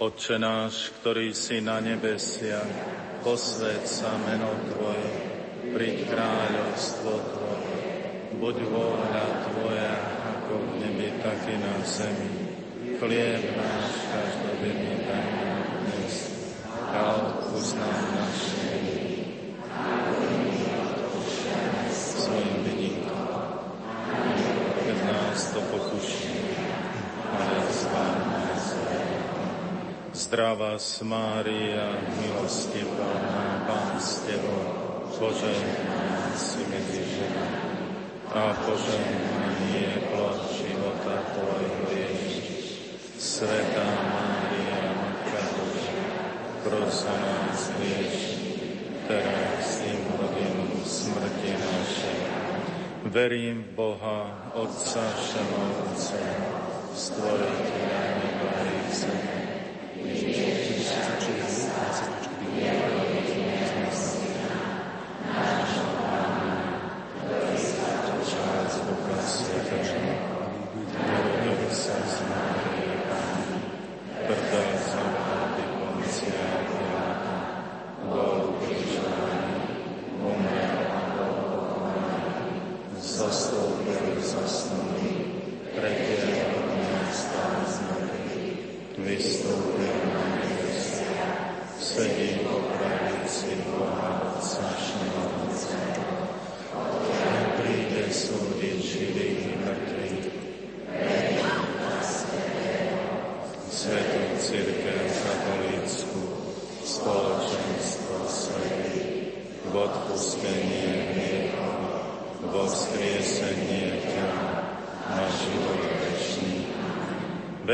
[0.04, 2.60] Otče náš, ktorý si na nebesia,
[3.24, 5.08] posved sa meno Tvoje,
[5.72, 7.72] príď kráľovstvo Tvoje,
[8.36, 9.96] buď vôľa Tvoja,
[10.28, 12.30] ako v nebi, tak i na zemi.
[13.00, 16.16] Chlieb náš každodenný daj nám dnes
[16.76, 18.64] a odpúsť nám naše
[25.54, 26.34] to pokuší,
[27.30, 28.44] ale zván nás.
[30.34, 30.74] Zdravá
[31.06, 34.66] Mária, milosti plná, Pán s Tebou,
[35.14, 37.62] požehnaná si medzi ženami
[38.34, 42.50] a požehnaný je plod života Tvojho Ježiš.
[43.14, 46.02] Svetá Mária, Matka Božia,
[46.66, 52.18] pros nás hriešných, teraz i v hodinu smrti našej.
[53.06, 56.58] Verím v Boha, Otca Všemovúceho,
[56.90, 59.43] Stvoriteľa neba i zeme.
[60.94, 61.43] Nebesa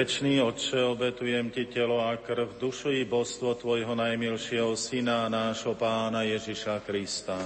[0.01, 6.25] Večný Otče, obetujem Ti telo a krv, dušu i božstvo Tvojho najmilšieho Syna, nášho Pána
[6.25, 7.37] Ježiša Krista.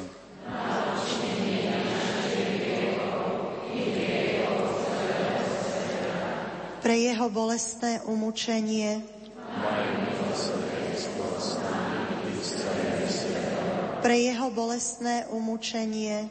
[6.78, 9.02] Pre jeho bolestné umučenie,
[13.98, 16.30] pre jeho bolestné umučenie,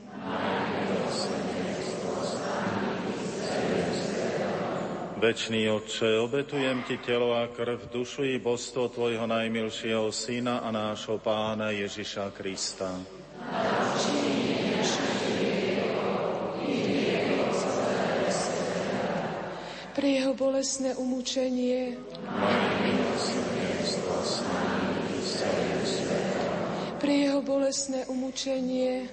[5.21, 11.21] Večný Otče, obetujem Ti telo a krv, dušu i božstvo Tvojho najmilšieho Syna a nášho
[11.21, 12.89] Pána Ježiša Krista.
[19.93, 22.01] Pre jeho bolestné umúčenie,
[26.97, 29.05] pre jeho bolestné umúčenie,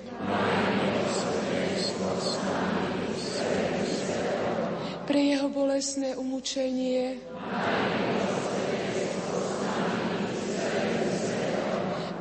[5.18, 7.18] pre jeho bolestné umúčenie.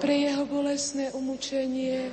[0.01, 2.09] Pre jeho bolestné umúčenie.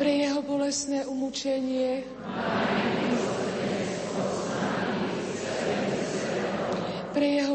[0.00, 2.08] Pre jeho bolestné umúčenie.
[7.12, 7.54] Pre jeho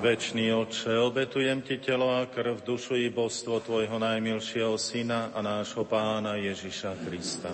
[0.00, 5.84] Večný Otče, obetujem Ti telo a krv, dušu i božstvo Tvojho najmilšieho Syna a nášho
[5.84, 7.52] Pána Ježiša Krista.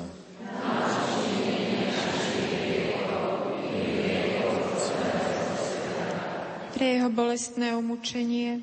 [6.71, 8.63] Pre jeho bolestné umučenie,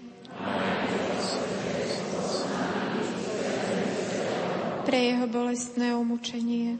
[4.87, 6.79] pre jeho bolestné umučenie,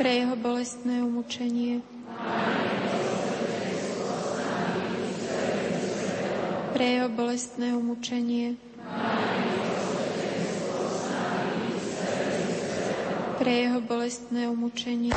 [0.00, 1.84] Pre jeho bolestné umučenie.
[6.80, 8.56] pre jeho bolestné umučenie.
[13.36, 15.12] Pre jeho bolestné umučenie.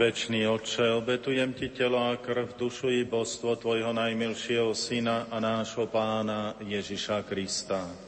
[0.00, 5.84] Večný Otče, obetujem Ti telo a krv, dušu i božstvo Tvojho najmilšieho Syna a nášho
[5.92, 8.07] Pána Ježiša Krista.